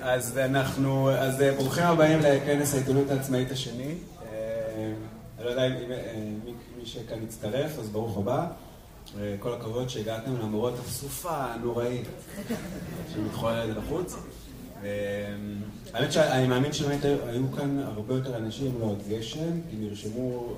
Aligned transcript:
אז 0.00 0.38
אנחנו, 0.38 1.10
אז 1.10 1.42
ברוכים 1.56 1.84
הבאים 1.84 2.18
לכנס 2.20 2.74
העיתונות 2.74 3.10
העצמאית 3.10 3.52
השני. 3.52 3.94
אני 5.38 5.44
לא 5.44 5.50
יודע 5.50 5.66
אם 5.66 5.74
מי 6.78 6.86
שכאן 6.86 7.22
יצטרף, 7.22 7.78
אז 7.78 7.88
ברוך 7.88 8.18
הבא. 8.18 8.46
כל 9.40 9.52
הכבוד 9.52 9.88
שהגעתם 9.88 10.36
למרות 10.42 10.74
הסופה 10.78 11.36
הנוראית 11.36 12.06
שמתחוללת 13.14 13.76
בחוץ. 13.76 14.16
האמת 15.94 16.12
שאני 16.12 16.46
מאמין 16.46 16.72
שבאמת 16.72 17.04
היו 17.04 17.52
כאן 17.56 17.78
הרבה 17.78 18.14
יותר 18.14 18.36
אנשים, 18.36 18.80
לא 18.80 18.84
עוד 18.84 19.02
גשם, 19.08 19.60
כי 19.70 19.76
נרשמו 19.76 20.56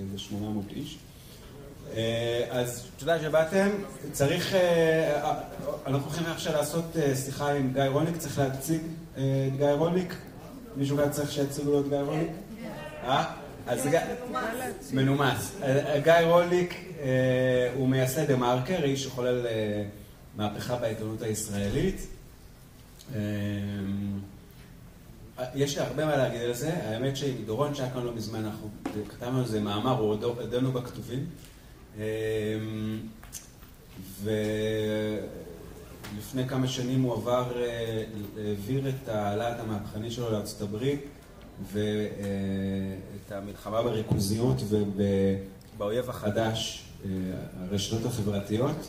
איזה 0.00 0.18
800 0.18 0.64
איש. 0.76 0.98
אז 2.50 2.84
תודה 2.96 3.20
שבאתם, 3.22 3.68
צריך, 4.12 4.54
אנחנו 5.86 6.06
הולכים 6.06 6.26
עכשיו 6.26 6.52
לעשות 6.52 6.84
שיחה 7.24 7.52
עם 7.52 7.72
גיא 7.72 7.82
רוניק, 7.82 8.16
צריך 8.16 8.38
להציג 8.38 8.80
את 9.12 9.20
גיא 9.56 9.66
רוניק? 9.66 10.14
מישהו 10.76 10.96
כאן 10.96 11.10
צריך 11.10 11.32
שיציגו 11.32 11.70
לו 11.70 11.80
את 11.80 11.88
גיא 11.88 11.98
רוניק? 11.98 12.30
אה? 13.04 13.24
אז 13.66 13.86
גיא... 13.86 14.00
מנומס. 14.92 15.56
גיא 16.02 16.12
רוניק 16.24 16.74
הוא 17.74 17.88
מייסד 17.88 18.26
דה 18.26 18.36
מרקר, 18.36 18.82
איש 18.84 19.04
שחולל 19.04 19.46
מהפכה 20.36 20.76
בעיתונות 20.76 21.22
הישראלית. 21.22 22.06
יש 25.54 25.78
לי 25.78 25.84
הרבה 25.84 26.06
מה 26.06 26.16
להגיד 26.16 26.42
על 26.42 26.54
זה, 26.54 26.70
האמת 26.72 27.16
שעם 27.16 27.34
דורון 27.46 27.74
שהיה 27.74 27.90
כאן 27.90 28.02
לא 28.02 28.12
מזמן, 28.14 28.44
אנחנו 28.44 28.68
כתבנו 29.08 29.38
על 29.38 29.46
זה 29.46 29.60
מאמר, 29.60 29.98
הוא 29.98 30.16
עודנו 30.24 30.72
בכתובים. 30.72 31.26
ולפני 36.14 36.48
כמה 36.48 36.68
שנים 36.68 37.02
הוא 37.02 37.14
עבר, 37.14 37.52
העביר 38.38 38.88
את 38.88 39.08
הלהט 39.08 39.60
המהפכני 39.60 40.10
שלו 40.10 40.30
לארצות 40.30 40.60
הברית 40.60 41.00
ואת 41.72 43.32
המלחמה 43.32 43.82
בריכוזיות 43.82 44.56
ובאויב 44.68 46.10
החדש, 46.10 46.84
הרשתות 47.60 48.04
החברתיות. 48.04 48.88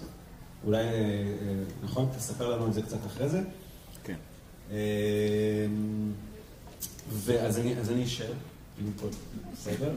אולי, 0.66 0.85
נכון? 1.83 2.09
תספר 2.17 2.55
לנו 2.55 2.66
על 2.66 2.73
זה 2.73 2.81
קצת 2.81 3.05
אחרי 3.07 3.29
זה. 3.29 3.41
כן. 4.03 4.16
ואז 7.09 7.59
אני 7.89 8.03
אשאר, 8.03 8.33
בסדר? 9.53 9.91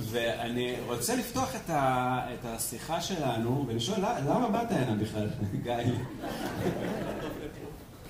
ואני 0.00 0.76
רוצה 0.86 1.16
לפתוח 1.16 1.54
את 1.70 2.44
השיחה 2.44 3.00
שלנו 3.00 3.64
ולשאול, 3.68 3.98
למה 3.98 4.48
באת 4.48 4.70
הנה 4.70 4.94
בכלל, 5.02 5.28
גיא? 5.64 5.74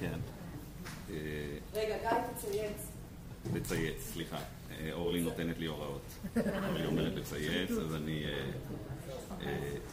כן. 0.01 0.19
רגע, 1.75 1.97
גיא, 2.03 2.19
תצייץ. 2.37 2.77
לצייץ, 3.55 3.97
סליחה. 4.13 4.39
אורלי 4.93 5.21
נותנת 5.21 5.59
לי 5.59 5.67
הוראות. 5.67 6.03
אורלי 6.37 6.87
אומרת 6.87 7.13
לצייץ, 7.15 7.71
אז 7.71 7.95
אני 7.95 8.25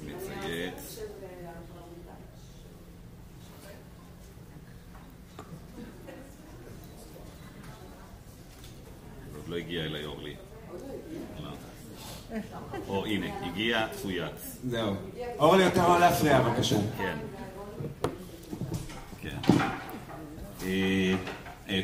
מצייץ. 0.05 0.99
עוד 9.35 9.47
לא 9.49 9.55
הגיע 9.55 9.83
אליי 9.85 10.05
אורלי. 10.05 10.30
או 12.87 13.05
הנה, 13.05 13.25
הגיע, 13.45 13.87
צויץ. 13.91 14.57
זהו. 14.63 14.95
אורלי, 15.39 15.63
יותר 15.63 15.87
לא 15.87 15.99
להפריע, 15.99 16.41
בבקשה. 16.41 16.75
כן. 16.97 17.17
כן. 19.21 19.37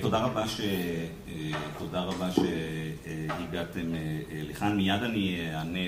תודה 0.02 0.18
רבה 0.20 0.48
ש... 0.48 0.62
תודה 1.78 2.02
רבה 2.04 2.30
שהגעתם 2.32 3.94
לכאן. 4.32 4.78
מיד 4.78 5.04
אני 5.04 5.40
אענה 5.56 5.80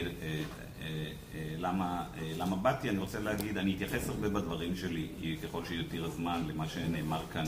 למה 2.38 2.56
באתי. 2.62 2.90
אני 2.90 2.98
רוצה 2.98 3.20
להגיד, 3.20 3.58
אני 3.58 3.76
אתייחס 3.76 4.10
הרבה 4.10 4.30
בדברים 4.30 4.76
שלי, 4.76 5.08
ככל 5.44 5.66
שיותיר 5.66 6.06
הזמן, 6.06 6.44
למה 6.48 6.68
שנאמר 6.68 7.22
כאן 7.34 7.46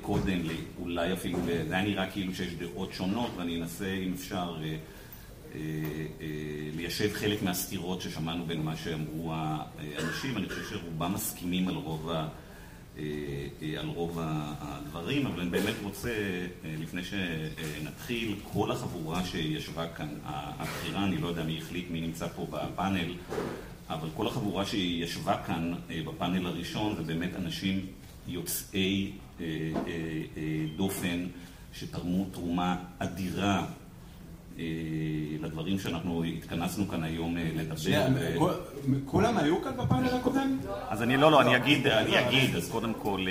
קודם, 0.00 0.40
אולי 0.80 1.12
אפילו, 1.12 1.38
זה 1.68 1.74
היה 1.74 1.82
נראה 1.84 2.10
כאילו 2.10 2.34
שיש 2.34 2.54
דעות 2.54 2.92
שונות, 2.92 3.30
ואני 3.36 3.62
אנסה, 3.62 3.92
אם 3.92 4.12
אפשר, 4.12 4.56
ליישב 6.76 7.12
חלק 7.12 7.42
מהסתירות 7.42 8.00
ששמענו 8.00 8.46
בין 8.46 8.62
מה 8.62 8.76
שאמרו 8.76 9.32
האנשים. 9.34 10.36
אני 10.36 10.48
חושב 10.48 10.62
שרובם 10.70 11.14
מסכימים 11.14 11.68
על 11.68 11.74
רוב 11.74 12.10
ה... 12.10 12.28
על 13.78 13.88
רוב 13.88 14.18
הדברים, 14.60 15.26
אבל 15.26 15.40
אני 15.40 15.50
באמת 15.50 15.74
רוצה, 15.82 16.10
לפני 16.64 17.00
שנתחיל, 17.04 18.34
כל 18.52 18.70
החבורה 18.70 19.24
שישבה 19.24 19.88
כאן, 19.88 20.08
הבחירה, 20.24 21.04
אני 21.04 21.16
לא 21.18 21.28
יודע 21.28 21.44
מי 21.44 21.58
החליט, 21.58 21.90
מי 21.90 22.00
נמצא 22.00 22.28
פה 22.28 22.46
בפאנל, 22.50 23.14
אבל 23.88 24.08
כל 24.16 24.26
החבורה 24.26 24.66
שישבה 24.66 25.42
כאן 25.46 25.74
בפאנל 26.06 26.46
הראשון, 26.46 26.96
זה 26.96 27.02
באמת 27.02 27.36
אנשים 27.36 27.86
יוצאי 28.28 29.12
דופן, 30.76 31.26
שתרמו 31.72 32.26
תרומה 32.32 32.76
אדירה 32.98 33.66
לדברים 35.40 35.78
שאנחנו 35.78 36.24
התכנסנו 36.24 36.88
כאן 36.88 37.02
היום 37.02 37.36
לדבר. 37.36 38.06
כולם 39.04 39.38
היו 39.38 39.62
כאן 39.62 39.72
בפאנל 39.76 40.08
הקודם? 40.08 40.58
אז 40.88 41.02
אני, 41.02 41.16
לא, 41.16 41.30
לא, 41.30 41.40
אני 41.40 41.56
אגיד, 41.56 41.86
אני 41.86 42.28
אגיד, 42.28 42.56
אז 42.56 42.70
קודם 42.70 42.94
כל, 42.94 43.26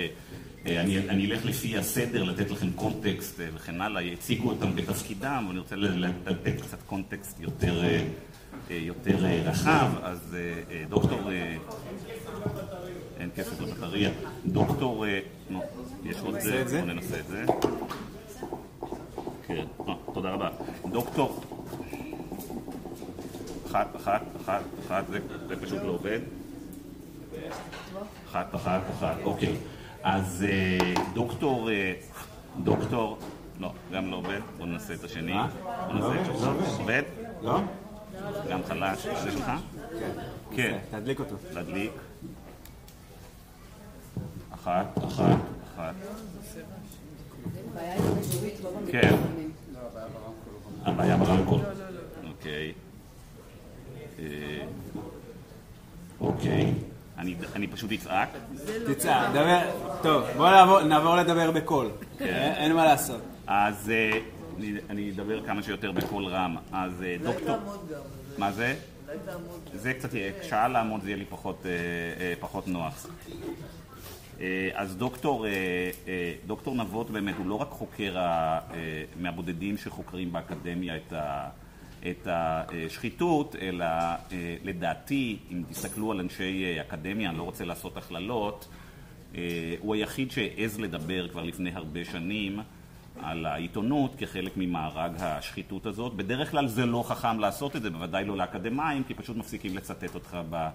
אני 0.66 1.32
אלך 1.32 1.46
לפי 1.46 1.78
הסדר, 1.78 2.24
לתת 2.24 2.52
לכם 2.52 2.72
קונטקסט 2.72 3.40
וכן 3.56 3.82
הלאה, 3.82 4.02
יציגו 4.02 4.50
אותם 4.50 4.76
בתפקידם, 4.76 5.46
ואני 5.48 5.60
רוצה 5.60 5.76
לתת 5.76 6.62
קצת 6.62 6.84
קונטקסט 6.86 7.40
יותר 7.40 9.26
רחב, 9.46 9.88
אז 10.04 10.38
דוקטור... 10.90 11.32
אין 13.20 13.30
כסף 13.36 13.62
לבטריה. 13.62 14.10
דוקטור... 14.46 15.06
יש 16.06 16.18
עוד 16.24 16.40
זה? 16.40 16.64
בוא 16.80 16.94
ננסה 16.94 17.20
את 17.20 17.28
זה. 17.28 17.46
כן, 19.48 19.66
תודה 20.16 20.30
רבה. 20.30 20.50
דוקטור... 20.92 21.42
אחת, 23.68 23.96
אחת, 23.96 24.22
אחת, 24.42 24.62
אחת, 24.86 25.04
זה 25.48 25.56
פשוט 25.62 25.80
לא 25.84 25.92
עובד. 25.92 26.20
אחת, 28.30 28.56
אחת, 28.56 28.82
אחת, 28.98 29.16
אוקיי. 29.24 29.56
אז 30.04 30.46
דוקטור... 31.14 31.70
דוקטור... 32.64 33.18
לא, 33.60 33.72
גם 33.92 34.12
לא 34.12 34.16
עובד. 34.16 34.40
בוא 34.58 34.66
ננסה 34.66 34.94
את 34.94 35.04
השני. 35.04 35.34
בוא 35.64 35.94
ננסה 35.94 36.22
את 36.22 36.36
השני. 36.36 36.80
עובד? 36.80 37.04
לא? 37.42 37.60
גם 38.50 38.60
חלש. 38.64 39.08
זה 39.24 39.32
שלך? 39.32 39.52
כן. 40.56 40.78
תדליק 40.92 41.20
אותו. 41.20 41.36
תדליק. 41.54 41.92
אחת, 44.54 44.98
אחת, 44.98 45.38
אחת. 45.76 45.96
כן. 48.92 49.16
הבעיה 50.86 51.18
ברמקול. 51.18 51.60
אוקיי. 52.28 52.74
אוקיי. 56.22 56.74
אני 57.56 57.68
פשוט 57.68 57.92
אצעק. 57.92 58.30
תצעק, 58.88 59.30
דבר. 59.30 59.62
טוב, 60.02 60.24
בוא 60.38 60.82
נעבור 60.82 61.16
לדבר 61.16 61.52
בקול. 61.52 61.90
אין 62.20 62.74
מה 62.74 62.86
לעשות. 62.86 63.22
אז 63.48 63.92
אני 64.90 65.12
אדבר 65.12 65.46
כמה 65.46 65.64
שיותר 65.64 65.92
בקול 65.92 66.26
רם. 66.26 66.58
אז 66.72 66.92
דוקטור... 67.24 67.56
מה 68.38 68.52
זה? 68.52 68.76
זה 69.74 69.94
קצת 69.94 70.14
יהיה, 70.14 70.32
שעה 70.44 70.68
לעמוד 70.68 71.02
זה 71.02 71.10
יהיה 71.10 71.18
לי 71.18 71.26
פחות 72.40 72.68
נוח. 72.68 73.08
אז 74.74 74.96
דוקטור, 74.98 75.46
דוקטור 76.48 76.76
נבות 76.76 77.10
באמת 77.10 77.36
הוא 77.38 77.48
לא 77.48 77.56
רק 77.56 77.70
חוקר 77.70 78.16
מהבודדים 79.20 79.78
שחוקרים 79.78 80.32
באקדמיה 80.32 80.96
את 82.10 82.28
השחיתות, 82.28 83.56
אלא 83.62 83.86
לדעתי, 84.64 85.38
אם 85.52 85.64
תסתכלו 85.70 86.12
על 86.12 86.20
אנשי 86.20 86.82
אקדמיה, 86.82 87.30
אני 87.30 87.38
לא 87.38 87.44
רוצה 87.44 87.66
לעשות 87.66 87.98
הכללות, 87.98 88.68
הוא 89.80 89.96
היחיד 89.96 90.32
שהעז 90.32 90.80
לדבר 90.80 91.28
כבר 91.28 91.44
לפני 91.44 91.72
הרבה 91.74 92.06
שנים 92.06 92.60
על 93.22 93.46
העיתונות 93.46 94.16
כחלק 94.18 94.52
ממארג 94.58 95.12
השחיתות 95.20 95.86
הזאת. 95.86 96.14
בדרך 96.14 96.52
כלל 96.52 96.68
זה 96.68 96.86
לא 96.86 97.04
חכם 97.08 97.40
לעשות 97.40 97.76
את 97.76 97.82
זה, 97.82 97.90
בוודאי 97.90 98.26
לא 98.26 98.38
לאקדמאים, 98.38 99.04
כי 99.04 99.14
פשוט 99.14 99.38
מפסיקים 99.38 99.78
לצטט 99.78 100.16
אותך 100.16 100.38
ב... 100.50 100.68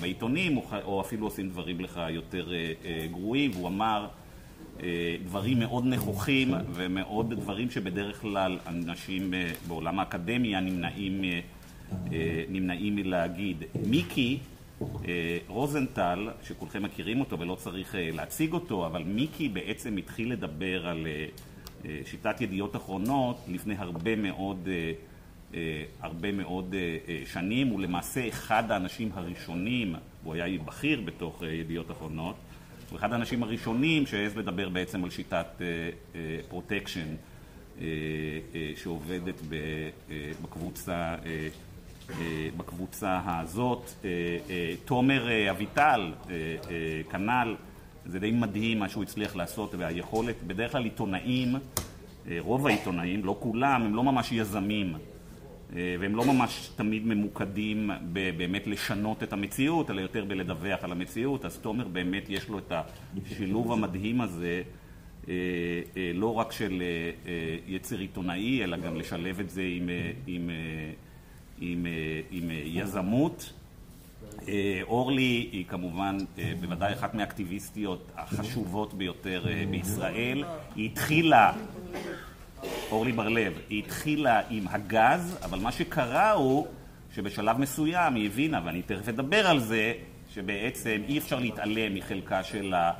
בעיתונים, 0.00 0.58
או 0.84 1.00
אפילו 1.00 1.26
עושים 1.26 1.48
דברים 1.48 1.80
לך 1.80 2.00
יותר 2.10 2.52
גרועים, 3.10 3.50
והוא 3.50 3.68
אמר 3.68 4.06
דברים 5.24 5.58
מאוד 5.58 5.86
נכוחים 5.86 6.54
ומאוד 6.72 7.34
דברים 7.34 7.70
שבדרך 7.70 8.20
כלל 8.20 8.58
אנשים 8.66 9.34
בעולם 9.68 9.98
האקדמיה 9.98 10.60
נמנעים, 10.60 11.22
נמנעים 12.48 12.96
מלהגיד. 12.96 13.64
מיקי 13.86 14.38
רוזנטל, 15.48 16.28
שכולכם 16.42 16.82
מכירים 16.82 17.20
אותו 17.20 17.38
ולא 17.38 17.54
צריך 17.54 17.94
להציג 17.98 18.52
אותו, 18.52 18.86
אבל 18.86 19.02
מיקי 19.02 19.48
בעצם 19.48 19.96
התחיל 19.96 20.32
לדבר 20.32 20.86
על 20.86 21.06
שיטת 22.04 22.40
ידיעות 22.40 22.76
אחרונות 22.76 23.44
לפני 23.48 23.74
הרבה 23.78 24.16
מאוד, 24.16 24.68
הרבה 26.00 26.32
מאוד 26.32 26.74
שנים, 27.26 27.68
הוא 27.68 27.80
למעשה 27.80 28.28
אחד 28.28 28.70
האנשים 28.70 29.10
הראשונים, 29.14 29.94
הוא 30.24 30.34
היה 30.34 30.58
בכיר 30.64 31.00
בתוך 31.00 31.42
ידיעות 31.42 31.90
אחרונות, 31.90 32.34
הוא 32.90 32.98
אחד 32.98 33.12
האנשים 33.12 33.42
הראשונים 33.42 34.06
שהעז 34.06 34.36
לדבר 34.36 34.68
בעצם 34.68 35.04
על 35.04 35.10
שיטת 35.10 35.62
protection 36.48 37.06
שעובדת 38.76 39.34
בקבוצה 40.42 41.14
בקבוצה 42.56 43.20
הזאת. 43.26 43.90
תומר 44.84 45.50
אביטל, 45.50 46.12
כנ"ל, 47.10 47.56
זה 48.06 48.18
די 48.18 48.30
מדהים 48.30 48.78
מה 48.78 48.88
שהוא 48.88 49.02
הצליח 49.02 49.36
לעשות 49.36 49.74
והיכולת, 49.78 50.34
בדרך 50.46 50.72
כלל 50.72 50.84
עיתונאים, 50.84 51.54
רוב 52.38 52.66
העיתונאים, 52.66 53.24
לא 53.24 53.36
כולם, 53.40 53.82
הם 53.82 53.94
לא 53.94 54.04
ממש 54.04 54.32
יזמים 54.32 54.94
והם 55.72 56.16
לא 56.16 56.24
ממש 56.24 56.70
תמיד 56.76 57.06
ממוקדים 57.06 57.90
באמת 58.12 58.66
לשנות 58.66 59.22
את 59.22 59.32
המציאות, 59.32 59.90
אלא 59.90 60.00
יותר 60.00 60.24
בלדווח 60.24 60.84
על 60.84 60.92
המציאות, 60.92 61.44
אז 61.44 61.58
תומר 61.58 61.88
באמת 61.88 62.24
יש 62.28 62.48
לו 62.48 62.58
את 62.58 62.72
השילוב 63.26 63.72
המדהים 63.72 64.20
הזה 64.20 64.62
לא 66.14 66.34
רק 66.34 66.52
של 66.52 66.82
יצר 67.66 67.98
עיתונאי, 67.98 68.64
אלא 68.64 68.76
גם 68.76 68.96
לשלב 68.96 69.40
את 69.40 69.50
זה 69.50 69.62
עם, 69.62 69.90
עם, 70.26 70.50
עם, 71.60 71.86
עם 72.30 72.50
יזמות. 72.64 73.52
אורלי 74.82 75.48
היא 75.52 75.64
כמובן 75.68 76.16
בוודאי 76.60 76.92
אחת 76.92 77.14
מהאקטיביסטיות 77.14 78.12
החשובות 78.16 78.94
ביותר 78.94 79.44
בישראל. 79.70 80.44
היא 80.76 80.86
התחילה, 80.86 81.52
אורלי 82.90 83.12
בר-לב, 83.12 83.52
היא 83.68 83.78
התחילה 83.84 84.40
עם 84.50 84.68
הגז, 84.68 85.38
אבל 85.42 85.58
מה 85.58 85.72
שקרה 85.72 86.32
הוא 86.32 86.66
שבשלב 87.14 87.58
מסוים 87.58 88.14
היא 88.14 88.26
הבינה, 88.26 88.60
ואני 88.64 88.82
תכף 88.82 89.08
אדבר 89.08 89.46
על 89.46 89.60
זה, 89.60 89.92
שבעצם 90.34 91.02
אי 91.08 91.18
אפשר 91.18 91.38
להתעלם 91.38 91.94
מחלקה 91.94 92.42
של 92.42 92.74
ה... 92.74 92.92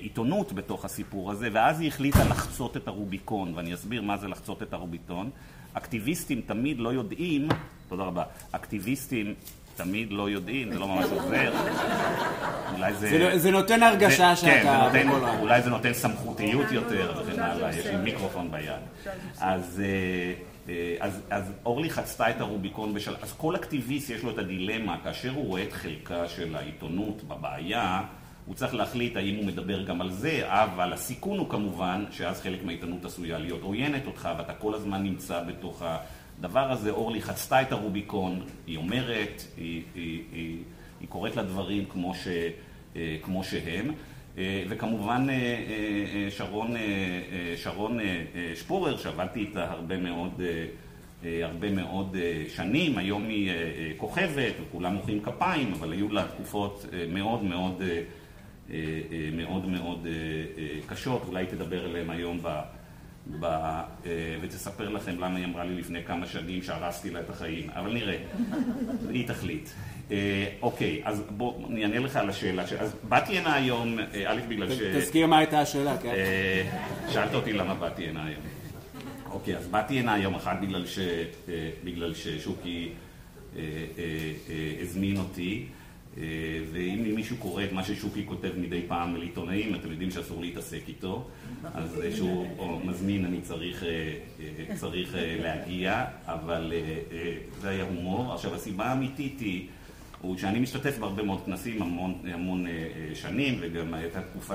עיתונות 0.00 0.52
בתוך 0.52 0.84
הסיפור 0.84 1.30
הזה, 1.30 1.48
ואז 1.52 1.80
היא 1.80 1.88
החליטה 1.88 2.24
לחצות 2.24 2.76
את 2.76 2.88
הרוביקון, 2.88 3.52
ואני 3.54 3.74
אסביר 3.74 4.02
מה 4.02 4.16
זה 4.16 4.28
לחצות 4.28 4.62
את 4.62 4.72
הרוביקון. 4.72 5.30
אקטיביסטים 5.72 6.40
תמיד 6.46 6.78
לא 6.78 6.92
יודעים, 6.92 7.48
תודה 7.88 8.02
רבה, 8.02 8.24
אקטיביסטים 8.52 9.34
תמיד 9.76 10.12
לא 10.12 10.30
יודעים, 10.30 10.72
זה 10.72 10.78
לא 10.78 10.88
ממש 10.88 11.06
עוזר. 11.10 11.52
אולי 12.74 12.94
זה... 12.94 13.08
זה, 13.08 13.38
זה 13.38 13.50
נותן 13.50 13.82
הרגשה 13.82 14.34
זה, 14.34 14.40
שאתה... 14.40 14.52
כן, 14.52 14.92
זה 14.92 15.04
נותן, 15.04 15.38
אולי 15.40 15.62
זה 15.62 15.70
נותן 15.70 15.92
סמכותיות 15.92 16.72
יותר 16.72 17.22
וכן 17.22 17.42
הלאה, 17.42 17.76
יש 17.76 17.86
לי 17.86 17.96
מיקרופון 17.96 18.50
ביד. 18.50 18.80
אז... 19.40 19.82
אז, 21.00 21.20
אז 21.30 21.52
אורלי 21.66 21.90
חצתה 21.90 22.30
את 22.30 22.40
הרוביקון 22.40 22.94
בשל... 22.94 23.14
אז 23.22 23.34
כל 23.36 23.56
אקטיביסט 23.56 24.10
יש 24.10 24.22
לו 24.22 24.30
את 24.30 24.38
הדילמה, 24.38 24.96
כאשר 25.04 25.30
הוא 25.34 25.46
רואה 25.46 25.62
את 25.62 25.72
חלקה 25.72 26.28
של 26.28 26.56
העיתונות 26.56 27.22
בבעיה, 27.22 28.02
הוא 28.46 28.54
צריך 28.54 28.74
להחליט 28.74 29.16
האם 29.16 29.36
הוא 29.36 29.44
מדבר 29.44 29.82
גם 29.82 30.00
על 30.00 30.10
זה, 30.10 30.42
אבל 30.44 30.92
הסיכון 30.92 31.38
הוא 31.38 31.50
כמובן 31.50 32.04
שאז 32.10 32.40
חלק 32.40 32.64
מהעיתונות 32.64 33.04
עשויה 33.04 33.38
להיות 33.38 33.62
עוינת 33.62 34.06
אותך 34.06 34.28
ואתה 34.38 34.54
כל 34.54 34.74
הזמן 34.74 35.02
נמצא 35.02 35.42
בתוך 35.42 35.82
הדבר 36.38 36.72
הזה. 36.72 36.90
אורלי 36.90 37.22
חצתה 37.22 37.62
את 37.62 37.72
הרוביקון, 37.72 38.40
היא 38.66 38.76
אומרת, 38.76 39.42
היא, 39.56 39.82
היא, 39.94 40.22
היא, 40.32 40.58
היא 41.00 41.08
קוראת 41.08 41.36
לדברים 41.36 41.84
כמו, 41.84 42.14
ש, 42.14 42.28
כמו 43.22 43.44
שהם. 43.44 43.90
וכמובן 44.68 45.26
שרון, 46.30 46.74
שרון 47.56 47.98
שפורר, 48.54 48.96
שעבדתי 48.96 49.40
איתה 49.40 49.70
הרבה 49.70 49.96
מאוד, 49.96 50.40
הרבה 51.24 51.70
מאוד 51.70 52.16
שנים, 52.48 52.98
היום 52.98 53.28
היא 53.28 53.50
כוכבת 53.96 54.52
וכולם 54.62 54.94
מוחאים 54.94 55.20
כפיים, 55.22 55.72
אבל 55.72 55.92
היו 55.92 56.12
לה 56.12 56.24
תקופות 56.28 56.84
מאוד 57.08 57.44
מאוד 57.44 57.82
אה, 58.70 58.76
אה, 59.12 59.28
מאוד 59.32 59.68
מאוד 59.68 60.06
אה, 60.06 60.80
קשות, 60.86 61.22
אולי 61.28 61.46
תדבר 61.46 61.84
עליהן 61.84 62.10
היום 62.10 62.38
ב... 62.42 62.60
ב... 63.40 63.46
ותספר 64.40 64.88
לכם 64.88 65.18
למה 65.18 65.36
היא 65.36 65.44
אמרה 65.44 65.64
לי 65.64 65.74
לפני 65.74 66.04
כמה 66.04 66.26
שנים 66.26 66.62
שהרסתי 66.62 67.10
לה 67.10 67.20
את 67.20 67.30
החיים, 67.30 67.70
אבל 67.70 67.92
נראה, 67.92 68.16
היא 69.10 69.28
תחליט. 69.28 69.68
אוקיי, 70.62 71.00
אז 71.04 71.22
בוא, 71.30 71.68
אני 71.68 71.82
אענה 71.82 71.98
לך 71.98 72.16
על 72.16 72.30
השאלה. 72.30 72.62
אז 72.78 72.94
באתי 73.08 73.38
הנה 73.38 73.54
היום, 73.54 73.98
א', 74.26 74.40
בגלל 74.48 74.74
ש... 74.74 74.78
תזכיר 74.96 75.26
מה 75.26 75.38
הייתה 75.38 75.60
השאלה, 75.60 75.98
כן? 75.98 76.14
שאלת 77.12 77.34
אותי 77.34 77.52
למה 77.52 77.74
באתי 77.74 78.08
הנה 78.08 78.24
היום. 78.24 78.42
אוקיי, 79.30 79.56
אז 79.56 79.66
באתי 79.66 79.98
הנה 79.98 80.14
היום 80.14 80.34
אחד 80.34 80.56
בגלל, 80.62 80.86
ש... 80.86 80.98
בגלל 81.84 82.14
ששוקי 82.14 82.88
הזמין 84.82 85.16
אותי. 85.16 85.66
אה, 86.18 86.22
ואם 86.72 87.12
מישהו 87.14 87.36
קורא 87.36 87.64
את 87.64 87.72
מה 87.72 87.84
ששוקי 87.84 88.22
כותב 88.26 88.50
מדי 88.56 88.82
פעם 88.88 89.16
לעיתונאים, 89.16 89.74
אתם 89.74 89.90
יודעים 89.90 90.10
שאסור 90.10 90.40
להתעסק 90.40 90.80
איתו, 90.88 91.28
אז 91.74 92.00
כשהוא 92.12 92.80
מזמין 92.84 93.24
אני 93.24 93.40
צריך, 93.40 93.84
אה, 93.84 93.88
אה, 94.40 94.76
צריך 94.76 95.14
להגיע, 95.42 96.04
אבל 96.24 96.72
זה 97.60 97.68
היה 97.68 97.84
הומור. 97.84 98.34
עכשיו 98.34 98.54
הסיבה 98.54 98.84
האמיתית 98.86 99.40
היא, 99.40 99.66
הוא 100.20 100.38
שאני 100.38 100.58
משתתף 100.60 100.98
בהרבה 100.98 101.22
מאוד 101.22 101.40
כנסים, 101.46 101.82
המון, 101.82 102.14
המון 102.32 102.66
שנים, 103.14 103.58
וגם 103.60 103.94
הייתה 103.94 104.22
תקופה 104.22 104.54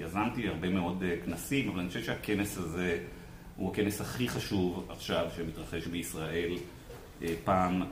שיזמתי 0.00 0.48
הרבה 0.48 0.70
מאוד 0.70 1.02
כנסים, 1.24 1.68
אבל 1.68 1.80
אני 1.80 1.88
חושב 1.88 2.02
שהכנס 2.02 2.58
הזה 2.58 2.98
הוא 3.56 3.72
הכנס 3.72 4.00
הכי 4.00 4.28
חשוב 4.28 4.86
עכשיו 4.90 5.26
שמתרחש 5.36 5.86
בישראל 5.86 6.56
פעם 7.44 7.82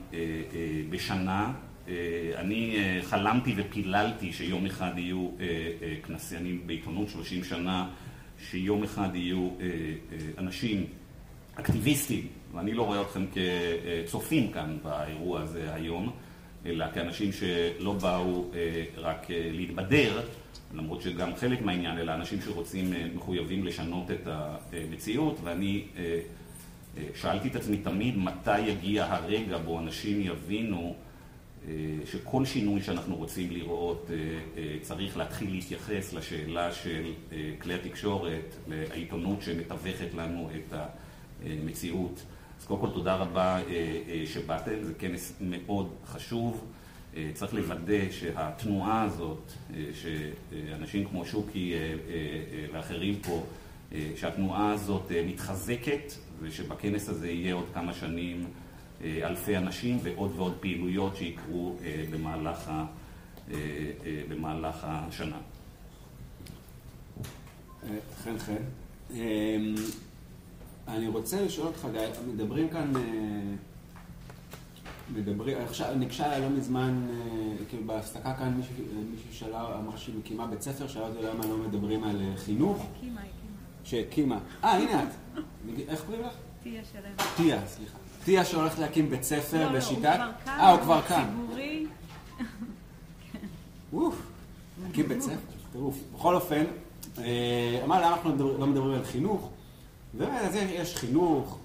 בשנה. 0.89 1.53
אה, 1.87 2.31
אני 2.35 2.75
אה, 2.77 2.99
חלמתי 3.03 3.53
ופיללתי 3.57 4.33
שיום 4.33 4.65
אחד 4.65 4.91
יהיו 4.97 5.29
אה, 5.39 5.45
כנסיינים 6.03 6.67
בעיתונות 6.67 7.09
30 7.09 7.43
שנה, 7.43 7.89
שיום 8.49 8.83
אחד 8.83 9.15
יהיו 9.15 9.49
אנשים 10.37 10.85
אקטיביסטים, 11.55 12.27
ואני 12.53 12.73
לא 12.73 12.85
רואה 12.85 13.01
אתכם 13.01 13.25
כצופים 14.05 14.51
כאן 14.51 14.77
באירוע 14.83 15.41
הזה 15.41 15.73
היום, 15.73 16.11
אלא 16.65 16.85
כאנשים 16.93 17.31
שלא 17.31 17.93
באו 17.93 18.51
רק 18.97 19.27
להתבדר, 19.29 20.21
למרות 20.73 21.01
שגם 21.01 21.35
חלק 21.35 21.61
מהעניין, 21.61 21.97
אלא 21.97 22.13
אנשים 22.13 22.41
שרוצים, 22.41 22.93
מחויבים 23.15 23.65
לשנות 23.65 24.11
את 24.11 24.27
המציאות, 24.27 25.39
ואני 25.43 25.83
שאלתי 27.15 27.47
את 27.47 27.55
עצמי 27.55 27.77
תמיד 27.77 28.17
מתי 28.17 28.59
יגיע 28.59 29.05
הרגע 29.05 29.57
בו 29.57 29.79
אנשים 29.79 30.21
יבינו 30.21 30.95
שכל 32.05 32.45
שינוי 32.45 32.81
שאנחנו 32.81 33.15
רוצים 33.15 33.51
לראות 33.51 34.11
אה, 34.13 34.15
אה, 34.57 34.77
צריך 34.81 35.17
להתחיל 35.17 35.51
להתייחס 35.51 36.13
לשאלה 36.13 36.71
של 36.71 37.11
כלי 37.61 37.73
התקשורת, 37.73 38.55
לעיתונות 38.67 39.41
שמתווכת 39.41 40.13
לנו 40.13 40.49
את 40.55 40.73
המציאות. 41.45 42.23
אז 42.59 42.65
קודם 42.65 42.81
כל 42.81 42.89
תודה 42.89 43.15
רבה 43.15 43.59
שבאתם, 44.25 44.83
זה 44.83 44.93
כנס 44.93 45.33
מאוד 45.41 45.89
חשוב. 46.05 46.65
צריך 47.33 47.53
לוודא 47.53 48.11
שהתנועה 48.11 49.03
הזאת, 49.03 49.51
שאנשים 49.93 51.05
כמו 51.05 51.25
שוקי 51.25 51.73
ואחרים 52.73 53.19
פה, 53.21 53.43
שהתנועה 54.15 54.71
הזאת 54.71 55.11
מתחזקת 55.25 56.13
ושבכנס 56.41 57.09
הזה 57.09 57.29
יהיה 57.29 57.53
עוד 57.53 57.65
כמה 57.73 57.93
שנים 57.93 58.45
אה, 58.45 58.64
אלפי 59.01 59.57
אנשים 59.57 59.97
ועוד 60.03 60.31
ועוד 60.35 60.53
פעילויות 60.59 61.15
שיקרו 61.15 61.75
אה, 61.83 62.05
במהלך, 62.11 62.67
ה, 62.67 62.85
אה, 63.51 63.57
במהלך 64.29 64.75
השנה. 64.81 65.37
חן 68.23 68.37
חן. 68.37 68.63
אני 70.87 71.07
רוצה 71.07 71.41
לשאול 71.41 71.67
אותך, 71.67 71.87
גיא, 71.91 72.01
מדברים 72.33 72.69
כאן, 72.69 72.93
מדברים, 75.13 75.57
עכשיו, 75.57 75.95
ניגשה 75.95 76.39
לא 76.39 76.49
מזמן, 76.49 77.07
כאילו 77.69 77.83
בהפסקה 77.85 78.33
כאן 78.33 78.53
מישהו, 78.53 78.73
מישהו 79.11 79.33
שאלה, 79.33 79.79
אמרה 79.79 79.97
שהיא 79.97 80.15
מקימה 80.19 80.47
בית 80.47 80.61
ספר, 80.61 80.87
שאלה 80.87 81.07
אותי 81.07 81.21
למה 81.21 81.45
לא 81.45 81.57
מדברים 81.57 82.03
על 82.03 82.21
חינוך. 82.37 82.85
הקימה, 82.97 83.21
הקימה. 83.21 83.35
שהקימה. 83.83 84.39
אה, 84.63 84.71
הנה 84.71 85.03
את. 85.03 85.09
איך 85.87 86.01
קוראים 86.05 86.23
לך? 86.25 86.33
תיה 86.63 86.81
שלם. 86.91 87.27
תיה, 87.35 87.67
סליחה. 87.67 87.97
תיה 88.25 88.45
שהולכת 88.45 88.79
להקים 88.79 89.09
בית 89.09 89.23
ספר 89.23 89.71
לא, 89.71 89.77
בשיטת... 89.77 90.03
לא, 90.19 90.25
כאן. 90.45 90.59
אה, 90.59 90.71
הוא 90.71 90.79
כבר 90.81 91.01
כאן. 91.01 91.25
ציבורי. 91.29 91.85
אוף, 93.93 94.15
להקים 94.83 95.07
בית 95.07 95.21
ספר, 95.21 95.35
טירוף. 95.71 95.97
בכל 96.15 96.35
אופן, 96.35 96.63
אה, 97.17 97.81
אמר 97.83 98.01
למה 98.01 98.15
אנחנו 98.15 98.57
לא 98.59 98.67
מדברים 98.67 98.93
על 98.93 99.03
חינוך? 99.05 99.49
ובאמת, 100.15 100.41
אז 100.41 100.55
יש 100.55 100.95
חינוך, 100.95 101.57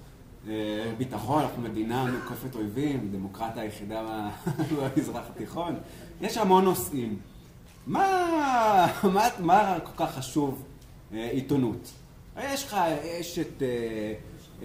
ביטחון, 0.97 1.41
אנחנו 1.41 1.61
מדינה 1.61 2.05
מוקפת 2.05 2.55
אויבים, 2.55 3.09
דמוקרטיה 3.11 3.63
היחידה 3.63 4.29
במזרח 4.95 5.23
התיכון. 5.35 5.75
יש 6.21 6.37
המון 6.37 6.63
נושאים. 6.63 7.19
מה, 7.87 8.87
מה, 9.13 9.27
מה 9.39 9.77
כל 9.83 10.05
כך 10.05 10.15
חשוב 10.15 10.63
עיתונות? 11.11 11.91
יש 12.43 12.63
לך, 12.63 12.77
יש 13.19 13.39
את, 13.39 13.63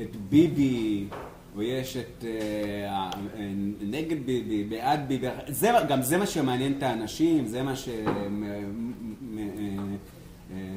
את 0.03 0.17
ביבי, 0.17 1.09
ויש 1.57 1.97
את 1.97 2.25
נגד 3.81 4.27
ביבי, 4.27 4.65
בעד 4.65 5.09
ביבי, 5.09 5.27
זה, 5.49 5.71
גם 5.89 6.03
זה 6.03 6.19
מה 6.19 6.27
שמעניין 6.27 6.75
את 6.79 6.83
האנשים, 6.83 7.47
זה 7.47 7.63
מה 7.63 7.73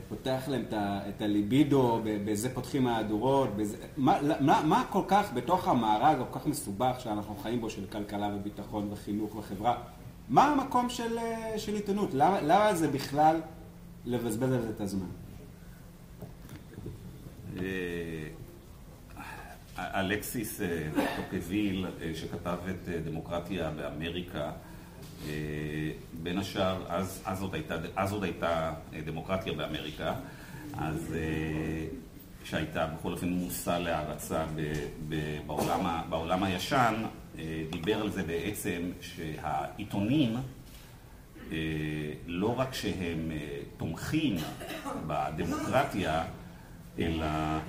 שפותח 0.07 0.43
להם 0.48 0.63
את 1.09 1.21
הליבידו, 1.21 2.01
בזה 2.03 2.53
פותחים 2.53 2.83
מהדורות, 2.83 3.55
בזה, 3.55 3.77
מה, 3.98 4.19
מה, 4.39 4.62
מה 4.63 4.86
כל 4.89 5.03
כך 5.07 5.33
בתוך 5.33 5.67
המארג 5.67 6.17
כל 6.31 6.39
כך 6.39 6.48
מסובך 6.48 6.95
שאנחנו 7.00 7.36
חיים 7.36 7.62
בו 7.62 7.69
של 7.69 7.86
כלכלה 7.86 8.29
וביטחון 8.36 8.88
וחינוך 8.91 9.36
וחברה, 9.36 9.77
מה 10.29 10.48
המקום 10.48 10.89
של, 10.89 11.17
של 11.57 11.75
עיתונות? 11.75 12.09
למה, 12.13 12.41
למה 12.41 12.74
זה 12.74 12.88
בכלל 12.88 13.41
לבזבז 14.05 14.51
על 14.51 14.62
זה 14.62 14.69
את 14.69 14.81
הזמן? 14.81 15.07
אלכסיס 19.93 20.62
טוקוויל, 21.15 21.86
שכתב 22.13 22.57
את 22.69 22.89
דמוקרטיה 23.05 23.69
באמריקה, 23.69 24.51
בין 26.13 26.38
השאר, 26.38 26.86
אז, 26.89 27.21
אז, 27.25 27.41
עוד, 27.41 27.53
הייתה, 27.53 27.75
אז 27.95 28.12
עוד 28.12 28.24
הייתה 28.24 28.74
דמוקרטיה 29.05 29.53
באמריקה, 29.53 30.13
אז 30.77 31.15
שהייתה 32.43 32.86
בכל 32.86 33.12
אופן 33.12 33.29
מושא 33.29 33.79
להערצה 33.79 34.45
בעולם, 35.45 36.01
בעולם 36.09 36.43
הישן, 36.43 36.93
דיבר 37.71 38.01
על 38.01 38.09
זה 38.09 38.24
בעצם 38.24 38.81
שהעיתונים, 39.01 40.36
לא 42.27 42.59
רק 42.59 42.74
שהם 42.74 43.31
תומכים 43.77 44.36
בדמוקרטיה, 45.07 46.24
אלא 47.00 47.25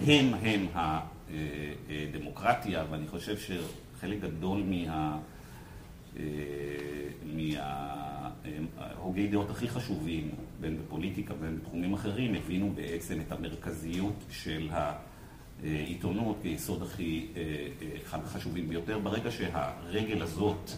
הם 0.07 0.35
הם 0.43 0.67
הדמוקרטיה, 1.91 2.85
ואני 2.91 3.09
חושב 3.09 3.37
שחלק 3.39 4.21
גדול 4.21 4.63
מה... 4.63 5.19
מההוגי 7.25 9.29
דעות 9.29 9.51
הכי 9.51 9.69
חשובים, 9.69 10.31
בין 10.61 10.79
בפוליטיקה 10.79 11.35
ובין 11.35 11.59
בתחומים 11.59 11.95
אחרים, 11.95 12.35
הבינו 12.35 12.73
בעצם 12.75 13.21
את 13.21 13.33
המרכזיות 13.33 14.25
של 14.31 14.69
העיתונות 15.63 16.39
כיסוד 16.43 16.83
הכי 16.83 17.27
אחד 18.05 18.25
החשובים 18.25 18.69
ביותר. 18.69 18.99
ברגע 18.99 19.31
שהרגל 19.31 20.23
הזאת 20.23 20.71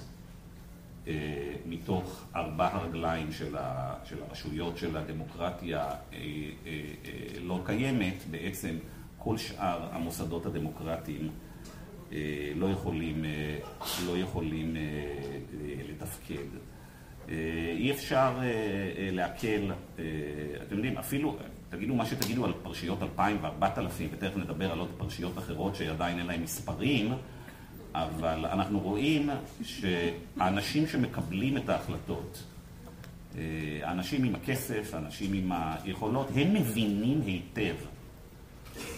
מתוך 1.66 2.24
ארבע 2.36 2.66
הרגליים 2.66 3.32
של 3.32 3.56
הרשויות 4.28 4.78
של 4.78 4.96
הדמוקרטיה 4.96 5.90
לא 7.42 7.60
קיימת, 7.66 8.24
בעצם 8.30 8.76
כל 9.24 9.38
שאר 9.38 9.88
המוסדות 9.92 10.46
הדמוקרטיים 10.46 11.28
לא 12.56 12.66
יכולים, 12.66 13.24
לא 14.06 14.18
יכולים 14.18 14.76
לתפקד. 15.88 16.46
אי 17.78 17.90
אפשר 17.90 18.38
להקל, 19.12 19.72
אתם 20.62 20.76
יודעים, 20.76 20.98
אפילו, 20.98 21.36
תגידו 21.68 21.94
מה 21.94 22.06
שתגידו 22.06 22.44
על 22.44 22.52
פרשיות 22.62 23.02
2000 23.02 23.38
ו-4000, 23.42 24.02
ותכף 24.12 24.36
נדבר 24.36 24.72
על 24.72 24.78
עוד 24.78 24.90
פרשיות 24.98 25.38
אחרות 25.38 25.76
שעדיין 25.76 26.18
אין 26.18 26.26
להן 26.26 26.42
מספרים, 26.42 27.12
אבל 27.94 28.46
אנחנו 28.46 28.80
רואים 28.80 29.30
שהאנשים 29.62 30.86
שמקבלים 30.86 31.56
את 31.56 31.68
ההחלטות, 31.68 32.44
האנשים 33.82 34.24
עם 34.24 34.34
הכסף, 34.34 34.94
האנשים 34.94 35.32
עם 35.32 35.52
היכולות, 35.52 36.28
הם 36.34 36.54
מבינים 36.54 37.20
היטב 37.26 37.74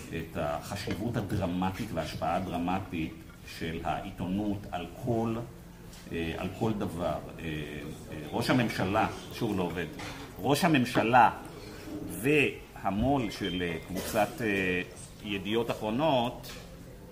את 0.09 0.37
החשיבות 0.37 1.17
הדרמטית 1.17 1.89
וההשפעה 1.93 2.37
הדרמטית 2.37 3.13
של 3.59 3.81
העיתונות 3.85 4.59
על 4.71 4.87
כל, 5.05 5.37
על 6.13 6.49
כל 6.59 6.73
דבר. 6.73 7.19
ראש 8.31 8.51
הממשלה, 8.51 9.09
שוב 9.35 9.59
לא 9.59 9.63
עובד, 9.63 9.87
ראש 10.39 10.65
הממשלה 10.65 11.31
והמו"ל 12.09 13.31
של 13.31 13.63
קבוצת 13.89 14.29
ידיעות 15.25 15.71
אחרונות 15.71 16.53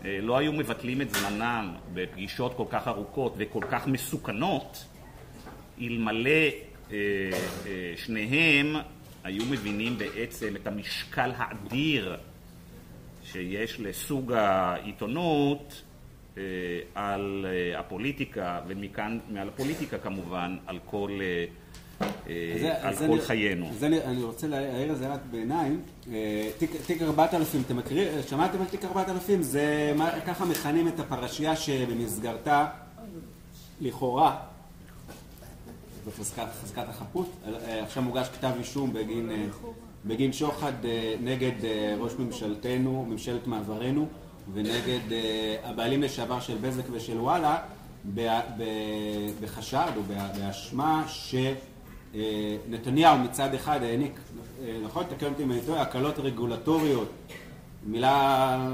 לא 0.05 0.39
היו 0.39 0.53
מבטלים 0.53 1.01
את 1.01 1.15
זמנם 1.15 1.75
בפגישות 1.95 2.55
כל 2.57 2.67
כך 2.71 2.89
ארוכות 2.89 3.35
וכל 3.37 3.63
כך 3.71 3.87
מסוכנות, 3.87 4.85
אלמלא 5.81 6.49
שניהם 7.97 8.77
היו 9.25 9.45
מבינים 9.47 9.99
בעצם 9.99 10.57
את 10.57 10.67
המשקל 10.67 11.31
האדיר 11.37 12.17
שיש 13.33 13.81
לסוג 13.81 14.33
העיתונות 14.33 15.83
על 16.95 17.47
הפוליטיקה, 17.77 18.61
ומכאן, 18.69 19.19
מעל 19.29 19.49
הפוליטיקה 19.49 19.99
כמובן, 19.99 20.57
על 20.67 20.79
כל, 20.87 21.21
זה, 22.61 22.75
על 22.83 22.97
כל 22.97 23.05
אני, 23.05 23.21
חיינו. 23.21 23.69
אז 23.71 23.85
אני, 23.85 24.01
אני 24.01 24.23
רוצה 24.23 24.47
להעיר 24.47 24.91
על 24.91 24.97
זה 24.97 25.13
רק 25.13 25.21
בעיניים. 25.31 25.83
תיק, 26.59 26.71
תיק 26.87 27.03
4000, 27.03 27.63
אתם 27.67 27.77
מכירים, 27.77 28.23
שמעתם 28.29 28.61
על 28.61 28.67
תיק 28.67 28.85
4000? 28.85 29.43
זה 29.43 29.93
מה, 29.97 30.11
ככה 30.27 30.45
מכנים 30.45 30.89
את 30.89 31.01
הפרשייה 31.01 31.57
שבמסגרתה, 31.57 32.67
לכאורה, 33.81 34.37
בחזקת 36.07 36.89
החפות, 36.89 37.31
עכשיו 37.83 38.03
מוגש 38.03 38.29
כתב 38.29 38.51
אישום 38.59 38.93
בגין... 38.93 39.31
בגין 40.07 40.33
שוחד 40.33 40.73
נגד 41.23 41.53
ראש 41.99 42.13
ממשלתנו, 42.19 43.07
ממשלת 43.09 43.47
מעברנו, 43.47 44.07
ונגד 44.55 45.01
הבעלים 45.65 46.03
לשעבר 46.03 46.41
של 46.41 46.57
בזק 46.61 46.83
ושל 46.93 47.21
וואלה, 47.21 47.59
בחשד 49.41 49.91
או 49.97 50.03
באשמה 50.37 51.05
שנתניהו 52.15 53.19
מצד 53.19 53.55
אחד 53.55 53.83
העניק, 53.83 54.21
נכון? 54.85 55.05
תקן 55.05 55.27
אותי 55.27 55.43
אם 55.43 55.53
אני 55.53 55.61
טועה, 55.67 55.83
הקלות 55.83 56.19
רגולטוריות, 56.19 57.09
מילה 57.87 58.69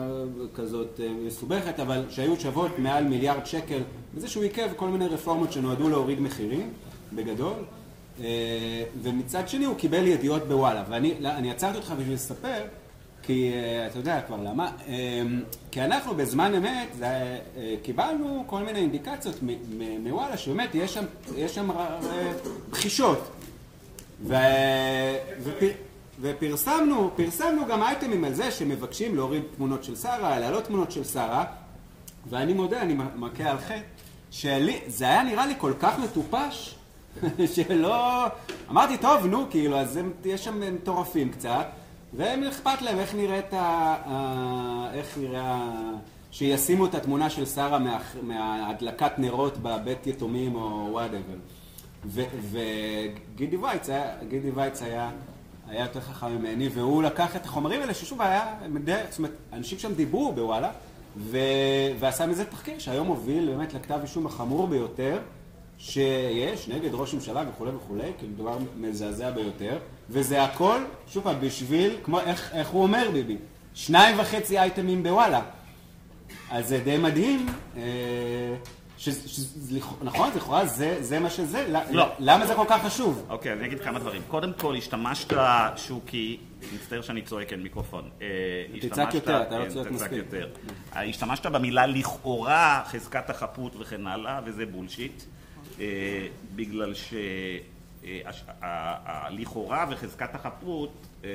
כזאת 0.54 1.00
מסובכת, 1.26 1.80
אבל 1.80 2.04
שהיו 2.10 2.40
שוות 2.40 2.78
מעל 2.78 3.04
מיליארד 3.04 3.46
שקל, 3.46 3.80
בזה 4.14 4.28
שהוא 4.28 4.42
עיכב 4.42 4.68
כל 4.76 4.88
מיני 4.88 5.06
רפורמות 5.06 5.52
שנועדו 5.52 5.88
להוריד 5.88 6.20
מחירים, 6.20 6.70
בגדול. 7.12 7.54
ומצד 9.02 9.48
שני 9.48 9.64
הוא 9.64 9.76
קיבל 9.76 10.06
ידיעות 10.06 10.48
בוואלה, 10.48 10.84
ואני 10.88 11.50
עצרתי 11.50 11.76
אותך 11.76 11.94
בשביל 11.98 12.14
לספר, 12.14 12.62
כי 13.22 13.52
אתה 13.86 13.98
יודע 13.98 14.20
כבר 14.26 14.36
למה, 14.36 14.72
כי 15.70 15.82
אנחנו 15.82 16.14
בזמן 16.14 16.54
אמת 16.54 16.88
קיבלנו 17.82 18.44
כל 18.46 18.62
מיני 18.62 18.78
אינדיקציות 18.78 19.36
מוואלה, 20.00 20.36
שבאמת 20.36 20.74
יש 20.74 20.94
שם, 20.94 21.04
יש 21.36 21.54
שם 21.54 21.70
בחישות, 22.70 23.28
ו, 24.26 24.34
ופרסמנו, 26.20 27.10
פרסמנו 27.16 27.66
גם 27.66 27.82
אייטמים 27.82 28.24
על 28.24 28.34
זה 28.34 28.50
שמבקשים 28.50 29.16
להוריד 29.16 29.42
תמונות 29.56 29.84
של 29.84 29.96
שרה, 29.96 30.38
להעלות 30.38 30.64
תמונות 30.64 30.92
של 30.92 31.04
שרה, 31.04 31.44
ואני 32.30 32.52
מודה, 32.52 32.82
אני 32.82 32.94
מכה 33.16 33.50
על 33.50 33.58
חטא, 33.58 33.80
שזה 34.30 35.04
היה 35.04 35.22
נראה 35.22 35.46
לי 35.46 35.54
כל 35.58 35.72
כך 35.80 35.98
מטופש, 35.98 36.74
שלא... 37.54 38.26
אמרתי, 38.70 38.96
טוב, 38.96 39.26
נו, 39.26 39.46
כאילו, 39.50 39.76
אז 39.78 39.96
הם, 39.96 40.12
יש 40.24 40.44
שם 40.44 40.74
מטורפים 40.74 41.30
קצת, 41.30 41.66
והם 42.12 42.44
אכפת 42.44 42.82
להם 42.82 42.98
איך 42.98 43.14
נראית 43.14 43.54
ה... 43.54 44.90
איך 44.94 45.18
נראה... 45.18 45.70
שישימו 46.30 46.86
את 46.86 46.94
התמונה 46.94 47.30
של 47.30 47.46
שרה 47.46 47.78
מה... 47.78 47.98
מהדלקת 48.22 49.12
נרות 49.18 49.58
בבית 49.62 50.06
יתומים 50.06 50.54
או 50.54 50.88
וואטאבר. 50.90 51.36
וגידי 52.50 53.56
וייץ 53.56 53.88
היה, 53.88 54.04
גידי 54.28 54.50
וייץ 54.50 54.82
היה, 54.82 55.10
היה 55.68 55.82
יותר 55.82 56.00
חכם 56.00 56.26
ממני, 56.26 56.68
והוא 56.68 57.02
לקח 57.02 57.36
את 57.36 57.44
החומרים 57.44 57.80
האלה, 57.80 57.94
ששוב 57.94 58.22
היה, 58.22 58.54
זאת 59.10 59.18
אומרת, 59.18 59.32
אנשים 59.52 59.78
שם 59.78 59.94
דיברו 59.94 60.32
בוואלה, 60.32 60.70
ו... 61.16 61.38
ועשה 61.98 62.26
מזה 62.26 62.44
תחקיר 62.44 62.78
שהיום 62.78 63.06
הוביל 63.06 63.50
באמת 63.50 63.74
לכתב 63.74 63.98
אישום 64.02 64.26
החמור 64.26 64.66
ביותר. 64.66 65.18
שיש 65.78 66.68
נגד 66.68 66.90
ראש 66.92 67.14
ממשלה 67.14 67.44
וכולי 67.48 67.70
וכולי, 67.70 68.12
כי 68.20 68.26
מדובר 68.26 68.58
מזעזע 68.76 69.30
ביותר, 69.30 69.78
וזה 70.10 70.42
הכל, 70.44 70.80
שוב 71.08 71.24
פעם, 71.24 71.40
בשביל, 71.40 71.96
כמו, 72.04 72.20
איך, 72.20 72.52
איך 72.54 72.68
הוא 72.68 72.82
אומר 72.82 73.10
ביבי, 73.12 73.36
שניים 73.74 74.18
וחצי 74.18 74.58
אייטמים 74.58 75.02
בוואלה. 75.02 75.42
אז 76.50 76.68
זה 76.68 76.78
די 76.78 76.96
מדהים, 76.96 77.46
אה, 77.76 77.82
נכון, 80.02 80.30
לכאורה 80.36 80.66
זה 81.00 81.18
מה 81.20 81.30
שזה, 81.30 81.66
לא. 81.90 82.06
למה 82.18 82.46
זה 82.46 82.54
כל 82.54 82.64
כך 82.68 82.84
חשוב? 82.84 83.26
אוקיי, 83.28 83.52
אני 83.52 83.66
אגיד 83.66 83.80
כמה 83.80 83.98
דברים. 83.98 84.22
קודם 84.28 84.52
כל, 84.58 84.76
השתמשת, 84.76 85.32
שוקי, 85.76 86.38
מצטער 86.74 87.02
שאני 87.02 87.22
צועק, 87.22 87.52
אין 87.52 87.62
מיקרופון. 87.62 88.10
אה, 88.22 88.26
תצעק 88.80 89.14
יותר, 89.14 89.42
אתה 89.42 89.58
לא 89.58 89.64
כן, 89.64 89.70
צועק 89.70 89.90
מספיק. 89.90 90.24
השתמשת 90.92 91.46
במילה 91.46 91.86
לכאורה, 91.86 92.82
חזקת 92.86 93.30
החפות 93.30 93.76
וכן 93.78 94.06
הלאה, 94.06 94.40
וזה 94.44 94.66
בולשיט. 94.66 95.22
אה, 95.80 96.26
בגלל 96.56 96.92
שלכאורה 99.30 99.86
וחזקת 99.90 100.34
החפות 100.34 101.06
אה, 101.24 101.30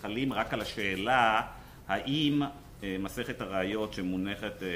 חלים 0.00 0.32
רק 0.32 0.54
על 0.54 0.60
השאלה 0.60 1.42
האם 1.88 2.42
אה, 2.82 2.96
מסכת 3.00 3.40
הראיות 3.40 3.92
שמונחת 3.92 4.62
אה, 4.62 4.68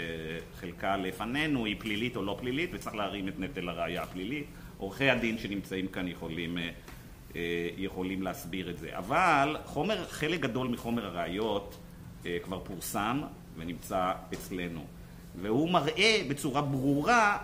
חלקה 0.61 0.97
לפנינו 0.97 1.64
היא 1.64 1.76
פלילית 1.78 2.16
או 2.16 2.23
לא 2.23 2.37
פלילית 2.40 2.71
וצריך 2.73 2.97
להרים 2.97 3.28
את 3.28 3.40
נטל 3.40 3.69
הראייה 3.69 4.02
הפלילית. 4.02 4.47
עורכי 4.78 5.11
הדין 5.11 5.38
שנמצאים 5.38 5.87
כאן 5.88 6.09
יכולים, 6.09 6.59
אה, 6.59 7.40
יכולים 7.76 8.23
להסביר 8.23 8.71
את 8.71 8.78
זה. 8.78 8.99
אבל 8.99 9.57
חומר, 9.64 10.05
חלק 10.09 10.40
גדול 10.40 10.69
מחומר 10.69 11.07
הראיות 11.07 11.78
כבר 12.43 12.61
פורסם 12.64 13.23
ונמצא 13.57 14.12
אצלנו. 14.33 14.85
והוא 15.40 15.71
מראה 15.71 16.23
בצורה 16.28 16.62
ברורה 16.62 17.38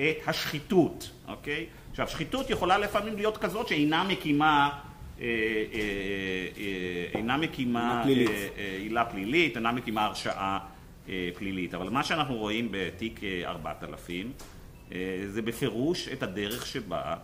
את 0.00 0.16
השחיתות, 0.26 1.10
אוקיי? 1.28 1.66
עכשיו, 1.90 2.08
שחיתות 2.08 2.50
יכולה 2.50 2.78
לפעמים 2.78 3.16
להיות 3.16 3.36
כזאת 3.36 3.68
שאינה 3.68 4.04
מקימה 4.04 4.70
אה, 5.20 5.24
אה, 5.24 5.80
אה, 6.58 7.18
אינה 7.18 7.36
מקימה 7.36 8.04
עילה 8.78 9.04
פלילית, 9.04 9.56
אינה 9.56 9.72
מקימה 9.72 10.04
הרשעה 10.04 10.58
פלילית. 11.34 11.74
אבל 11.74 11.90
מה 11.90 12.04
שאנחנו 12.04 12.36
רואים 12.36 12.68
בתיק 12.70 13.20
4000 13.44 14.32
זה 15.26 15.42
בפירוש 15.44 16.08
את 16.08 16.22
הדרך 16.22 16.66
שבה 16.66 17.16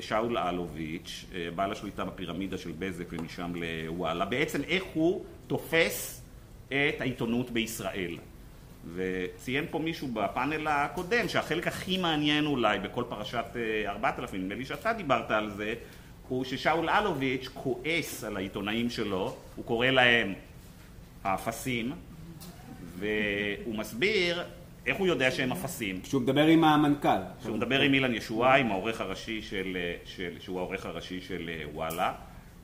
שאול 0.00 0.38
אלוביץ', 0.38 1.24
בעל 1.54 1.72
השליטה 1.72 2.04
בפירמידה 2.04 2.58
של 2.58 2.72
בזק 2.78 3.04
ומשם 3.12 3.52
לוואלה, 3.54 4.24
בעצם 4.24 4.62
איך 4.62 4.84
הוא 4.94 5.24
תופס 5.46 6.22
את 6.66 7.00
העיתונות 7.00 7.50
בישראל. 7.50 8.18
וציין 8.94 9.64
פה 9.70 9.78
מישהו 9.78 10.08
בפאנל 10.08 10.66
הקודם 10.66 11.28
שהחלק 11.28 11.66
הכי 11.66 11.98
מעניין 11.98 12.46
אולי 12.46 12.78
בכל 12.78 13.04
פרשת 13.08 13.44
4000, 13.86 14.40
נדמה 14.42 14.54
לי 14.54 14.64
שאתה 14.64 14.92
דיברת 14.92 15.30
על 15.30 15.50
זה, 15.50 15.74
הוא 16.28 16.44
ששאול 16.44 16.90
אלוביץ' 16.90 17.48
כועס 17.54 18.24
על 18.24 18.36
העיתונאים 18.36 18.90
שלו, 18.90 19.36
הוא 19.56 19.64
קורא 19.64 19.86
להם 19.86 20.34
האפסים, 21.24 21.92
והוא 22.98 23.74
מסביר 23.74 24.42
איך 24.86 24.96
הוא 24.96 25.06
יודע 25.06 25.30
שהם 25.30 25.52
אפסים. 25.52 26.00
כשהוא 26.00 26.22
מדבר 26.22 26.46
עם 26.46 26.64
המנכ"ל. 26.64 27.20
כשהוא 27.40 27.56
מדבר 27.56 27.80
עם 27.80 27.94
אילן 27.94 28.14
ישועה, 28.14 28.56
עם 28.56 28.70
העורך 28.70 29.00
הראשי 29.00 29.42
של, 29.42 29.76
של, 30.04 30.30
שהוא 30.40 30.58
העורך 30.58 30.86
הראשי 30.86 31.20
של 31.20 31.50
אה, 31.52 31.64
וואלה, 31.74 32.12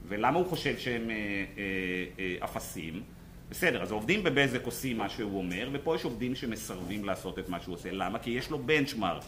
ולמה 0.09 0.39
הוא 0.39 0.47
חושב 0.47 0.79
שהם 0.79 1.11
אפסים? 2.45 3.03
בסדר, 3.51 3.83
אז 3.83 3.91
העובדים 3.91 4.23
בבזק 4.23 4.65
עושים 4.65 4.99
מה 4.99 5.09
שהוא 5.09 5.39
אומר, 5.39 5.69
ופה 5.73 5.95
יש 5.95 6.05
עובדים 6.05 6.35
שמסרבים 6.35 7.05
לעשות 7.05 7.39
את 7.39 7.49
מה 7.49 7.61
שהוא 7.61 7.75
עושה. 7.75 7.89
למה? 7.93 8.19
כי 8.19 8.31
יש 8.31 8.51
לו 8.51 8.59
בנצ'מארק. 8.59 9.25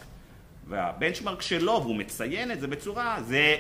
והבנצ'מארק 0.69 1.43
שלו, 1.43 1.81
והוא 1.83 1.97
מציין 1.97 2.53
את 2.53 2.61
זה 2.61 2.67
בצורה, 2.67 3.23
זה 3.23 3.57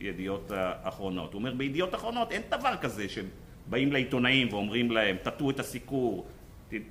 ידיעות 0.00 0.52
אחרונות. 0.82 1.32
הוא 1.32 1.38
אומר, 1.38 1.54
בידיעות 1.54 1.94
אחרונות 1.94 2.32
אין 2.32 2.42
דבר 2.48 2.76
כזה 2.80 3.06
שבאים 3.08 3.92
לעיתונאים 3.92 4.48
ואומרים 4.52 4.90
להם, 4.90 5.16
תטו 5.22 5.50
את 5.50 5.60
הסיקור, 5.60 6.26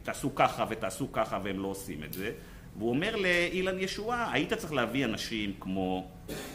תעשו 0.03 0.35
ככה 0.35 0.65
ותעשו 0.69 1.11
ככה, 1.11 1.39
והם 1.43 1.59
לא 1.59 1.67
עושים 1.67 2.03
את 2.03 2.13
זה. 2.13 2.31
והוא 2.77 2.89
אומר 2.89 3.15
לאילן 3.15 3.79
ישועה, 3.79 4.31
היית 4.31 4.53
צריך 4.53 4.73
להביא 4.73 5.05
אנשים 5.05 5.53
כמו 5.59 6.07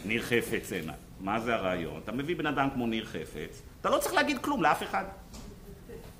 ניר 0.05 0.21
חפץ 0.21 0.73
הנה. 0.73 0.93
מה 1.19 1.39
זה 1.39 1.55
הרעיון? 1.55 2.01
אתה 2.03 2.11
מביא 2.11 2.35
בן 2.35 2.45
אדם 2.45 2.69
כמו 2.73 2.87
ניר 2.87 3.05
חפץ, 3.05 3.61
אתה 3.81 3.89
לא 3.89 3.97
צריך 3.97 4.13
להגיד 4.13 4.37
כלום 4.37 4.63
לאף 4.63 4.83
אחד. 4.83 5.05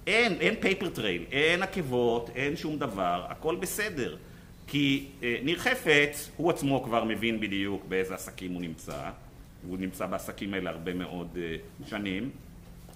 אין, 0.07 0.33
אין 0.39 0.55
paper 0.59 0.89
trail, 0.89 1.23
אין 1.31 1.63
עקבות, 1.63 2.29
אין 2.35 2.55
שום 2.55 2.77
דבר, 2.77 3.25
הכל 3.29 3.55
בסדר. 3.55 4.15
כי 4.67 5.07
אה, 5.23 5.35
ניר 5.43 5.59
חפץ, 5.59 6.31
הוא 6.37 6.49
עצמו 6.49 6.83
כבר 6.83 7.03
מבין 7.03 7.39
בדיוק 7.39 7.85
באיזה 7.85 8.15
עסקים 8.15 8.53
הוא 8.53 8.61
נמצא. 8.61 9.09
הוא 9.67 9.77
נמצא 9.77 10.05
בעסקים 10.05 10.53
האלה 10.53 10.69
הרבה 10.69 10.93
מאוד 10.93 11.37
אה, 11.41 11.55
שנים, 11.87 12.29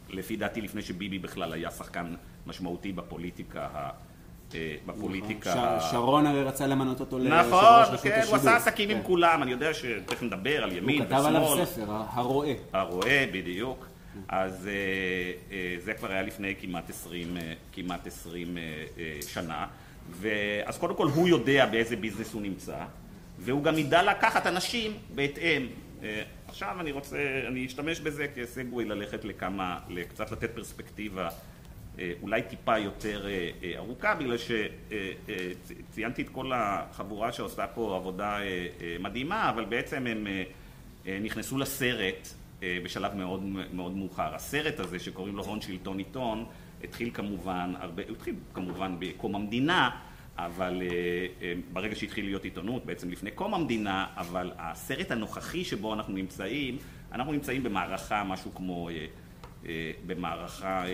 לפי 0.09 0.35
דעתי 0.35 0.61
לפני 0.61 0.81
שביבי 0.81 1.19
בכלל 1.19 1.53
היה 1.53 1.71
שחקן 1.71 2.15
משמעותי 2.47 2.91
בפוליטיקה 2.91 3.67
אה, 4.55 4.75
בפוליטיקה... 4.85 5.49
נכון. 5.55 5.89
שרון 5.91 6.25
הרי 6.25 6.43
רצה 6.43 6.67
למנות 6.67 6.99
אותו 6.99 7.19
ליושב 7.19 7.53
ראש 7.53 7.87
רשות 7.89 7.93
השידור. 7.93 8.17
נכון, 8.17 8.21
כן, 8.21 8.27
הוא 8.27 8.35
עשה 8.35 8.55
עשקים 8.55 8.89
עם 8.89 8.97
כן. 8.97 9.03
כולם, 9.03 9.43
אני 9.43 9.51
יודע 9.51 9.73
שתכף 9.73 10.23
נדבר 10.23 10.63
על 10.63 10.71
ימין 10.71 11.01
ושמאל. 11.01 11.17
הוא 11.17 11.19
כתב 11.19 11.25
עליו 11.25 11.65
ספר, 11.65 12.01
הרועה. 12.09 12.53
הרועה, 12.73 13.25
בדיוק. 13.33 13.90
אז 14.27 14.67
אה, 15.51 15.75
זה 15.79 15.93
כבר 15.93 16.11
היה 16.11 16.21
לפני 16.21 16.55
כמעט 16.61 16.89
עשרים, 16.89 17.37
כמעט 17.73 18.07
עשרים 18.07 18.57
שנה. 19.27 19.67
אז 20.65 20.77
קודם 20.77 20.95
כל 20.95 21.07
הוא 21.07 21.27
יודע 21.27 21.65
באיזה 21.65 21.95
ביזנס 21.95 22.33
הוא 22.33 22.41
נמצא, 22.41 22.85
והוא 23.39 23.63
גם 23.63 23.77
ידע 23.77 24.03
לקחת 24.03 24.47
אנשים 24.47 24.91
בהתאם. 25.15 25.67
עכשיו 26.47 26.77
אני 26.79 26.91
רוצה, 26.91 27.17
אני 27.47 27.65
אשתמש 27.65 27.99
בזה 27.99 28.27
כסגווי 28.35 28.85
ללכת 28.85 29.25
לכמה, 29.25 29.79
קצת 30.09 30.31
לתת 30.31 30.51
פרספקטיבה 30.55 31.29
אה, 31.99 32.13
אולי 32.21 32.41
טיפה 32.41 32.77
יותר 32.77 33.27
אה, 33.27 33.49
אה, 33.63 33.77
ארוכה, 33.77 34.15
בגלל 34.15 34.37
שציינתי 34.37 36.21
את 36.21 36.29
כל 36.29 36.51
החבורה 36.55 37.31
שעושה 37.31 37.67
פה 37.67 37.95
עבודה 37.95 38.37
מדהימה, 38.99 39.49
אבל 39.49 39.65
בעצם 39.65 40.07
הם 40.07 40.27
נכנסו 41.21 41.57
לסרט 41.57 42.27
בשלב 42.61 43.15
מאוד 43.15 43.43
מאוד 43.73 43.95
מאוחר. 43.95 44.35
הסרט 44.35 44.79
הזה 44.79 44.99
שקוראים 44.99 45.35
לו 45.35 45.43
הון 45.43 45.61
שלטון 45.61 45.97
עיתון, 45.97 46.45
התחיל 46.83 47.09
כמובן, 47.13 47.73
הרבה, 47.79 48.03
התחיל 48.09 48.35
כמובן 48.53 48.95
בקום 48.99 49.35
המדינה, 49.35 49.89
אבל 50.37 50.81
uh, 50.81 50.91
uh, 51.41 51.43
ברגע 51.73 51.95
שהתחיל 51.95 52.25
להיות 52.25 52.43
עיתונות, 52.43 52.85
בעצם 52.85 53.09
לפני 53.09 53.31
קום 53.31 53.53
המדינה, 53.53 54.07
אבל 54.17 54.51
הסרט 54.57 55.11
הנוכחי 55.11 55.63
שבו 55.63 55.93
אנחנו 55.93 56.13
נמצאים, 56.13 56.77
אנחנו 57.11 57.31
נמצאים 57.31 57.63
במערכה 57.63 58.23
משהו 58.23 58.55
כמו, 58.55 58.89
במערכה 60.05 60.85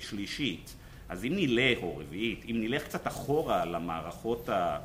שלישית. 0.00 0.76
אז 1.08 1.24
אם 1.24 1.32
נלך, 1.36 1.78
או 1.82 1.96
רביעית, 1.96 2.44
אם 2.50 2.56
נלך 2.60 2.84
קצת 2.84 3.06
אחורה 3.06 3.64
למערכות, 3.64 4.48
ה, 4.48 4.78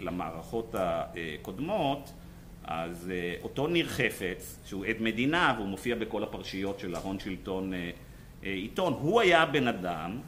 למערכות 0.00 0.74
הקודמות, 0.78 2.12
אז 2.64 3.10
uh, 3.10 3.42
אותו 3.42 3.66
ניר 3.66 3.88
חפץ, 3.88 4.58
שהוא 4.64 4.84
עד 4.84 4.96
מדינה, 5.00 5.54
והוא 5.56 5.68
מופיע 5.68 5.96
בכל 5.96 6.22
הפרשיות 6.22 6.78
של 6.78 6.94
ההון 6.94 7.18
שלטון 7.18 7.72
uh, 7.72 7.76
uh, 7.76 8.46
עיתון, 8.46 8.92
הוא 8.92 9.20
היה 9.20 9.46
בן 9.46 9.68
אדם 9.68 10.20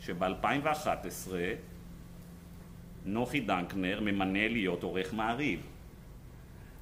שב-2011 0.00 1.30
נוחי 3.04 3.40
דנקנר 3.40 4.00
ממנה 4.00 4.48
להיות 4.48 4.82
עורך 4.82 5.14
מעריב. 5.14 5.60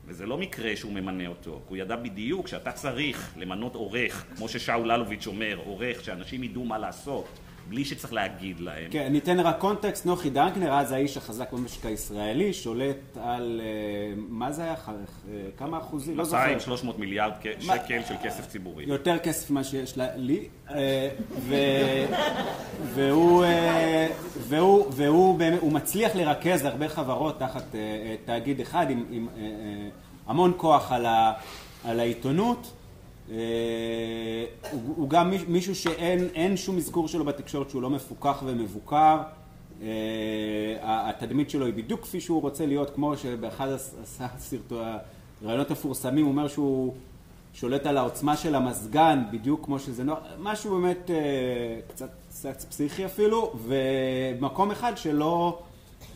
וזה 0.06 0.26
לא 0.26 0.38
מקרה 0.38 0.76
שהוא 0.76 0.92
ממנה 0.92 1.26
אותו, 1.26 1.60
כי 1.68 1.68
הוא 1.68 1.76
ידע 1.76 1.96
בדיוק 1.96 2.48
שאתה 2.48 2.72
צריך 2.72 3.34
למנות 3.36 3.74
עורך, 3.74 4.24
כמו 4.36 4.48
ששאול 4.48 4.92
אלוביץ' 4.92 5.26
אומר, 5.26 5.60
עורך, 5.64 6.04
שאנשים 6.04 6.44
ידעו 6.44 6.64
מה 6.64 6.78
לעשות, 6.78 7.38
בלי 7.68 7.84
שצריך 7.84 8.12
להגיד 8.12 8.60
להם. 8.60 8.90
כן, 8.90 9.12
ניתן 9.12 9.40
רק 9.40 9.58
קונטקסט, 9.58 10.06
נוחי 10.06 10.30
דנקנר, 10.30 10.72
אז 10.72 10.92
האיש 10.92 11.16
החזק 11.16 11.52
במשק 11.52 11.86
הישראלי, 11.86 12.52
שולט 12.52 13.16
על, 13.20 13.60
אה, 13.64 14.14
מה 14.28 14.52
זה 14.52 14.62
היה, 14.62 14.74
אה, 14.88 14.94
כמה 15.56 15.78
אחוזים? 15.78 16.16
לא 16.16 16.24
זוכר. 16.24 16.38
200, 16.38 16.60
300 16.60 16.98
מיליארד 16.98 17.32
שקל 17.60 18.00
של 18.08 18.14
כסף 18.22 18.46
ציבורי. 18.46 18.84
יותר 18.86 19.18
כסף 19.18 19.50
ממה 19.50 19.64
שיש 19.64 19.98
לי, 20.16 20.48
אה, 20.70 21.08
והוא, 22.94 23.44
והוא, 24.48 24.86
והוא, 24.92 25.38
הוא 25.60 25.72
מצליח 25.72 26.16
לרכז 26.16 26.64
הרבה 26.64 26.88
חברות 26.88 27.38
תחת 27.38 27.74
תאגיד 28.24 28.60
אחד 28.60 28.86
עם 28.90 29.28
המון 30.26 30.52
כוח 30.56 30.92
על 31.84 32.00
העיתונות. 32.00 32.77
אה, 33.30 34.44
הוא 34.72 35.08
גם 35.08 35.32
מישהו 35.48 35.74
שאין 35.74 36.56
שום 36.56 36.76
אזכור 36.76 37.08
שלו 37.08 37.24
בתקשורת 37.24 37.70
שהוא 37.70 37.82
לא 37.82 37.90
מפוקח 37.90 38.42
ומבוקר. 38.46 39.18
אה, 39.82 39.88
התדמית 40.82 41.50
שלו 41.50 41.66
היא 41.66 41.74
בדיוק 41.74 42.02
כפי 42.02 42.20
שהוא 42.20 42.42
רוצה 42.42 42.66
להיות, 42.66 42.90
כמו 42.94 43.16
שבאחד 43.16 43.68
הרעיונות 45.42 45.70
המפורסמים 45.70 46.24
הוא 46.24 46.32
אומר 46.32 46.48
שהוא 46.48 46.94
שולט 47.54 47.86
על 47.86 47.96
העוצמה 47.96 48.36
של 48.36 48.54
המזגן, 48.54 49.22
בדיוק 49.32 49.64
כמו 49.64 49.78
שזה 49.78 50.04
נוח, 50.04 50.18
משהו 50.38 50.80
באמת 50.80 51.10
אה, 51.10 51.16
קצת, 51.88 52.10
קצת 52.28 52.62
פסיכי 52.62 53.06
אפילו, 53.06 53.52
ומקום 53.66 54.70
אחד 54.70 54.92
שלא 54.96 55.58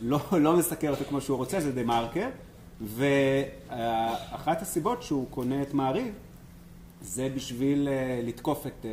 לא, 0.02 0.18
לא 0.40 0.56
מסקר 0.56 0.90
אותו 0.90 1.04
כמו 1.04 1.20
שהוא 1.20 1.38
רוצה 1.38 1.60
זה 1.60 1.72
דה 1.72 1.82
מרקר, 1.82 2.28
ואחת 2.80 4.62
הסיבות 4.62 5.02
שהוא 5.02 5.26
קונה 5.30 5.62
את 5.62 5.74
מעריב 5.74 6.14
זה 7.02 7.28
בשביל 7.34 7.88
uh, 7.88 8.26
לתקוף 8.26 8.66
את, 8.66 8.86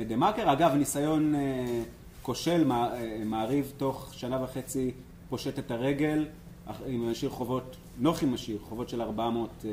את 0.00 0.08
דה 0.08 0.16
מרקר. 0.16 0.52
אגב, 0.52 0.74
ניסיון 0.74 1.34
uh, 1.34 1.38
כושל, 2.22 2.72
מעריב 3.24 3.72
תוך 3.76 4.14
שנה 4.14 4.42
וחצי 4.42 4.92
פושט 5.28 5.58
את 5.58 5.70
הרגל, 5.70 6.26
אם 6.88 7.10
משאיר 7.10 7.30
חובות, 7.30 7.76
נוחי 7.98 8.26
משאיר 8.26 8.58
חובות 8.58 8.88
של 8.88 9.02
400 9.02 9.64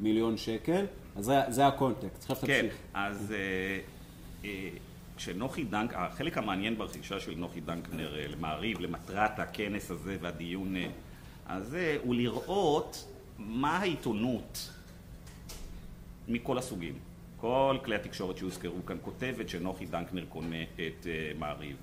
מיליון 0.00 0.36
שקל, 0.36 0.86
אז 1.16 1.24
זה, 1.24 1.40
זה 1.48 1.66
הקונטקסט, 1.66 2.22
עכשיו 2.22 2.36
כן, 2.36 2.62
תמשיך. 2.62 2.74
אז 2.94 3.34
כשנוחי 5.16 5.64
דנק, 5.64 5.92
החלק 5.94 6.38
המעניין 6.38 6.78
ברכישה 6.78 7.20
של 7.20 7.34
נוחי 7.36 7.60
דנקנר 7.60 8.14
למעריב, 8.28 8.80
למטרת 8.80 9.38
הכנס 9.38 9.90
הזה 9.90 10.16
והדיון 10.20 10.74
הזה, 11.46 11.96
הוא 12.04 12.14
לראות 12.14 13.08
מה 13.38 13.76
העיתונות 13.78 14.70
מכל 16.28 16.58
הסוגים. 16.58 16.94
כל 17.36 17.76
כלי 17.84 17.94
התקשורת 17.94 18.36
שהוזכרו 18.36 18.86
כאן 18.86 18.96
כותבת 19.02 19.48
שנוחי 19.48 19.86
דנקנר 19.86 20.24
קונה 20.28 20.62
את 20.74 21.06
uh, 21.06 21.38
מעריב. 21.38 21.76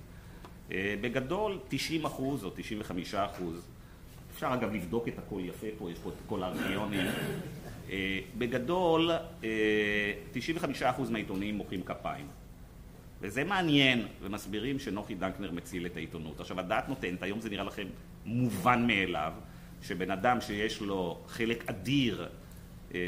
Uh, 0.68 0.72
בגדול 1.00 1.58
90 1.68 2.04
אחוז 2.04 2.44
או 2.44 2.50
95 2.54 3.14
אחוז, 3.14 3.68
אפשר 4.34 4.54
אגב 4.54 4.74
לבדוק 4.74 5.08
את 5.08 5.18
הכל 5.18 5.40
יפה 5.44 5.66
פה, 5.78 5.90
יש 5.90 5.98
פה 5.98 6.08
את 6.10 6.14
כל 6.26 6.42
הארכיונים. 6.42 7.06
Uh, 7.88 7.92
בגדול 8.38 9.10
uh, 9.40 9.44
95 10.32 10.82
אחוז 10.82 11.10
מהעיתונים 11.10 11.54
מוחאים 11.54 11.82
כפיים. 11.82 12.26
וזה 13.20 13.44
מעניין, 13.44 14.06
ומסבירים 14.22 14.78
שנוחי 14.78 15.14
דנקנר 15.14 15.50
מציל 15.52 15.86
את 15.86 15.96
העיתונות. 15.96 16.40
עכשיו 16.40 16.60
הדעת 16.60 16.88
נותנת, 16.88 17.22
היום 17.22 17.40
זה 17.40 17.50
נראה 17.50 17.64
לכם 17.64 17.86
מובן 18.24 18.86
מאליו, 18.86 19.32
שבן 19.82 20.10
אדם 20.10 20.40
שיש 20.40 20.80
לו 20.80 21.18
חלק 21.26 21.70
אדיר 21.70 22.22
אה, 22.22 22.26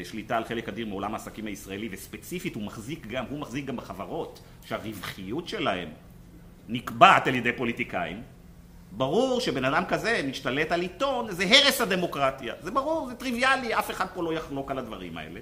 שליטה 0.03 0.37
על 0.37 0.43
חלק 0.43 0.69
אדיר 0.69 0.85
מעולם 0.85 1.13
העסקים 1.13 1.45
הישראלי 1.45 1.89
וספציפית 1.91 2.55
הוא 2.55 2.63
מחזיק 2.63 3.07
גם, 3.07 3.25
הוא 3.29 3.39
מחזיק 3.39 3.65
גם 3.65 3.75
בחברות 3.75 4.39
שהרווחיות 4.65 5.47
שלהם 5.47 5.89
נקבעת 6.69 7.27
על 7.27 7.35
ידי 7.35 7.51
פוליטיקאים. 7.51 8.21
ברור 8.91 9.41
שבן 9.41 9.65
אדם 9.65 9.83
כזה 9.85 10.21
משתלט 10.29 10.71
על 10.71 10.81
עיתון 10.81 11.31
זה 11.31 11.43
הרס 11.43 11.81
הדמוקרטיה. 11.81 12.53
זה 12.61 12.71
ברור, 12.71 13.07
זה 13.07 13.15
טריוויאלי, 13.15 13.75
אף 13.75 13.91
אחד 13.91 14.05
פה 14.13 14.23
לא 14.23 14.33
יחלוק 14.33 14.71
על 14.71 14.77
הדברים 14.77 15.17
האלה. 15.17 15.39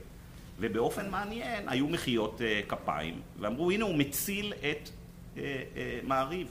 ובאופן 0.59 1.09
מעניין 1.09 1.69
היו 1.69 1.87
מחיאות 1.87 2.41
uh, 2.41 2.69
כפיים 2.69 3.21
ואמרו 3.39 3.71
הנה 3.71 3.85
הוא 3.85 3.95
מציל 3.95 4.53
את 4.53 4.89
uh, 4.89 5.37
uh, 5.37 5.39
מעריב. 6.03 6.47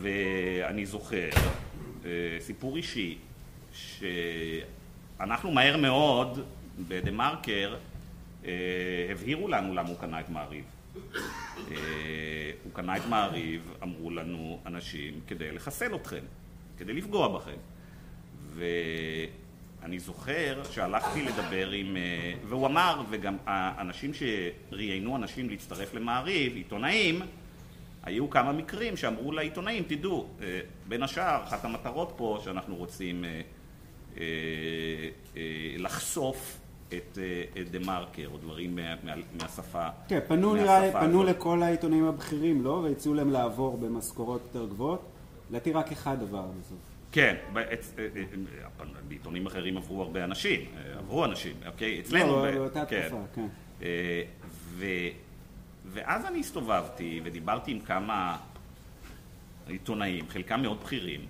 ואני 0.00 0.86
זוכר 0.86 1.28
uh, 1.30 2.06
סיפור 2.40 2.76
אישי 2.76 3.18
שאנחנו 3.72 5.50
מהר 5.50 5.76
מאוד 5.76 6.44
בדה 6.88 7.10
מרקר 7.10 7.76
אה, 8.44 9.08
הבהירו 9.10 9.48
לנו 9.48 9.74
למה 9.74 9.88
הוא 9.88 9.98
קנה 9.98 10.20
את 10.20 10.30
מעריב. 10.30 10.64
אה, 11.70 11.76
הוא 12.64 12.72
קנה 12.72 12.96
את 12.96 13.06
מעריב, 13.08 13.74
אמרו 13.82 14.10
לנו 14.10 14.60
אנשים, 14.66 15.20
כדי 15.26 15.52
לחסל 15.52 15.94
אתכם, 15.94 16.24
כדי 16.78 16.92
לפגוע 16.92 17.38
בכם. 17.38 17.56
ואני 18.54 19.98
זוכר 19.98 20.62
שהלכתי 20.70 21.22
לדבר 21.22 21.70
עם, 21.70 21.96
אה, 21.96 22.32
והוא 22.48 22.66
אמר, 22.66 23.02
וגם 23.10 23.36
האנשים 23.46 24.10
שראיינו 24.14 25.16
אנשים 25.16 25.50
להצטרף 25.50 25.94
למעריב, 25.94 26.54
עיתונאים, 26.54 27.20
היו 28.02 28.30
כמה 28.30 28.52
מקרים 28.52 28.96
שאמרו 28.96 29.32
לעיתונאים, 29.32 29.84
תדעו, 29.86 30.28
בין 30.88 31.02
השאר, 31.02 31.44
אחת 31.44 31.64
המטרות 31.64 32.12
פה 32.16 32.40
שאנחנו 32.44 32.76
רוצים 32.76 33.24
לחשוף 35.76 36.58
את, 36.88 37.18
אה, 37.18 37.62
את 37.62 37.70
דה 37.70 37.78
מרקר 37.78 38.28
או 38.32 38.38
דברים 38.38 38.76
מה, 38.76 38.94
מה, 39.02 39.12
מהשפה. 39.40 39.88
כן, 40.08 40.18
פנו, 40.28 40.54
נראה, 40.54 40.92
פנו 40.92 41.22
לכל 41.22 41.62
העיתונים 41.62 42.04
הבכירים, 42.04 42.64
לא? 42.64 42.70
והציעו 42.70 43.14
להם 43.14 43.30
לעבור 43.30 43.76
במשכורות 43.76 44.40
יותר 44.44 44.66
גבוהות. 44.66 45.02
לדעתי 45.50 45.72
רק 45.72 45.92
אחד 45.92 46.22
עבר 46.22 46.46
בסוף. 46.60 46.78
כן, 47.12 47.36
אה, 47.56 47.62
אה, 47.62 47.74
בעיתונים 49.08 49.46
אחרים 49.46 49.76
עברו 49.76 50.02
הרבה 50.02 50.24
אנשים, 50.24 50.60
עברו 50.98 51.24
אנשים, 51.24 51.56
אוקיי? 51.66 52.00
אצלנו... 52.00 52.46
לא, 52.46 52.50
באותה 52.52 52.86
כן. 52.86 53.08
תקופה, 53.08 53.22
כן. 53.34 53.46
ואז 55.84 56.24
אני 56.24 56.40
הסתובבתי 56.40 57.20
ודיברתי 57.24 57.70
עם 57.70 57.80
כמה 57.80 58.36
עיתונאים, 59.66 60.28
חלקם 60.28 60.62
מאוד 60.62 60.80
בכירים. 60.80 61.20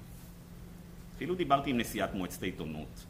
אפילו 1.16 1.34
דיברתי 1.34 1.70
עם 1.70 1.78
נשיאת 1.78 2.14
מועצת 2.14 2.42
העיתונות. 2.42 3.04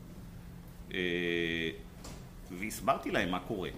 והסברתי 2.51 3.11
להם 3.11 3.31
מה 3.31 3.41
קורה. 3.41 3.71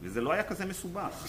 וזה 0.00 0.20
לא 0.20 0.32
היה 0.32 0.42
כזה 0.42 0.66
מסובך. 0.66 1.26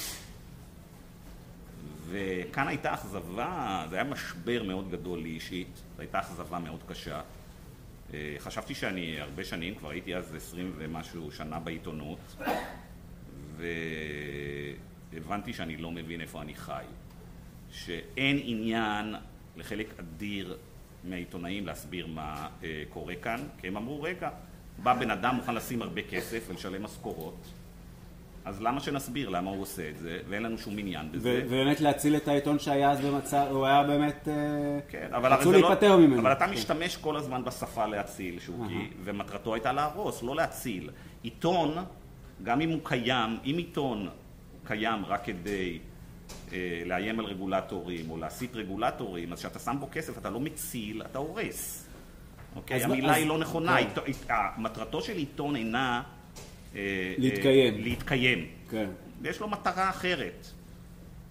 וכאן 2.09 2.67
הייתה 2.67 2.93
אכזבה, 2.93 3.85
זה 3.89 3.95
היה 3.95 4.03
משבר 4.03 4.63
מאוד 4.63 4.91
גדול 4.91 5.19
לי 5.19 5.29
אישית, 5.29 5.81
זו 5.95 6.01
הייתה 6.01 6.19
אכזבה 6.19 6.59
מאוד 6.59 6.79
קשה. 6.87 7.21
אה, 8.13 8.35
חשבתי 8.39 8.75
שאני 8.75 9.21
הרבה 9.21 9.45
שנים, 9.45 9.75
כבר 9.75 9.89
הייתי 9.89 10.15
אז 10.15 10.35
עשרים 10.35 10.73
ומשהו 10.77 11.31
שנה 11.31 11.59
בעיתונות, 11.59 12.35
והבנתי 13.57 15.53
שאני 15.53 15.77
לא 15.77 15.91
מבין 15.91 16.21
איפה 16.21 16.41
אני 16.41 16.55
חי. 16.55 16.83
שאין 17.71 18.39
עניין 18.43 19.15
לחלק 19.55 19.99
אדיר 19.99 20.57
מהעיתונאים 21.03 21.65
להסביר 21.65 22.07
מה 22.07 22.49
אה, 22.63 22.83
קורה 22.89 23.15
כאן, 23.15 23.47
כי 23.57 23.67
הם 23.67 23.77
אמרו, 23.77 24.01
רגע, 24.01 24.29
בא 24.83 24.93
בן 24.93 25.11
אדם 25.11 25.35
מוכן 25.35 25.55
לשים 25.55 25.81
הרבה 25.81 26.01
כסף 26.01 26.45
ולשלם 26.49 26.83
משכורות, 26.83 27.45
אז 28.45 28.61
למה 28.61 28.79
שנסביר 28.79 29.29
למה 29.29 29.49
הוא 29.49 29.61
עושה 29.61 29.89
את 29.89 29.97
זה, 29.97 30.19
ואין 30.29 30.43
לנו 30.43 30.57
שום 30.57 30.77
עניין 30.77 31.11
בזה. 31.11 31.41
ובאמת 31.45 31.81
להציל 31.81 32.15
את 32.15 32.27
העיתון 32.27 32.59
שהיה 32.59 32.91
אז 32.91 33.01
במצב, 33.01 33.47
הוא 33.51 33.65
היה 33.65 33.83
באמת... 33.83 34.27
אה, 34.27 34.79
כן, 34.89 35.07
אבל 35.11 35.33
רצו 35.33 35.51
לא- 35.51 35.59
להיפטר 35.59 35.89
לא, 35.89 35.99
ממנו. 35.99 36.21
אבל 36.21 36.31
אתה 36.31 36.45
כן. 36.45 36.51
משתמש 36.51 36.97
כל 36.97 37.15
הזמן 37.15 37.43
בשפה 37.43 37.85
להציל, 37.85 38.39
שוקי, 38.39 38.89
ומטרתו 39.03 39.53
הייתה 39.53 39.71
להרוס, 39.71 40.23
לא 40.23 40.35
להציל. 40.35 40.89
עיתון, 41.23 41.75
גם 42.43 42.61
אם 42.61 42.69
הוא 42.69 42.79
קיים, 42.83 43.37
אם 43.45 43.55
עיתון 43.57 44.09
קיים 44.63 45.05
רק 45.05 45.25
כדי 45.25 45.79
אה, 46.53 46.81
לאיים 46.85 47.19
על 47.19 47.25
רגולטורים 47.25 48.11
או 48.11 48.17
להסיט 48.17 48.55
רגולטורים, 48.55 49.33
אז 49.33 49.39
כשאתה 49.39 49.59
שם 49.59 49.75
בו 49.79 49.87
כסף 49.91 50.17
אתה 50.17 50.29
לא 50.29 50.39
מציל, 50.39 51.01
אתה 51.01 51.17
הורס. 51.17 51.88
אוקיי? 52.55 52.83
המילה 52.83 53.13
היא 53.13 53.27
לא 53.27 53.37
נכונה, 53.37 53.77
כן. 54.27 54.33
מטרתו 54.57 55.01
של 55.01 55.17
עיתון 55.17 55.55
אינה... 55.55 56.03
אה, 56.75 57.15
להתקיים. 57.17 57.73
אה, 57.73 57.79
להתקיים. 57.79 58.47
כן. 58.69 58.89
ויש 59.21 59.39
לו 59.39 59.47
מטרה 59.47 59.89
אחרת. 59.89 60.47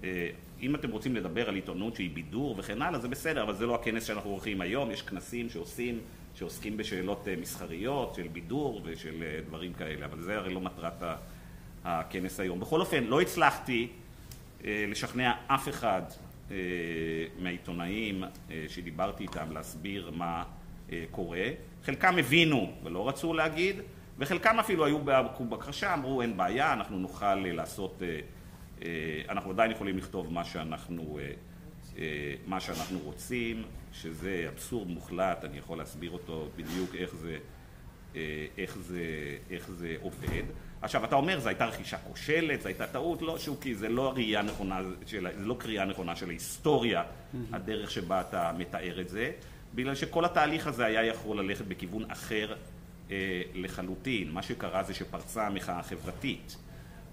אה, 0.05 0.29
אם 0.61 0.75
אתם 0.75 0.91
רוצים 0.91 1.17
לדבר 1.17 1.49
על 1.49 1.55
עיתונות 1.55 1.97
שהיא 1.97 2.11
בידור 2.15 2.55
וכן 2.59 2.83
הלאה, 2.83 3.01
זה 3.01 3.09
בסדר, 3.09 3.43
אבל 3.43 3.55
זה 3.55 3.67
לא 3.67 3.75
הכנס 3.75 4.05
שאנחנו 4.05 4.31
עורכים 4.31 4.61
היום, 4.61 4.91
יש 4.91 5.03
כנסים 5.03 5.51
שעושים, 5.51 6.01
שעוסקים 6.35 6.77
בשאלות 6.77 7.29
מסחריות, 7.41 8.15
של 8.15 8.29
בידור 8.33 8.81
ושל 8.85 9.25
דברים 9.47 9.73
כאלה, 9.73 10.07
אבל 10.07 10.21
זה 10.21 10.37
הרי 10.37 10.55
לא 10.55 10.61
מטרת 10.61 11.03
הכנס 11.85 12.41
היום. 12.41 12.61
בכל 12.61 12.81
אופן, 12.81 13.05
לא 13.05 13.21
הצלחתי 13.21 13.89
לשכנע 14.65 15.33
אף 15.47 15.69
אחד 15.69 16.03
מהעיתונאים 17.39 18.25
שדיברתי 18.69 19.23
איתם 19.23 19.53
להסביר 19.53 20.11
מה 20.15 20.43
אה, 20.43 20.58
קורה, 21.11 21.49
חלקם 21.85 22.19
הבינו 22.19 22.73
ולא 22.85 23.09
רצו 23.09 23.35
להגיד, 23.35 23.77
וחלקם 24.19 24.59
אפילו 24.61 24.85
היו 24.85 24.99
בבקשה, 25.05 25.95
אמרו 25.95 26.23
אין 26.23 26.37
בעיה, 26.37 26.73
אנחנו 26.73 26.99
נוכל 26.99 27.25
אה, 27.47 27.53
לעשות, 27.53 28.03
אה, 28.83 28.89
אנחנו 29.29 29.51
עדיין 29.51 29.71
יכולים 29.71 29.99
לכתוב 29.99 30.33
מה 30.33 30.45
שאנחנו, 30.45 31.19
מה 32.47 32.61
שאנחנו 32.61 32.99
רוצים, 32.99 33.63
שזה 33.93 34.47
אבסורד 34.49 34.89
מוחלט, 34.89 35.45
אני 35.45 35.59
יכול 35.59 35.79
להסביר 35.79 36.11
אותו 36.11 36.49
בדיוק 36.57 36.95
איך 36.95 37.15
זה, 37.15 37.39
איך 38.59 38.79
זה, 38.79 39.05
איך 39.51 39.71
זה 39.71 39.97
עובד. 40.01 40.43
עכשיו 40.83 41.05
אתה 41.05 41.17
אומר 41.17 41.41
זו 41.41 41.49
הייתה 41.49 41.67
רכישה 41.67 41.99
כושלת, 41.99 42.63
זו 42.63 42.69
הייתה 42.69 42.87
טעות, 42.87 43.23
לא 43.23 43.39
שוקי, 43.39 43.75
זה 43.75 43.89
לא 43.89 44.13
ראייה 44.13 44.43
נכונה, 44.43 44.81
של, 45.07 45.29
זה 45.39 45.45
לא 45.47 45.57
קריאה 45.59 45.85
נכונה 45.85 46.17
של 46.17 46.29
ההיסטוריה, 46.29 47.03
הדרך 47.53 47.91
שבה 47.91 48.21
אתה 48.21 48.53
מתאר 48.59 49.01
את 49.01 49.09
זה. 49.09 49.33
בגלל 49.75 49.95
שכל 49.95 50.25
התהליך 50.25 50.67
הזה 50.67 50.87
היה 50.87 51.05
יכול 51.05 51.41
ללכת 51.41 51.65
בכיוון 51.65 52.11
אחר 52.11 52.55
אה, 53.11 53.43
לחלוטין. 53.55 54.31
מה 54.31 54.43
שקרה 54.43 54.83
זה 54.83 54.95
שפרצה 54.95 55.47
המחאה 55.47 55.79
החברתית 55.79 56.57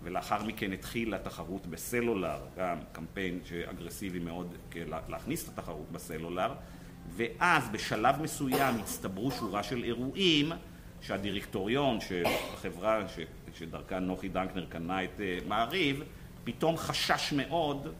ולאחר 0.04 0.44
מכן 0.44 0.74
התחילה 0.74 1.18
תחרות 1.20 1.68
בסלולר, 1.68 2.38
גם 2.58 2.78
קמפיין 2.92 3.40
אגרסיבי 3.70 4.20
מאוד 4.20 4.56
להכניס 5.10 5.44
את 5.44 5.60
התחרות 5.60 5.92
בסלולר 5.92 6.54
ואז 7.10 7.70
בשלב 7.70 8.22
מסוים 8.22 8.76
הצטברו 8.80 9.32
שורה 9.32 9.64
של 9.64 9.84
אירועים 9.84 10.52
שהדירקטוריון 11.02 12.00
של 12.02 12.24
החברה 12.54 13.08
ש, 13.08 13.20
שדרכה 13.54 14.00
נוחי 14.00 14.30
דנקנר 14.30 14.66
קנה 14.66 15.04
את 15.04 15.20
אה, 15.20 15.38
מעריב 15.48 16.04
פתאום 16.44 16.78
חשש 16.78 17.34
מאוד 17.34 17.94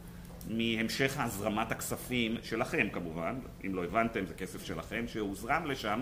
מהמשך 0.50 1.16
הזרמת 1.20 1.72
הכספים 1.72 2.38
שלכם 2.44 2.88
כמובן, 2.92 3.36
אם 3.66 3.76
לא 3.76 3.84
הבנתם 3.84 4.26
זה 4.26 4.34
כסף 4.34 4.66
שלכם 4.66 5.06
שהוזרם 5.08 5.66
לשם 5.66 6.02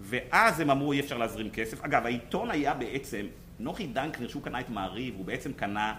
ואז 0.00 0.60
הם 0.60 0.70
אמרו 0.70 0.92
אי 0.92 1.00
אפשר 1.00 1.18
להזרים 1.18 1.50
כסף. 1.50 1.84
אגב 1.84 2.06
העיתון 2.06 2.50
היה 2.50 2.74
בעצם, 2.74 3.26
נוחי 3.58 3.86
דנקנר 3.86 4.28
שהוא 4.28 4.42
קנה 4.42 4.60
את 4.60 4.70
מעריב 4.70 5.14
הוא 5.16 5.24
בעצם 5.24 5.52
קנה 5.52 5.94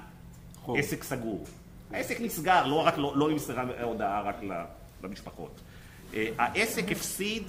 חוב. 0.55 0.77
עסק 0.77 1.03
סגור. 1.03 1.45
העסק 1.91 2.21
נסגר, 2.21 2.67
לא 2.67 2.87
רק, 2.87 2.97
לא, 2.97 3.17
לא 3.17 3.31
נמסרה 3.31 3.63
הודעה 3.83 4.21
רק 4.21 4.35
למשפחות. 5.03 5.61
העסק 6.13 6.91
הפסיד 6.91 7.43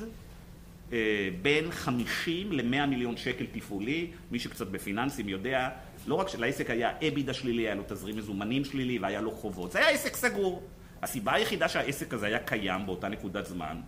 בין 1.42 1.70
50 1.70 2.52
ל-100 2.52 2.86
מיליון 2.86 3.16
שקל 3.16 3.46
תפעולי, 3.52 4.10
מי 4.30 4.38
שקצת 4.38 4.66
בפיננסים 4.66 5.28
יודע, 5.28 5.70
לא 6.08 6.14
רק 6.14 6.28
שלעסק 6.28 6.70
היה 6.70 6.90
אבידה 7.08 7.34
שלילי, 7.34 7.62
היה 7.62 7.74
לו 7.74 7.82
תזרים 7.86 8.16
מזומנים 8.16 8.64
שלילי 8.64 8.98
והיה 8.98 9.20
לו 9.20 9.30
חובות, 9.30 9.72
זה 9.72 9.78
היה 9.78 9.88
עסק 9.88 10.16
סגור. 10.16 10.62
הסיבה 11.02 11.34
היחידה 11.34 11.68
שהעסק 11.68 12.14
הזה 12.14 12.26
היה 12.26 12.38
קיים 12.38 12.86
באותה 12.86 13.08
נקודת 13.08 13.46
זמן 13.46 13.80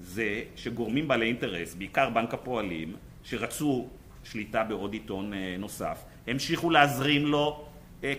זה 0.00 0.42
שגורמים 0.56 1.08
בעלי 1.08 1.26
אינטרס, 1.26 1.74
בעיקר 1.74 2.10
בנק 2.10 2.34
הפועלים, 2.34 2.96
שרצו 3.22 3.88
שליטה 4.24 4.64
בעוד 4.64 4.92
עיתון 4.92 5.32
נוסף, 5.58 6.04
המשיכו 6.26 6.70
להזרים 6.70 7.26
לו 7.26 7.64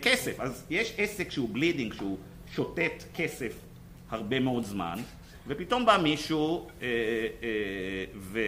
כסף. 0.01 0.39
אז 0.39 0.65
יש 0.69 0.93
עסק 0.97 1.31
שהוא 1.31 1.49
bleeding, 1.51 1.93
שהוא 1.93 2.17
שותת 2.53 3.03
כסף 3.15 3.53
הרבה 4.09 4.39
מאוד 4.39 4.63
זמן, 4.63 4.99
ופתאום 5.47 5.85
בא 5.85 5.97
מישהו 6.03 6.67
אה, 6.81 6.87
אה, 7.43 7.49
ו, 8.15 8.39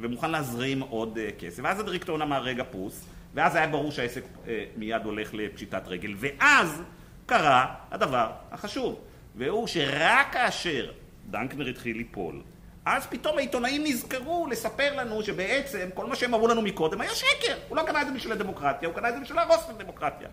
ומוכן 0.00 0.30
להזרים 0.30 0.80
עוד 0.80 1.18
אה, 1.18 1.28
כסף. 1.38 1.62
ואז 1.64 1.80
הדירקטוריון 1.80 2.22
אמר 2.22 2.42
רגע 2.42 2.64
פוס, 2.70 3.06
ואז 3.34 3.56
היה 3.56 3.66
ברור 3.66 3.92
שהעסק 3.92 4.22
אה, 4.48 4.64
מיד 4.76 5.04
הולך 5.04 5.34
לפשיטת 5.34 5.82
רגל. 5.86 6.14
ואז 6.16 6.82
קרה 7.26 7.74
הדבר 7.90 8.30
החשוב, 8.50 9.00
והוא 9.36 9.66
שרק 9.66 10.32
כאשר 10.32 10.90
דנקנר 11.30 11.66
התחיל 11.66 11.96
ליפול, 11.96 12.42
אז 12.84 13.06
פתאום 13.06 13.38
העיתונאים 13.38 13.84
נזכרו 13.84 14.46
לספר 14.50 14.96
לנו 14.96 15.22
שבעצם 15.22 15.88
כל 15.94 16.06
מה 16.06 16.16
שהם 16.16 16.34
אמרו 16.34 16.48
לנו 16.48 16.62
מקודם 16.62 17.00
היה 17.00 17.14
שקר. 17.14 17.56
הוא 17.68 17.76
לא 17.76 17.82
קנה 17.82 18.02
את 18.02 18.06
זה 18.06 18.12
בשביל 18.12 18.32
הדמוקרטיה, 18.32 18.88
הוא 18.88 18.96
קנה 18.96 19.08
את 19.08 19.14
זה 19.14 19.20
בשביל 19.20 19.38
להרוס 19.38 19.64
את 19.64 19.80
הדמוקרטיה. 19.80 20.28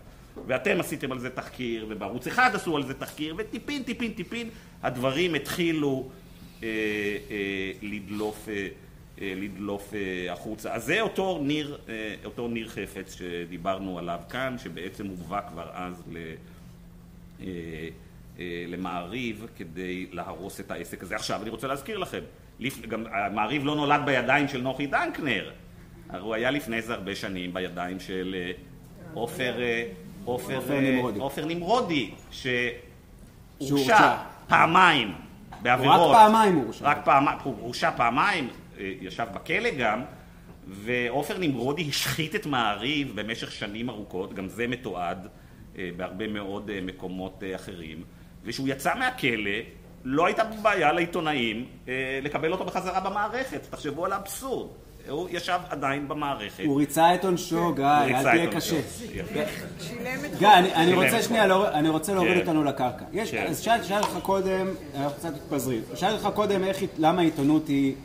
ואתם 0.47 0.79
עשיתם 0.79 1.11
על 1.11 1.19
זה 1.19 1.29
תחקיר, 1.29 1.85
ובערוץ 1.89 2.27
אחד 2.27 2.51
עשו 2.53 2.77
על 2.77 2.83
זה 2.83 2.93
תחקיר, 2.93 3.35
וטיפין, 3.37 3.83
טיפין, 3.83 4.13
טיפין, 4.13 4.49
הדברים 4.83 5.35
התחילו 5.35 6.09
אה, 6.63 6.67
אה, 6.67 7.71
לדלוף, 7.81 8.49
אה, 8.49 8.67
לדלוף 9.21 9.93
אה, 9.93 10.33
החוצה. 10.33 10.73
אז 10.73 10.85
זה 10.85 11.01
אותו 11.01 11.39
ניר, 11.43 11.77
אה, 11.89 12.15
אותו 12.25 12.47
ניר 12.47 12.69
חפץ 12.69 13.15
שדיברנו 13.15 13.99
עליו 13.99 14.19
כאן, 14.29 14.55
שבעצם 14.57 15.07
הובא 15.07 15.41
כבר 15.49 15.69
אז 15.73 16.03
ל... 16.11 16.17
אה, 17.41 17.45
אה, 18.39 18.65
למעריב 18.67 19.47
כדי 19.57 20.07
להרוס 20.11 20.59
את 20.59 20.71
העסק 20.71 21.03
הזה. 21.03 21.15
עכשיו 21.15 21.41
אני 21.41 21.49
רוצה 21.49 21.67
להזכיר 21.67 21.97
לכם, 21.97 22.19
גם 22.87 23.03
המעריב 23.11 23.65
לא 23.65 23.75
נולד 23.75 24.01
בידיים 24.05 24.47
של 24.47 24.61
נוחי 24.61 24.87
דנקנר, 24.87 25.51
הוא 26.19 26.35
היה 26.35 26.51
לפני 26.51 26.81
זה 26.81 26.93
הרבה 26.93 27.15
שנים 27.15 27.53
בידיים 27.53 27.99
של 27.99 28.35
אה, 28.37 28.51
עופר 29.13 29.61
אה, 29.61 29.87
עופר 30.25 30.59
נמרודי, 30.81 31.19
עופר 31.19 31.45
נמרודי 31.45 32.11
שהורשע 32.31 34.17
פעמיים 34.47 35.13
בעבירות. 35.61 36.11
רק 36.11 36.17
פעמיים 36.17 36.55
הוא 36.55 36.63
הורשע. 36.63 36.85
רק 36.85 37.05
פעמיים, 37.05 37.37
הוא 37.43 37.55
הורשע 37.59 37.91
פעמיים, 37.91 38.47
ישב 39.01 39.27
בכלא 39.33 39.69
גם, 39.79 40.01
ועופר 40.67 41.37
נמרודי 41.37 41.89
השחית 41.89 42.35
את 42.35 42.45
מעריב 42.45 43.11
במשך 43.15 43.51
שנים 43.51 43.89
ארוכות, 43.89 44.33
גם 44.33 44.47
זה 44.47 44.67
מתועד 44.67 45.27
בהרבה 45.75 46.27
מאוד 46.27 46.71
מקומות 46.81 47.43
אחרים. 47.55 48.03
וכשהוא 48.43 48.67
יצא 48.67 48.95
מהכלא, 48.99 49.51
לא 50.03 50.25
הייתה 50.25 50.43
בעיה 50.43 50.91
לעיתונאים 50.91 51.65
אה, 51.87 52.19
לקבל 52.21 52.51
אותו 52.51 52.65
בחזרה 52.65 52.99
במערכת. 52.99 53.67
תחשבו 53.69 54.05
על 54.05 54.13
האבסורד. 54.13 54.69
הוא 55.09 55.29
ישב 55.31 55.59
עדיין 55.69 56.07
במערכת. 56.07 56.63
הוא 56.65 56.79
ריצה 56.79 57.15
את 57.15 57.25
עונשו, 57.25 57.73
גיא, 57.73 57.85
אל 57.85 58.23
תהיה 58.23 58.51
קשה. 58.51 58.81
גיא, 60.39 60.47
אני 60.75 60.93
רוצה 60.93 61.21
שנייה, 61.21 61.45
אני 61.73 61.89
רוצה 61.89 62.13
להוריד 62.13 62.33
כן. 62.33 62.39
אותנו 62.39 62.63
לקרקע. 62.63 63.05
כן. 63.31 63.45
אז 63.47 63.59
שאלתי 63.59 63.93
לך 63.93 64.17
קודם, 64.21 64.67
אנחנו 64.95 65.17
קצת 65.17 65.33
מתפזרים, 65.35 65.81
שאלתי 65.95 66.15
לך 66.15 66.29
קודם 66.33 66.61
למה 66.97 67.21
העיתונות 67.21 67.67
היא 67.67 67.95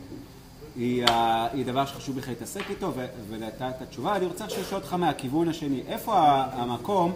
דבר 1.65 1.85
שחשוב 1.85 2.17
לך 2.17 2.27
להתעסק 2.27 2.69
איתו, 2.69 2.93
ונתת 3.29 3.61
את 3.77 3.81
התשובה. 3.81 4.15
אני 4.15 4.25
רוצה 4.25 4.45
לשאול 4.45 4.81
אותך 4.81 4.93
מהכיוון 4.93 5.49
השני, 5.49 5.83
איפה 5.87 6.13
המקום 6.51 7.15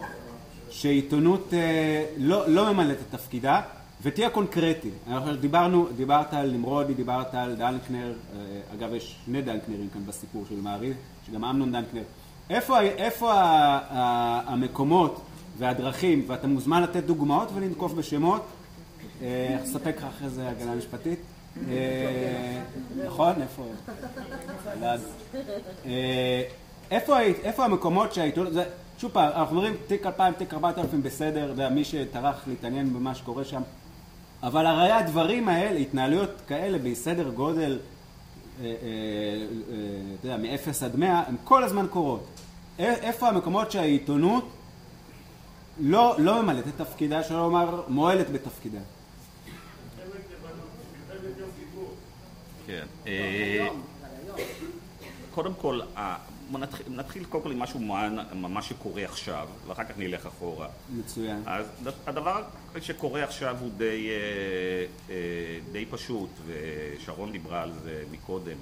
שעיתונות 0.69 1.53
אה, 1.53 2.05
לא, 2.17 2.49
לא 2.49 2.73
ממלאת 2.73 2.97
את 2.97 3.15
תפקידה, 3.15 3.61
ותהיה 4.03 4.29
קונקרטי. 4.29 4.89
דיברנו, 5.39 5.87
דיברת 5.95 6.33
על 6.33 6.51
נמרודי, 6.51 6.93
דיברת 6.93 7.35
על 7.35 7.55
דנקנר, 7.55 8.13
אה, 8.33 8.39
אגב 8.73 8.93
יש 8.93 9.15
שני 9.25 9.41
דנקנרים 9.41 9.89
כאן 9.93 10.05
בסיפור 10.05 10.45
של 10.49 10.61
מעריב, 10.61 10.95
שגם 11.27 11.45
אמנון 11.45 11.71
דנקנר. 11.71 12.03
איפה, 12.49 12.81
איפה 12.81 13.31
המקומות 14.45 15.21
והדרכים, 15.57 16.23
ואתה 16.27 16.47
מוזמן 16.47 16.83
לתת 16.83 17.03
דוגמאות 17.03 17.49
ולנקוף 17.53 17.93
בשמות, 17.93 18.41
אה, 18.41 18.60
אספק 19.63 19.97
לך 19.97 20.03
אחרי 20.03 20.29
זה 20.29 20.49
הגנה 20.49 20.75
משפטית. 20.75 21.19
נכון? 23.05 23.33
איפה? 26.91 27.19
איפה 27.43 27.65
המקומות 27.65 28.13
שהעיתונות... 28.13 28.53
שוב 29.01 29.11
פעם, 29.11 29.29
אנחנו 29.35 29.57
אומרים 29.57 29.73
תיק 29.87 30.05
2000, 30.05 30.33
תיק 30.33 30.53
4000 30.53 31.03
בסדר, 31.03 31.53
זה 31.55 31.69
מי 31.69 31.83
שטרח 31.83 32.43
להתעניין 32.47 32.93
במה 32.93 33.15
שקורה 33.15 33.45
שם, 33.45 33.61
אבל 34.43 34.65
הרי 34.65 34.91
הדברים 34.91 35.49
האלה, 35.49 35.79
התנהלויות 35.79 36.41
כאלה 36.47 36.77
בסדר 36.77 37.29
גודל, 37.29 37.79
אה, 38.59 38.65
אה, 38.65 38.71
אה, 38.71 38.75
אתה 40.19 40.27
יודע, 40.27 40.37
מ-0 40.37 40.85
עד 40.85 40.95
100, 40.95 41.23
הן 41.27 41.35
כל 41.43 41.63
הזמן 41.63 41.85
קורות. 41.89 42.27
איפה 42.79 43.27
המקומות 43.27 43.71
שהעיתונות 43.71 44.49
לא, 45.79 46.15
לא 46.17 46.43
ממלאת 46.43 46.67
את 46.67 46.73
תפקידה, 46.77 47.23
שלא 47.23 47.37
לומר 47.37 47.81
מועלת 47.87 48.29
בתפקידה? 48.29 48.79
כן. 52.67 52.85
קודם 55.31 55.53
כל, 55.53 55.79
נתחיל, 56.59 56.85
נתחיל 56.89 57.23
קודם 57.23 57.43
כל 57.43 57.51
עם 57.51 57.59
משהו 57.59 57.79
ממש 58.33 58.69
שקורה 58.69 59.05
עכשיו, 59.05 59.47
ואחר 59.67 59.83
כך 59.83 59.97
נלך 59.97 60.25
אחורה. 60.25 60.67
מצוין. 60.89 61.43
אז 61.45 61.65
הדבר 62.07 62.43
שקורה 62.81 63.23
עכשיו 63.23 63.57
הוא 63.59 63.69
די, 63.77 64.09
אה, 64.09 64.15
אה, 65.09 65.59
די 65.71 65.85
פשוט, 65.85 66.29
ושרון 66.45 67.31
דיברה 67.31 67.61
על 67.61 67.71
זה 67.83 68.03
מקודם. 68.11 68.57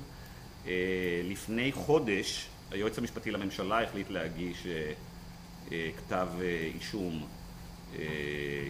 אה, 0.67 1.21
לפני 1.23 1.71
חודש 1.71 2.47
היועץ 2.71 2.97
המשפטי 2.97 3.31
לממשלה 3.31 3.83
החליט 3.83 4.09
להגיש 4.09 4.67
כתב 5.97 6.27
אישום, 6.75 7.27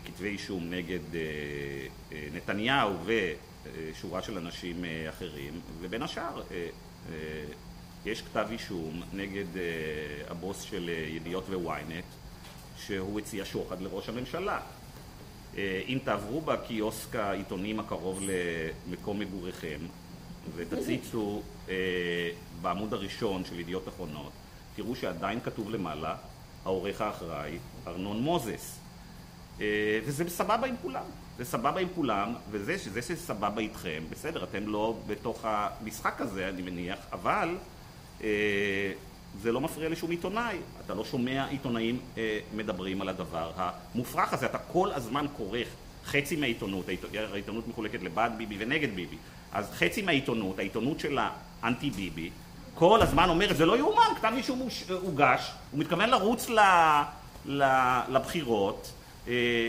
כתבי 0.05 0.27
אישום 0.27 0.69
נגד 0.69 0.99
נתניהו 2.33 2.93
ושורה 3.63 4.21
של 4.21 4.37
אנשים 4.37 4.85
אחרים, 5.09 5.61
ובין 5.79 6.01
השאר 6.01 6.41
יש 8.05 8.21
כתב 8.21 8.47
אישום 8.51 9.01
נגד 9.13 9.45
הבוס 10.27 10.61
של 10.61 10.89
ידיעות 11.07 11.43
וויינט 11.49 12.05
שהוא 12.77 13.19
הציע 13.19 13.45
שוחד 13.45 13.81
לראש 13.81 14.09
הממשלה. 14.09 14.59
אם 15.57 15.97
תעברו 16.03 16.41
בקיוסק 16.41 17.15
העיתונים 17.15 17.79
הקרוב 17.79 18.21
למקום 18.87 19.19
מגוריכם 19.19 19.79
ותציצו 20.55 21.41
בעמוד 22.61 22.93
הראשון 22.93 23.45
של 23.45 23.59
ידיעות 23.59 23.87
אחרונות, 23.87 24.31
תראו 24.75 24.95
שעדיין 24.95 25.39
כתוב 25.41 25.69
למעלה 25.69 26.15
העורך 26.65 27.01
האחראי 27.01 27.57
ארנון 27.87 28.21
מוזס. 28.21 28.79
וזה 30.05 30.29
סבבה 30.29 30.67
עם 30.67 30.75
כולם. 30.81 31.03
זה 31.39 31.45
סבבה 31.45 31.79
עם 31.79 31.87
כולם, 31.95 32.33
וזה 32.51 32.77
שזה 32.77 33.01
שסבבה 33.01 33.61
איתכם, 33.61 34.03
בסדר, 34.09 34.43
אתם 34.43 34.67
לא 34.67 34.95
בתוך 35.07 35.39
המשחק 35.43 36.21
הזה, 36.21 36.49
אני 36.49 36.61
מניח, 36.61 36.97
אבל 37.11 37.57
אה, 38.23 38.91
זה 39.41 39.51
לא 39.51 39.61
מפריע 39.61 39.89
לשום 39.89 40.11
עיתונאי, 40.11 40.57
אתה 40.85 40.93
לא 40.93 41.05
שומע 41.05 41.45
עיתונאים 41.45 41.99
אה, 42.17 42.39
מדברים 42.55 43.01
על 43.01 43.09
הדבר 43.09 43.51
המופרך 43.55 44.33
הזה, 44.33 44.45
אתה 44.45 44.57
כל 44.57 44.91
הזמן 44.91 45.25
כורך 45.37 45.67
חצי 46.05 46.35
מהעיתונות, 46.35 46.85
העיתונות 47.31 47.67
מחולקת 47.67 48.03
לבעד 48.03 48.37
ביבי 48.37 48.55
ונגד 48.59 48.95
ביבי, 48.95 49.17
אז 49.51 49.71
חצי 49.71 50.01
מהעיתונות, 50.01 50.59
העיתונות 50.59 50.99
של 50.99 51.19
האנטי 51.61 51.89
ביבי, 51.89 52.29
כל 52.75 53.01
הזמן 53.01 53.29
אומרת 53.29 53.57
זה 53.57 53.65
לא 53.65 53.77
יאומן, 53.77 54.13
כתב 54.17 54.31
אישום 54.35 54.67
הוגש, 55.01 55.51
הוא 55.71 55.79
מתכוון 55.79 56.09
לרוץ 56.09 56.49
לבחירות 58.09 58.91
אה, 58.93 58.98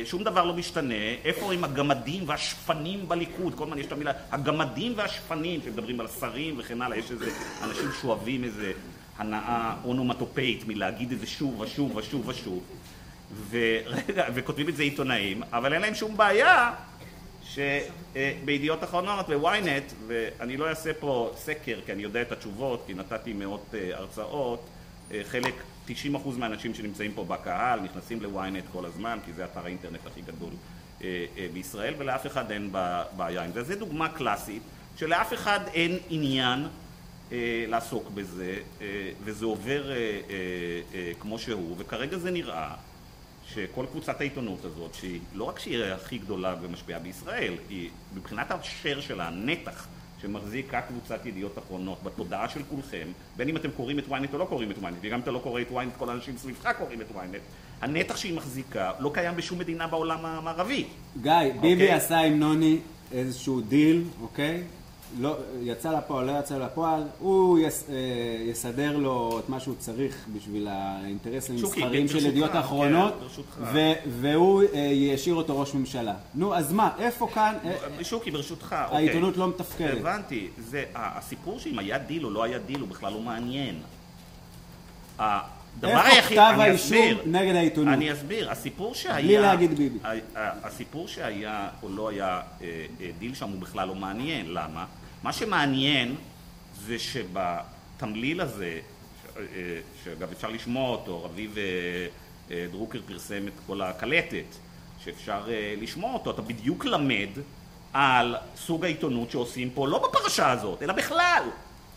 שום 0.05 0.25
דבר 0.25 0.44
לא 0.44 0.55
משתנה, 0.55 0.94
איפה 1.25 1.53
הם 1.53 1.64
הגמדים 1.64 2.23
והשפנים 2.27 3.09
בליכוד, 3.09 3.55
כל 3.55 3.64
הזמן 3.64 3.79
יש 3.79 3.87
את 3.87 3.92
המילה, 3.92 4.12
הגמדים 4.31 4.92
והשפנים 4.96 5.61
שמדברים 5.64 6.01
על 6.01 6.09
שרים 6.09 6.55
וכן 6.59 6.83
הלאה, 6.83 6.96
יש 6.96 7.11
איזה 7.11 7.31
אנשים 7.62 7.88
שאוהבים 8.01 8.44
איזה 8.44 8.73
הנאה 9.18 9.75
אונומטופאית 9.85 10.68
מלהגיד 10.68 11.12
את 11.12 11.18
זה 11.20 11.27
שוב 11.27 11.61
ושוב 11.61 11.96
ושוב 11.96 12.29
ושוב, 12.29 12.62
ורגע, 13.51 14.25
וכותבים 14.35 14.68
את 14.68 14.77
זה 14.77 14.83
עיתונאים, 14.83 15.42
אבל 15.53 15.73
אין 15.73 15.83
להם 15.83 15.94
שום 15.94 16.16
בעיה 16.16 16.75
שבידיעות 17.44 18.85
אחרונות 18.85 19.27
וויינט, 19.29 19.92
ואני 20.07 20.57
לא 20.57 20.68
אעשה 20.68 20.94
פה 20.94 21.33
סקר 21.37 21.79
כי 21.87 21.92
אני 21.92 22.03
יודע 22.03 22.23
את 22.23 22.33
התשובות, 22.33 22.85
כי 22.87 22.94
נתתי 22.94 23.33
מאות 23.33 23.75
אה, 23.75 23.90
הרצאות, 23.92 24.66
אה, 25.12 25.20
חלק 25.25 25.55
90% 26.14 26.29
מהאנשים 26.38 26.74
שנמצאים 26.74 27.12
פה 27.12 27.24
בקהל 27.24 27.81
נכנסים 27.81 28.22
ל-ynet 28.22 28.72
כל 28.72 28.85
הזמן, 28.85 29.18
כי 29.26 29.33
זה 29.33 29.44
אתר 29.44 29.61
האינטרנט 29.64 30.07
הכי 30.07 30.20
גדול 30.20 30.53
בישראל 31.53 31.94
ולאף 31.98 32.26
אחד 32.26 32.50
אין 32.50 32.72
בעיה 33.16 33.44
עם 33.44 33.53
זה. 33.53 33.62
זו 33.62 33.74
דוגמה 33.74 34.09
קלאסית 34.09 34.62
שלאף 34.96 35.35
אחד 35.35 35.61
אין 35.74 35.98
עניין 36.11 36.66
לעסוק 37.68 38.11
בזה 38.14 38.57
וזה 39.24 39.44
עובר 39.44 39.92
כמו 41.20 41.38
שהוא 41.38 41.74
וכרגע 41.79 42.18
זה 42.18 42.31
נראה 42.31 42.74
שכל 43.46 43.87
קבוצת 43.90 44.20
העיתונות 44.20 44.64
הזאת 44.64 44.94
שהיא 44.94 45.20
לא 45.35 45.44
רק 45.44 45.59
שהיא 45.59 45.85
הכי 45.85 46.18
גדולה 46.18 46.55
ומשפיעה 46.62 47.00
בישראל 47.00 47.55
היא 47.68 47.90
מבחינת 48.14 48.50
השאר 48.50 49.00
שלה, 49.00 49.29
הנתח 49.29 49.87
שמחזיקה 50.22 50.80
קבוצת 50.80 51.26
ידיעות 51.26 51.59
אחרונות 51.59 52.02
בתודעה 52.02 52.48
של 52.48 52.62
כולכם, 52.62 53.06
בין 53.37 53.48
אם 53.48 53.56
אתם 53.56 53.70
קוראים 53.70 53.98
את 53.98 54.09
ynet 54.09 54.33
או 54.33 54.38
לא 54.38 54.44
קוראים 54.44 54.70
את 54.70 54.78
ynet, 54.78 54.94
וגם 55.00 55.14
אם 55.14 55.20
אתה 55.22 55.30
לא 55.30 55.38
קורא 55.38 55.61
את 55.61 55.70
ynet, 55.70 55.98
כל 55.98 56.11
האנשים 56.11 56.37
סביבך 56.37 56.68
קוראים 56.78 57.00
את 57.00 57.11
ynet, 57.11 57.40
הנתח 57.80 58.16
שהיא 58.16 58.37
מחזיקה 58.37 58.92
לא 58.98 59.11
קיים 59.14 59.37
בשום 59.37 59.59
מדינה 59.59 59.87
בעולם 59.87 60.26
המערבי. 60.26 60.85
גיא, 61.22 61.33
ביבי 61.61 61.83
אוקיי? 61.83 61.92
עשה 61.92 62.18
עם 62.18 62.40
נוני 62.40 62.78
איזשהו 63.12 63.61
דיל, 63.61 64.04
אוקיי? 64.20 64.62
לא, 65.18 65.37
יצא 65.62 65.99
לפועל, 65.99 66.27
לא 66.27 66.38
יצא 66.38 66.59
לפועל, 66.59 67.03
הוא 67.18 67.59
יס, 67.59 67.85
אה, 67.88 67.94
יסדר 68.51 68.96
לו 68.96 69.38
את 69.38 69.49
מה 69.49 69.61
שהוא 69.61 69.75
צריך 69.79 70.27
בשביל 70.37 70.68
האינטרסים 70.70 71.57
המסחריים 71.59 72.09
של 72.09 72.27
ידיעות 72.27 72.55
אחרונות, 72.55 73.14
כן, 73.73 73.92
והוא 74.20 74.62
אה, 74.75 74.79
ישאיר 74.79 75.35
אותו 75.35 75.61
ראש 75.61 75.75
ממשלה. 75.75 76.14
נו, 76.35 76.55
אז 76.55 76.73
מה, 76.73 76.90
איפה 76.99 77.29
כאן... 77.35 77.55
אה, 77.64 78.05
שוקי, 78.05 78.31
ברשותך, 78.31 78.77
אוקיי. 78.85 78.96
העיתונות 78.96 79.37
לא 79.37 79.49
מתפקדת. 79.49 80.01
הבנתי, 80.01 80.49
זה, 80.59 80.85
הסיפור 80.94 81.59
שאם 81.59 81.79
היה 81.79 81.99
דיל 81.99 82.25
או 82.25 82.31
לא 82.31 82.42
היה 82.42 82.59
דיל 82.59 82.81
הוא 82.81 82.88
בכלל 82.88 83.12
לא 83.12 83.20
מעניין. 83.20 83.75
הדבר 85.18 85.88
היחיד, 85.88 86.38
איפה 86.38 86.53
כתב 86.53 86.61
האישום 86.61 87.18
נגד 87.27 87.55
העיתונות? 87.55 87.94
אני 87.94 88.12
אסביר, 88.12 88.51
הסיפור 88.51 88.94
שהיה... 88.94 89.23
בלי 89.23 89.38
להגיד 89.38 89.75
ביבי. 89.75 89.99
הסיפור 90.35 91.09
שהיה 91.09 91.68
או 91.83 91.88
לא 91.88 92.09
היה 92.09 92.40
דיל 93.18 93.35
שם 93.35 93.49
הוא 93.49 93.61
בכלל 93.61 93.88
לא 93.88 93.94
מעניין, 93.94 94.46
למה? 94.49 94.85
מה 95.22 95.33
שמעניין 95.33 96.16
זה 96.74 96.98
שבתמליל 96.98 98.40
הזה, 98.40 98.80
שאגב 100.04 100.33
אפשר 100.33 100.48
לשמוע 100.48 100.90
אותו, 100.90 101.24
רביב 101.24 101.59
אה, 101.59 101.62
אה, 102.50 102.66
דרוקר 102.70 103.00
פרסם 103.06 103.48
את 103.48 103.52
כל 103.66 103.83
הקלטת, 103.83 104.44
שאפשר 105.04 105.42
אה, 105.48 105.74
לשמוע 105.80 106.14
אותו, 106.14 106.30
אתה 106.30 106.42
בדיוק 106.42 106.85
למד 106.85 107.28
על 107.92 108.37
סוג 108.56 108.85
העיתונות 108.85 109.30
שעושים 109.30 109.70
פה, 109.70 109.88
לא 109.88 110.09
בפרשה 110.09 110.50
הזאת, 110.50 110.83
אלא 110.83 110.92
בכלל. 110.92 111.42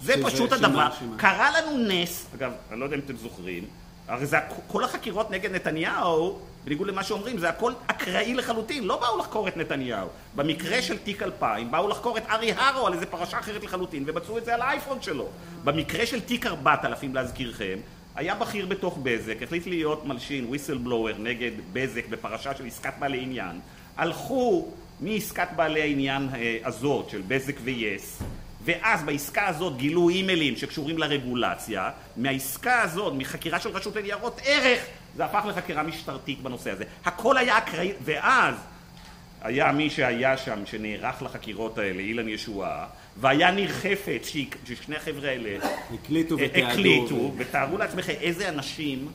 זה 0.01 0.13
פשוט 0.23 0.51
הדבר. 0.51 0.89
קרה 1.17 1.61
לנו 1.61 1.77
נס, 1.87 2.27
אגב, 2.35 2.51
אני 2.71 2.79
לא 2.79 2.85
יודע 2.85 2.95
אם 2.95 3.01
אתם 3.05 3.15
זוכרים, 3.15 3.65
הרי 4.07 4.25
זה 4.25 4.37
כל 4.67 4.83
החקירות 4.83 5.31
נגד 5.31 5.51
נתניהו 5.51 6.39
בניגוד 6.65 6.87
למה 6.87 7.03
שאומרים, 7.03 7.37
זה 7.37 7.49
הכל 7.49 7.73
אקראי 7.87 8.33
לחלוטין, 8.33 8.83
לא 8.83 8.99
באו 8.99 9.17
לחקור 9.17 9.47
את 9.47 9.57
נתניהו. 9.57 10.07
במקרה 10.35 10.81
של 10.81 10.97
תיק 10.97 11.23
2000, 11.23 11.71
באו 11.71 11.87
לחקור 11.87 12.17
את 12.17 12.23
ארי 12.29 12.51
הרו 12.51 12.87
על 12.87 12.93
איזה 12.93 13.05
פרשה 13.05 13.39
אחרת 13.39 13.63
לחלוטין, 13.63 14.03
ומצאו 14.07 14.37
את 14.37 14.45
זה 14.45 14.53
על 14.53 14.61
האייפון 14.61 15.01
שלו. 15.01 15.27
במקרה 15.63 16.05
של 16.05 16.21
תיק 16.21 16.45
4000, 16.45 17.15
להזכירכם, 17.15 17.77
היה 18.15 18.35
בכיר 18.35 18.65
בתוך 18.65 18.97
בזק, 19.03 19.43
החליט 19.43 19.67
להיות 19.67 20.05
מלשין, 20.05 20.45
וויסל 20.45 20.77
בלואוור, 20.77 21.17
נגד 21.19 21.51
בזק 21.73 22.07
בפרשה 22.09 22.55
של 22.55 22.65
עסקת 22.65 22.93
בעלי 22.99 23.21
עניין. 23.21 23.59
הלכו 23.97 24.67
מעסקת 25.01 25.47
בעלי 25.55 25.81
העניין 25.81 26.29
אה, 26.33 26.57
הזאת 26.63 27.09
של 27.09 27.21
בזק 27.27 27.55
ויס, 27.63 28.21
ואז 28.65 29.03
בעסקה 29.03 29.47
הזאת 29.47 29.77
גילו 29.77 30.09
אימיילים 30.09 30.55
שקשורים 30.55 30.97
לרגולציה, 30.97 31.89
מהעסקה 32.17 32.81
הזאת, 32.81 33.13
מחקירה 33.13 33.59
של 33.59 33.69
רשות 33.69 33.95
לניירות 33.95 34.41
ערך, 34.43 34.79
זה 35.15 35.25
הפך 35.25 35.45
לחקירה 35.45 35.83
משטרתית 35.83 36.41
בנושא 36.41 36.71
הזה. 36.71 36.83
הכל 37.05 37.37
היה 37.37 37.57
אקראי, 37.57 37.91
ואז 38.03 38.55
היה 39.41 39.71
מי 39.71 39.89
שהיה 39.89 40.37
שם, 40.37 40.65
שנערך 40.65 41.21
לחקירות 41.21 41.77
האלה, 41.77 41.99
אילן 41.99 42.29
ישועה, 42.29 42.85
והיה 43.17 43.51
ניר 43.51 43.71
חפץ, 43.71 44.31
ששני 44.65 44.95
החבר'ה 44.95 45.29
האלה 45.29 45.57
הקליטו 45.93 46.35
ותיעדו. 46.35 46.71
הקליטו, 46.71 47.31
ותארו 47.37 47.77
לעצמכם 47.77 48.13
איזה 48.21 48.49
אנשים 48.49 49.07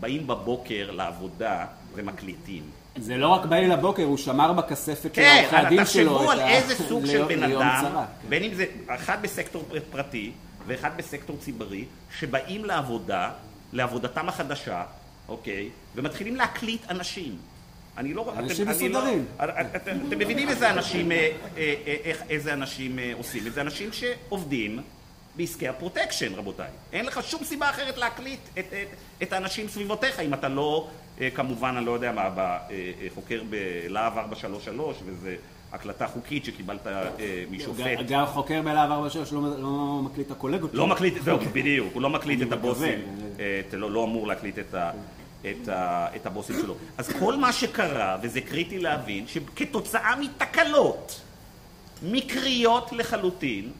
באים 0.00 0.26
בבוקר 0.26 0.90
לעבודה 0.90 1.66
ומקליטים. 1.94 2.62
זה 2.96 3.16
לא 3.16 3.28
רק 3.28 3.44
באים 3.44 3.70
לבוקר, 3.70 4.02
הוא 4.02 4.16
שמר 4.16 4.52
בכספת 4.52 5.14
של 5.14 5.22
כן, 5.22 5.40
עורכי 5.42 5.56
הדין 5.56 5.86
שלו. 5.86 6.18
כן, 6.18 6.24
תחשבו 6.24 6.30
על 6.30 6.40
איזה 6.40 6.74
סוג 6.74 7.06
של 7.06 7.24
בן 7.24 7.42
אדם, 7.42 7.84
כן. 7.84 8.28
בין 8.28 8.42
אם 8.42 8.54
זה 8.54 8.64
אחד 8.88 9.22
בסקטור 9.22 9.64
פרטי 9.90 10.32
ואחד 10.66 10.90
בסקטור 10.96 11.36
ציבורי, 11.36 11.84
שבאים 12.18 12.64
לעבודה, 12.64 13.30
לעבודתם 13.72 14.28
החדשה, 14.28 14.82
אוקיי? 15.30 15.68
ומתחילים 15.94 16.36
להקליט 16.36 16.90
אנשים. 16.90 17.36
אני 17.96 18.14
לא... 18.14 18.32
אנשים 18.38 18.66
לא- 18.66 18.72
מסודרים. 18.72 19.26
אתם 19.76 20.18
מבינים 20.18 20.48
איזה 20.48 20.70
אנשים, 20.70 21.12
אה, 21.12 21.30
אה, 21.56 21.74
אה, 21.86 22.12
איזה 22.28 22.52
אנשים 22.52 22.98
עושים 23.14 23.46
את 23.46 23.52
זה? 23.52 23.60
אנשים 23.60 23.90
שעובדים 23.92 24.82
בעסקי 25.36 25.68
ה 25.68 25.73
protection, 25.73 26.34
רבותיי. 26.34 26.70
אין 26.92 27.06
לך 27.06 27.22
שום 27.22 27.44
סיבה 27.44 27.70
אחרת 27.70 27.98
להקליט 27.98 28.40
את, 28.58 28.58
את, 28.58 28.88
את 29.22 29.32
האנשים 29.32 29.68
סביבותיך, 29.68 30.20
אם 30.20 30.34
אתה 30.34 30.48
לא, 30.48 30.88
כמובן, 31.34 31.74
אני 31.76 31.86
לא 31.86 31.92
יודע 31.92 32.12
מה, 32.12 32.58
חוקר 33.14 33.42
בלהב 33.50 34.18
433, 34.18 34.96
וזה 35.06 35.36
הקלטה 35.72 36.06
חוקית 36.06 36.44
שקיבלת 36.44 36.86
משופט. 37.50 37.98
גם 38.08 38.26
חוקר 38.26 38.62
בלהב 38.62 38.90
433 38.90 39.32
לא, 39.32 39.62
לא 39.62 40.00
מקליט 40.02 40.26
את 40.26 40.32
הקולגות 40.32 40.74
לא 40.74 40.86
מקליט, 40.86 41.22
זהו, 41.22 41.38
בדיוק, 41.52 41.94
הוא 41.94 42.02
לא 42.02 42.10
מקליט 42.10 42.42
את 42.42 42.52
הבוסים, 42.52 42.98
לא, 43.72 43.90
לא 43.90 44.04
אמור 44.04 44.26
להקליט 44.26 44.58
את 44.58 44.74
ה... 44.74 44.90
את, 45.40 45.68
ה, 45.68 46.08
את 46.16 46.26
הבוסים 46.26 46.56
שלו. 46.62 46.74
אז 46.98 47.08
כל 47.18 47.36
מה 47.36 47.52
שקרה, 47.52 48.18
וזה 48.22 48.40
קריטי 48.40 48.78
להבין, 48.78 49.26
שכתוצאה 49.26 50.16
מתקלות 50.16 51.20
מקריות 52.02 52.92
לחלוטין, 52.92 53.72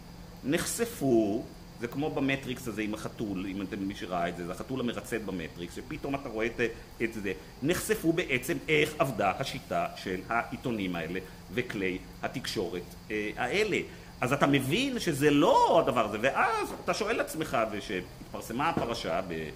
נחשפו, 0.44 1.44
זה 1.80 1.86
כמו 1.86 2.10
במטריקס 2.10 2.68
הזה 2.68 2.82
עם 2.82 2.94
החתול, 2.94 3.46
אם 3.46 3.62
אתם 3.62 3.78
מי 3.78 3.94
שראה 3.94 4.28
את 4.28 4.36
זה, 4.36 4.46
זה 4.46 4.52
החתול 4.52 4.80
המרצד 4.80 5.26
במטריקס, 5.26 5.74
שפתאום 5.74 6.14
אתה 6.14 6.28
רואה 6.28 6.46
את, 6.46 6.60
את 7.02 7.12
זה, 7.12 7.32
נחשפו 7.62 8.12
בעצם 8.12 8.56
איך 8.68 8.94
עבדה 8.98 9.32
השיטה 9.38 9.86
של 9.96 10.20
העיתונים 10.28 10.96
האלה 10.96 11.20
וכלי 11.52 11.98
התקשורת 12.22 12.82
אה, 13.10 13.30
האלה. 13.36 13.78
אז 14.20 14.32
אתה 14.32 14.46
מבין 14.46 14.98
שזה 14.98 15.30
לא 15.30 15.80
הדבר 15.80 16.04
הזה, 16.04 16.18
ואז 16.20 16.68
אתה 16.84 16.94
שואל 16.94 17.16
לעצמך, 17.16 17.58
ושהתפרסמה 17.72 18.68
הפרשה 18.68 19.20
ב... 19.28 19.48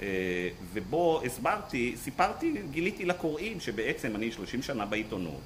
אה, 0.00 0.48
ובו 0.72 1.20
הסברתי, 1.24 1.94
סיפרתי, 1.96 2.54
גיליתי 2.70 3.04
לקוראים 3.04 3.60
שבעצם 3.60 4.16
אני 4.16 4.32
30 4.32 4.62
שנה 4.62 4.86
בעיתונות 4.86 5.40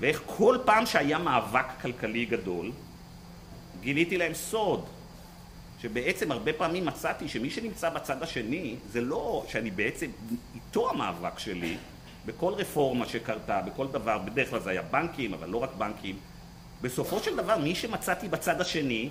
ואיך 0.00 0.22
כל 0.26 0.58
פעם 0.64 0.86
שהיה 0.86 1.18
מאבק 1.18 1.66
כלכלי 1.82 2.24
גדול 2.24 2.72
גיליתי 3.80 4.16
להם 4.16 4.34
סוד 4.34 4.84
שבעצם 5.82 6.32
הרבה 6.32 6.52
פעמים 6.52 6.84
מצאתי 6.84 7.28
שמי 7.28 7.50
שנמצא 7.50 7.90
בצד 7.90 8.22
השני 8.22 8.76
זה 8.92 9.00
לא 9.00 9.44
שאני 9.48 9.70
בעצם 9.70 10.06
איתו 10.54 10.90
המאבק 10.90 11.38
שלי 11.38 11.76
בכל 12.26 12.52
רפורמה 12.52 13.06
שקרתה, 13.06 13.60
בכל 13.60 13.86
דבר, 13.86 14.18
בדרך 14.18 14.50
כלל 14.50 14.60
זה 14.60 14.70
היה 14.70 14.82
בנקים 14.82 15.34
אבל 15.34 15.48
לא 15.48 15.58
רק 15.58 15.70
בנקים 15.78 16.16
בסופו 16.82 17.18
של 17.18 17.36
דבר 17.36 17.58
מי 17.58 17.74
שמצאתי 17.74 18.28
בצד 18.28 18.60
השני 18.60 19.10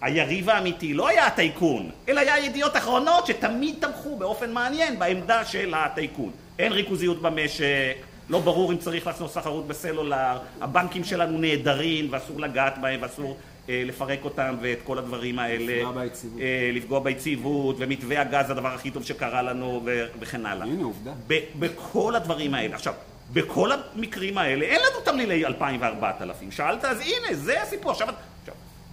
היריב 0.00 0.50
האמיתי 0.50 0.94
לא 0.94 1.08
היה 1.08 1.26
הטייקון, 1.26 1.90
אלא 2.08 2.20
היה 2.20 2.38
ידיעות 2.38 2.76
אחרונות 2.76 3.26
שתמיד 3.26 3.74
תמכו 3.80 4.16
באופן 4.16 4.52
מעניין 4.52 4.98
בעמדה 4.98 5.44
של 5.44 5.74
הטייקון. 5.76 6.30
אין 6.58 6.72
ריכוזיות 6.72 7.22
במשק, 7.22 7.96
לא 8.28 8.38
ברור 8.38 8.72
אם 8.72 8.78
צריך 8.78 9.06
לעשות 9.06 9.30
סחרות 9.30 9.68
בסלולר, 9.68 10.38
הבנקים 10.60 11.04
שלנו 11.04 11.38
נהדרים 11.38 12.08
ואסור 12.10 12.40
לגעת 12.40 12.78
בהם 12.80 13.02
ואסור 13.02 13.36
אה, 13.68 13.82
לפרק 13.86 14.18
אותם 14.24 14.56
ואת 14.60 14.78
כל 14.84 14.98
הדברים 14.98 15.38
האלה. 15.38 15.76
לפגוע 15.76 15.92
ביציבות. 15.92 16.40
אה, 16.40 16.70
לפגוע 16.74 17.00
ביציבות, 17.00 17.76
ומתווה 17.78 18.20
הגז 18.20 18.50
הדבר 18.50 18.68
הכי 18.68 18.90
טוב 18.90 19.02
שקרה 19.04 19.42
לנו 19.42 19.86
וכן 20.20 20.46
הלאה. 20.46 20.66
הנה 20.66 20.84
עובדה. 20.84 21.12
בכל 21.58 22.14
הדברים 22.14 22.54
האלה. 22.54 22.74
עכשיו, 22.74 22.94
בכל 23.32 23.70
המקרים 23.72 24.38
האלה 24.38 24.64
אין 24.64 24.80
לנו 24.80 25.00
תמלילי 25.04 25.46
2,000 25.46 25.80
ו-4,000. 25.80 26.50
שאלת, 26.50 26.84
אז 26.84 27.00
הנה, 27.00 27.34
זה 27.34 27.62
הסיפור. 27.62 27.90
עכשיו, 27.90 28.08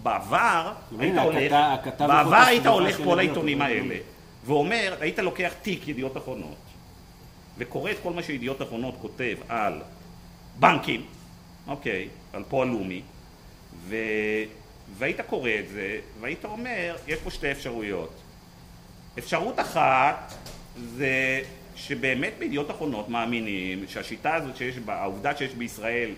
בעבר 0.04 0.74
היית 1.00 1.18
הולך, 1.18 1.54
בעבר 2.00 2.36
היית 2.36 2.66
הולך 2.66 2.98
פה 3.04 3.16
לעיתונים 3.16 3.62
האלה, 3.62 3.96
ואומר, 4.46 4.96
היית 5.00 5.20
לוקח 5.20 5.54
תיק 5.62 5.88
ידיעות 5.88 6.18
אחרונות, 6.18 6.58
וקורא 7.58 7.92
את 7.92 7.98
כל 8.04 8.14
מה 8.14 8.24
שידיעות 8.24 8.62
אחרונות 8.62 8.96
כותב 9.02 9.36
על 9.50 9.82
בנקים, 10.60 11.06
אוקיי, 11.68 12.08
על 12.34 12.44
פועל 12.50 12.68
לאומי, 12.68 13.02
ו... 13.88 13.96
והיית 14.98 15.22
קורא 15.22 15.50
את 15.60 15.70
זה, 15.70 16.00
והיית 16.22 16.46
אומר, 16.46 16.96
יש 17.08 17.20
פה 17.20 17.32
שתי 17.32 17.52
אפשרויות. 17.52 18.14
אפשרות 19.20 19.60
אחת 19.60 20.34
זה 20.76 21.42
שבאמת 21.76 22.34
בידיעות 22.40 22.72
אחרונות 22.72 23.10
מאמינים 23.10 23.86
שהשיטה 23.88 24.36
הזאת 24.36 24.58
שיש, 24.58 24.76
העובדה 24.88 25.38
שיש 25.38 25.54
בישראל 25.54 26.10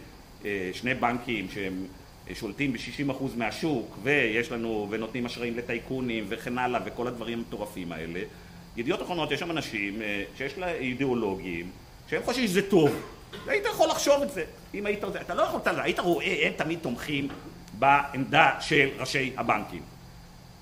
אה, 0.45 0.69
שני 0.73 0.93
בנקים 0.93 1.47
שהם 1.53 1.85
אה, 2.29 2.35
שולטים 2.35 2.73
ב-60% 2.73 3.23
מהשוק 3.37 3.97
ויש 4.03 4.51
לנו, 4.51 4.87
ונותנים 4.89 5.25
אשראים 5.25 5.57
לטייקונים 5.57 6.25
וכן 6.29 6.57
הלאה 6.57 6.81
וכל 6.85 7.07
הדברים 7.07 7.37
המטורפים 7.37 7.91
האלה 7.91 8.19
ידיעות 8.77 9.01
אחרונות 9.01 9.31
יש 9.31 9.39
שם 9.39 9.51
אנשים 9.51 10.01
אה, 10.01 10.23
שיש 10.37 10.57
לה 10.57 10.71
אידיאולוגים, 10.71 11.69
שהם 12.09 12.23
חושבים 12.25 12.47
שזה 12.47 12.69
טוב. 12.69 12.91
היית 13.47 13.65
יכול 13.65 13.89
לחשוב 13.89 14.21
את 14.21 14.31
זה, 14.31 14.43
אם 14.73 14.85
היית... 14.85 15.03
אתה 15.21 15.33
לא 15.33 15.43
יכולת, 15.43 15.67
היית 15.67 15.99
רואה, 15.99 16.47
הם 16.47 16.53
תמיד 16.55 16.79
תומכים 16.79 17.27
בעמדה 17.79 18.51
של 18.59 18.89
ראשי 18.97 19.33
הבנקים. 19.37 19.81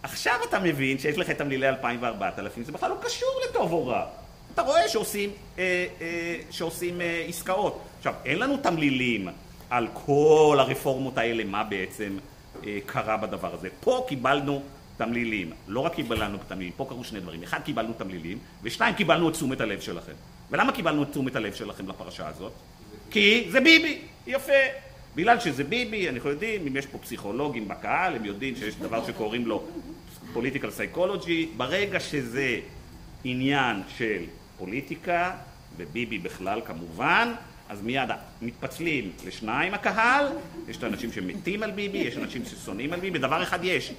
עכשיו 0.04 0.40
אתה 0.50 0.60
מבין 0.60 1.00
שיש 1.00 1.18
לך 1.18 1.30
את 1.30 1.38
תמלילי 1.38 1.70
2000 1.70 2.02
ו-4000, 2.02 2.64
זה 2.64 2.72
בכלל 2.72 2.90
לא 2.90 2.98
קשור 3.02 3.30
לטוב 3.50 3.72
או 3.72 3.88
רע. 3.88 4.06
אתה 4.56 4.64
רואה 4.64 4.90
שעושים, 4.90 5.30
אה, 5.60 5.86
אה, 6.02 6.36
שעושים 6.52 7.02
אה, 7.02 7.26
עסקאות. 7.28 7.82
עכשיו, 7.98 8.14
אין 8.26 8.40
לנו 8.40 8.58
תמלילים 8.58 9.28
על 9.70 9.88
כל 9.94 10.58
הרפורמות 10.60 11.18
האלה, 11.18 11.44
מה 11.44 11.64
בעצם 11.64 12.18
אה, 12.66 12.78
קרה 12.86 13.18
בדבר 13.18 13.54
הזה. 13.54 13.70
פה 13.80 14.06
קיבלנו 14.08 14.62
תמלילים. 14.98 15.52
לא 15.68 15.80
רק 15.80 15.96
קיבלנו 15.96 16.38
תמלילים, 16.48 16.74
פה 16.78 16.86
קרו 16.90 17.04
שני 17.04 17.20
דברים. 17.20 17.44
אחד, 17.44 17.60
קיבלנו 17.66 17.94
תמלילים, 17.94 18.38
ושתיים, 18.64 18.96
קיבלנו 18.96 19.30
את 19.30 19.34
תשומת 19.34 19.62
הלב 19.62 19.80
שלכם. 19.80 20.14
ולמה 20.52 20.72
קיבלנו 20.72 21.04
את 21.04 21.12
תשומת 21.12 21.36
הלב 21.36 21.54
שלכם 21.54 21.88
לפרשה 21.88 22.28
הזאת? 22.28 22.52
כי 23.12 23.48
זה 23.52 23.60
ביבי. 23.60 24.00
יפה. 24.28 24.54
בגלל 25.16 25.40
שזה 25.40 25.64
ביבי, 25.64 26.10
אנחנו 26.10 26.30
יודעים, 26.30 26.68
אם 26.68 26.78
יש 26.78 26.86
פה 26.86 26.98
פסיכולוגים 26.98 27.68
בקהל, 27.68 28.16
הם 28.16 28.26
יודעים 28.26 28.56
שיש 28.56 28.76
דבר 28.76 29.08
שקוראים 29.08 29.48
לו 29.48 29.64
פוליטיקל 30.34 30.72
סייקולוגי. 30.72 31.50
ברגע 31.58 32.00
שזה 32.00 32.60
עניין 33.24 33.82
של 33.98 34.24
פוליטיקה, 34.58 35.32
וביבי 35.78 36.18
בכלל 36.18 36.62
כמובן, 36.66 37.34
אז 37.70 37.82
מיד 37.82 38.10
מתפצלים 38.42 39.12
לשניים 39.26 39.74
הקהל, 39.74 40.28
יש 40.68 40.78
את 40.78 40.84
האנשים 40.84 41.12
שמתים 41.12 41.64
על 41.64 41.72
ביבי, 41.72 41.98
יש 41.98 42.18
אנשים 42.18 42.46
ששונאים 42.46 42.94
על 42.94 43.00
ביבי, 43.00 43.20
דבר 43.20 43.44
אחד 43.44 43.60
יש, 43.64 43.94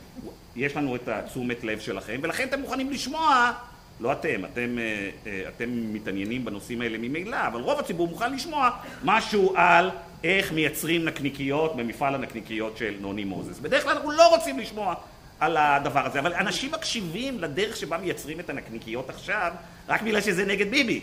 יש 0.56 0.76
לנו 0.76 0.96
את 0.96 1.08
התשומת 1.08 1.64
לב 1.64 1.80
שלכם, 1.80 2.20
ולכן 2.22 2.48
אתם 2.48 2.60
מוכנים 2.60 2.90
לשמוע, 2.90 3.52
לא 4.00 4.12
אתם, 4.12 4.44
אתם, 4.44 4.78
אה, 4.78 5.10
אה, 5.26 5.48
אתם 5.48 5.92
מתעניינים 5.92 6.44
בנושאים 6.44 6.80
האלה 6.80 6.98
ממילא, 6.98 7.46
אבל 7.46 7.60
רוב 7.60 7.78
הציבור 7.78 8.08
מוכן 8.08 8.32
לשמוע 8.32 8.70
משהו 9.04 9.52
על 9.56 9.90
איך 10.24 10.52
מייצרים 10.52 11.04
נקניקיות 11.04 11.76
במפעל 11.76 12.14
הנקניקיות 12.14 12.76
של 12.76 12.94
נוני 13.00 13.24
מוזס. 13.24 13.58
בדרך 13.58 13.82
כלל 13.82 13.92
אנחנו 13.92 14.10
לא 14.10 14.28
רוצים 14.28 14.58
לשמוע 14.58 14.94
על 15.40 15.56
הדבר 15.56 16.06
הזה, 16.06 16.18
אבל 16.18 16.34
אנשים 16.34 16.72
מקשיבים 16.72 17.40
לדרך 17.40 17.76
שבה 17.76 17.98
מייצרים 17.98 18.40
את 18.40 18.50
הנקניקיות 18.50 19.10
עכשיו, 19.10 19.52
רק 19.88 20.02
בגלל 20.02 20.20
שזה 20.20 20.44
נגד 20.44 20.70
ביבי. 20.70 21.00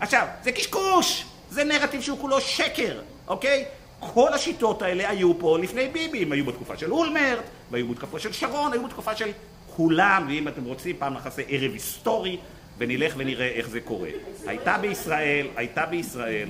עכשיו, 0.00 0.26
זה 0.44 0.52
קשקוש! 0.52 1.24
זה 1.50 1.64
נרטיב 1.64 2.00
שהוא 2.00 2.18
כולו 2.18 2.40
שקר, 2.40 3.00
אוקיי? 3.28 3.64
כל 4.00 4.32
השיטות 4.32 4.82
האלה 4.82 5.10
היו 5.10 5.38
פה 5.38 5.58
לפני 5.58 5.88
ביבי, 5.88 6.22
הם 6.22 6.32
היו 6.32 6.44
בתקופה 6.44 6.76
של 6.76 6.92
אולמרט, 6.92 7.44
והיו 7.70 7.88
בתקופה 7.88 8.18
של 8.18 8.32
שרון, 8.32 8.72
היו 8.72 8.86
בתקופה 8.86 9.16
של 9.16 9.30
כולם, 9.76 10.26
ואם 10.28 10.48
אתם 10.48 10.64
רוצים, 10.64 10.96
פעם 10.98 11.14
נעשה 11.14 11.42
ערב 11.48 11.72
היסטורי, 11.72 12.38
ונלך 12.78 13.14
ונראה 13.16 13.48
איך 13.48 13.68
זה 13.68 13.80
קורה. 13.80 14.08
הייתה 14.46 14.78
בישראל, 14.78 15.46
הייתה 15.56 15.86
בישראל 15.86 16.48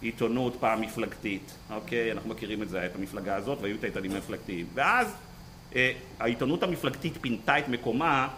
עיתונות 0.00 0.56
פעם 0.60 0.80
מפלגתית, 0.80 1.54
אוקיי? 1.70 2.12
אנחנו 2.12 2.30
מכירים 2.30 2.62
את 2.62 2.68
זה, 2.68 2.86
את 2.86 2.94
המפלגה 2.94 3.36
הזאת, 3.36 3.58
והיו 3.60 3.76
את 3.76 3.84
העיתונים 3.84 4.12
המפלגתיים. 4.12 4.66
ואז 4.74 5.06
העיתונות 6.20 6.62
המפלגתית 6.62 7.12
פינתה 7.20 7.58
את 7.58 7.68
מקומה 7.68 8.28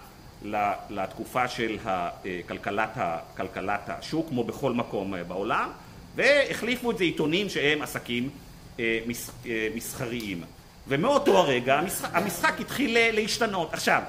לתקופה 0.91 1.49
של 1.49 1.78
כלכלת, 2.49 2.99
כלכלת 3.37 3.80
השוק, 3.89 4.28
כמו 4.28 4.45
בכל 4.45 4.72
מקום 4.72 5.14
אה, 5.14 5.24
בעולם, 5.24 5.70
והחליפו 6.16 6.91
את 6.91 6.99
זה 6.99 7.05
עיתונים 7.05 7.49
שהם 7.49 7.82
עסקים 7.82 8.30
אה, 8.80 8.99
מסחריים. 9.74 10.43
ומאותו 10.89 11.39
הרגע 11.39 11.78
המשחק, 11.78 12.09
המשחק 12.12 12.61
התחיל 12.61 12.97
להשתנות. 13.12 13.74
עכשיו, 13.74 14.03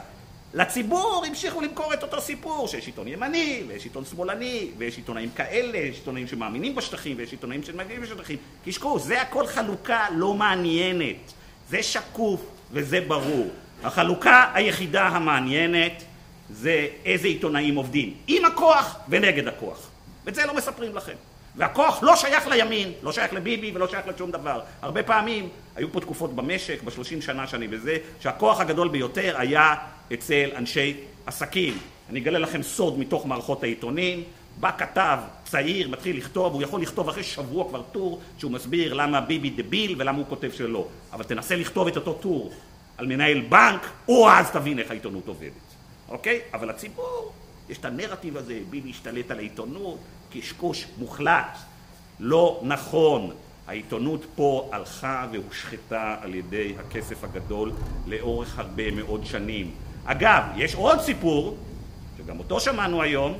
לציבור 0.54 1.24
המשיכו 1.28 1.62
למכור 1.62 1.94
את 1.94 2.04
אותו 2.04 2.22
סיפור, 2.22 2.68
שיש 2.68 2.88
עיתון 2.88 3.08
ימני, 3.08 3.64
ויש 3.68 3.84
עיתון 3.84 4.06
שמאלני, 4.06 4.70
ויש 4.78 4.98
עיתונאים 4.98 5.30
כאלה, 5.36 5.78
יש 5.78 5.96
עיתונאים 5.96 6.28
שמאמינים 6.28 6.76
בשטחים, 6.76 7.18
ויש 7.18 7.32
עיתונאים 7.32 7.64
שמאמינים 7.64 8.02
בשטחים. 8.02 8.38
קשקוש, 8.66 9.02
זה 9.02 9.22
הכל 9.22 9.48
חלוקה 9.48 10.06
לא 10.16 10.34
מעניינת. 10.34 11.34
זה 11.70 11.84
שקוף 11.84 12.57
וזה 12.72 13.02
ברור. 13.08 13.48
החלוקה 13.84 14.52
היחידה 14.54 15.08
המעניינת 15.08 16.04
זה 16.50 16.88
איזה 17.06 17.28
עיתונאים 17.28 17.76
עובדים 17.76 18.14
עם 18.28 18.46
הכוח 18.46 19.00
ונגד 19.10 19.48
הכוח. 19.48 19.90
ואת 20.26 20.36
זה 20.36 20.46
לא 20.46 20.56
מספרים 20.56 20.96
לכם. 20.96 21.14
והכוח 21.56 22.04
לא 22.04 22.16
שייך 22.16 22.48
לימין, 22.48 22.92
לא 23.04 23.12
שייך 23.12 23.34
לביבי 23.34 23.72
ולא 23.76 23.88
שייך 23.88 24.08
לשום 24.08 24.32
דבר. 24.32 24.60
הרבה 24.82 25.04
פעמים 25.04 25.50
היו 25.76 25.92
פה 25.92 26.00
תקופות 26.02 26.36
במשק, 26.36 26.84
בשלושים 26.84 27.22
שנה 27.22 27.48
שאני 27.48 27.68
בזה, 27.68 27.98
שהכוח 28.20 28.60
הגדול 28.60 28.88
ביותר 28.88 29.36
היה 29.38 29.76
אצל 30.14 30.50
אנשי 30.56 30.96
עסקים. 31.26 31.78
אני 32.10 32.20
אגלה 32.20 32.40
לכם 32.40 32.64
סוד 32.64 33.00
מתוך 33.00 33.26
מערכות 33.26 33.64
העיתונים. 33.64 34.24
בא 34.60 34.72
כתב 34.78 35.18
צעיר, 35.46 35.90
מתחיל 35.90 36.18
לכתוב, 36.18 36.54
הוא 36.54 36.62
יכול 36.62 36.82
לכתוב 36.82 37.10
אחרי 37.10 37.24
שבוע 37.24 37.70
כבר 37.70 37.82
טור 37.92 38.22
שהוא 38.38 38.52
מסביר 38.52 38.94
למה 38.94 39.22
ביבי 39.22 39.50
דביל 39.50 39.96
ולמה 39.98 40.18
הוא 40.18 40.26
כותב 40.30 40.52
שלא. 40.54 40.88
אבל 41.14 41.24
תנסה 41.24 41.56
לכתוב 41.56 41.88
את 41.88 41.96
אותו 41.96 42.14
טור 42.14 42.54
על 42.98 43.06
מנהל 43.08 43.42
בנק, 43.42 43.82
או 44.08 44.30
אז 44.30 44.52
תבין 44.52 44.80
איך 44.80 44.92
העיתונות 44.92 45.28
עובדת. 45.28 45.52
אוקיי? 46.10 46.40
אבל 46.54 46.70
הציבור, 46.70 47.34
יש 47.70 47.78
את 47.78 47.86
הנרטיב 47.86 48.38
הזה, 48.38 48.60
ביבי 48.70 48.90
השתלט 48.90 49.32
על 49.32 49.38
העיתונות, 49.38 49.98
קשקוש 50.32 50.86
מוחלט. 50.98 51.58
לא 52.20 52.62
נכון. 52.64 53.32
העיתונות 53.68 54.26
פה 54.36 54.70
הלכה 54.72 55.28
והושחתה 55.32 56.16
על 56.22 56.36
ידי 56.36 56.74
הכסף 56.80 57.24
הגדול 57.24 57.72
לאורך 58.08 58.60
הרבה 58.60 58.92
מאוד 58.92 59.26
שנים. 59.26 59.72
אגב, 60.06 60.44
יש 60.56 60.76
עוד 60.76 61.00
סיפור, 61.00 61.58
שגם 62.18 62.40
אותו 62.40 62.60
שמענו 62.60 63.02
היום, 63.02 63.38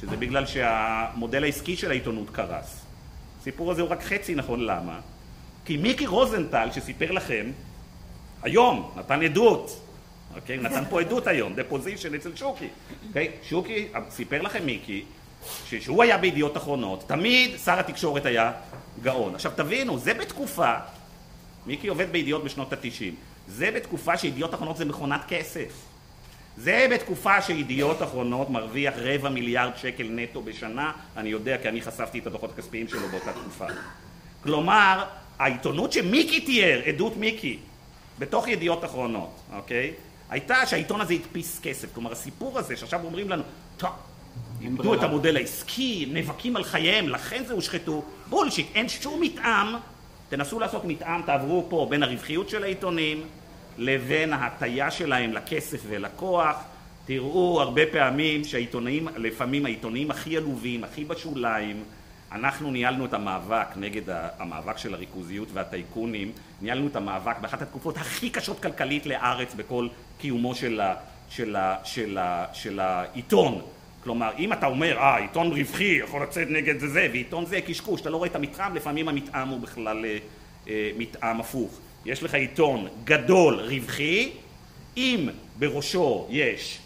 שזה 0.00 0.16
בגלל 0.16 0.46
שהמודל 0.46 1.44
העסקי 1.44 1.76
של 1.76 1.90
העיתונות 1.90 2.30
קרס. 2.30 2.84
הסיפור 3.40 3.70
הזה 3.70 3.82
הוא 3.82 3.90
רק 3.90 4.02
חצי 4.02 4.34
נכון, 4.34 4.60
למה? 4.60 5.00
כי 5.64 5.76
מיקי 5.76 6.06
רוזנטל, 6.06 6.68
שסיפר 6.72 7.10
לכם, 7.12 7.50
היום 8.42 8.90
נתן 8.96 9.22
עדות 9.22 9.88
אוקיי? 10.34 10.56
נתן 10.56 10.84
פה 10.90 11.00
עדות 11.00 11.26
היום, 11.26 11.54
דפוזישן 11.54 12.14
אצל 12.14 12.36
שוקי. 12.36 12.68
אוקיי? 13.08 13.32
שוקי, 13.42 13.88
סיפר 14.10 14.42
לכם 14.42 14.66
מיקי, 14.66 15.04
שכשהוא 15.66 16.02
היה 16.02 16.18
בידיעות 16.18 16.56
אחרונות, 16.56 17.04
תמיד 17.06 17.56
שר 17.64 17.78
התקשורת 17.78 18.26
היה 18.26 18.52
גאון. 19.02 19.34
עכשיו 19.34 19.52
תבינו, 19.56 19.98
זה 19.98 20.14
בתקופה, 20.14 20.74
מיקי 21.66 21.88
עובד 21.88 22.12
בידיעות 22.12 22.44
בשנות 22.44 22.72
התשעים, 22.72 23.14
זה 23.48 23.70
בתקופה 23.70 24.16
שידיעות 24.16 24.54
אחרונות 24.54 24.76
זה 24.76 24.84
מכונת 24.84 25.20
כסף. 25.28 25.72
זה 26.60 26.86
בתקופה 26.90 27.42
שידיעות 27.42 28.02
אחרונות 28.02 28.50
מרוויח 28.50 28.94
רבע 28.96 29.28
מיליארד 29.28 29.72
שקל 29.76 30.06
נטו 30.10 30.42
בשנה, 30.42 30.92
אני 31.16 31.28
יודע 31.28 31.58
כי 31.58 31.68
אני 31.68 31.80
חשפתי 31.80 32.18
את 32.18 32.26
הדוחות 32.26 32.50
הכספיים 32.50 32.88
שלו 32.88 33.08
באותה 33.08 33.32
תקופה. 33.32 33.66
כלומר, 34.42 35.04
העיתונות 35.38 35.92
שמיקי 35.92 36.40
תיאר, 36.40 36.80
עדות 36.86 37.16
מיקי, 37.16 37.58
בתוך 38.18 38.48
ידיעות 38.48 38.84
אחרונות, 38.84 39.40
אוקיי? 39.56 39.94
הייתה 40.30 40.66
שהעיתון 40.66 41.00
הזה 41.00 41.14
הדפיס 41.14 41.60
כסף. 41.62 41.94
כלומר, 41.94 42.12
הסיפור 42.12 42.58
הזה 42.58 42.76
שעכשיו 42.76 43.04
אומרים 43.04 43.30
לנו, 43.30 43.42
טוב, 43.76 43.90
איבדו 44.60 44.94
את 44.94 45.02
המודל 45.02 45.36
העסקי, 45.36 46.08
נאבקים 46.12 46.56
על 46.56 46.64
חייהם, 46.64 47.08
לכן 47.08 47.44
זה 47.46 47.52
הושחתו, 47.52 48.02
בולשיט, 48.28 48.66
אין 48.74 48.88
שום 48.88 49.20
מתאם. 49.20 49.66
תנסו 50.28 50.60
לעשות 50.60 50.84
מתאם, 50.84 51.22
תעברו 51.22 51.66
פה 51.68 51.86
בין 51.90 52.02
הרווחיות 52.02 52.48
של 52.48 52.62
העיתונים 52.62 53.26
לבין 53.78 54.32
ההטייה 54.32 54.90
שלהם 54.90 55.32
לכסף 55.32 55.80
ולכוח. 55.88 56.56
תראו 57.06 57.60
הרבה 57.60 57.82
פעמים 57.92 58.44
שהעיתונאים, 58.44 59.08
לפעמים 59.16 59.66
העיתונאים 59.66 60.10
הכי 60.10 60.36
עלובים, 60.36 60.84
הכי 60.84 61.04
בשוליים, 61.04 61.84
אנחנו 62.32 62.70
ניהלנו 62.70 63.04
את 63.04 63.14
המאבק 63.14 63.66
נגד 63.76 64.02
המאבק 64.38 64.78
של 64.78 64.94
הריכוזיות 64.94 65.48
והטייקונים, 65.52 66.32
ניהלנו 66.62 66.86
את 66.86 66.96
המאבק 66.96 67.38
באחת 67.40 67.62
התקופות 67.62 67.96
הכי 67.96 68.30
קשות 68.30 68.60
כלכלית 68.60 69.06
לארץ 69.06 69.54
בכל 69.54 69.88
קיומו 70.18 70.54
של, 70.54 70.80
ה, 70.80 70.94
של, 71.30 71.56
ה, 71.56 71.76
של, 71.84 72.18
ה, 72.18 72.44
של 72.52 72.80
העיתון. 72.80 73.62
כלומר, 74.04 74.30
אם 74.38 74.52
אתה 74.52 74.66
אומר, 74.66 74.96
אה, 74.98 75.16
עיתון 75.16 75.52
רווחי 75.52 75.98
יכול 76.02 76.22
לצאת 76.22 76.48
נגד 76.50 76.78
זה 76.78 76.88
זה, 76.88 77.08
ועיתון 77.10 77.46
זה 77.46 77.60
קשקוש, 77.60 78.00
אתה 78.00 78.10
לא 78.10 78.16
רואה 78.16 78.28
את 78.28 78.36
המתחם, 78.36 78.74
לפעמים 78.74 79.08
המתאם 79.08 79.48
הוא 79.48 79.60
בכלל 79.60 80.04
אה, 80.04 80.18
אה, 80.68 80.90
מתאם 80.98 81.40
הפוך. 81.40 81.80
יש 82.08 82.22
לך 82.22 82.34
עיתון 82.34 82.88
גדול, 83.04 83.60
רווחי, 83.60 84.30
אם 84.96 85.28
בראשו 85.58 86.26
יש 86.30 86.78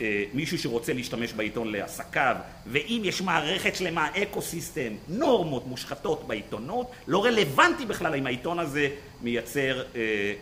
אה, 0.00 0.24
מישהו 0.34 0.58
שרוצה 0.58 0.92
להשתמש 0.92 1.32
בעיתון 1.32 1.72
לעסקיו, 1.72 2.36
ואם 2.66 3.02
יש 3.04 3.22
מערכת 3.22 3.76
שלמה, 3.76 4.08
אקו 4.22 4.42
סיסטם, 4.42 4.92
נורמות 5.08 5.66
מושחתות 5.66 6.26
בעיתונות, 6.26 6.90
לא 7.06 7.24
רלוונטי 7.24 7.86
בכלל 7.86 8.14
אם 8.14 8.26
העיתון 8.26 8.58
הזה 8.58 8.88
מייצר 9.22 9.82
אה, 9.82 9.84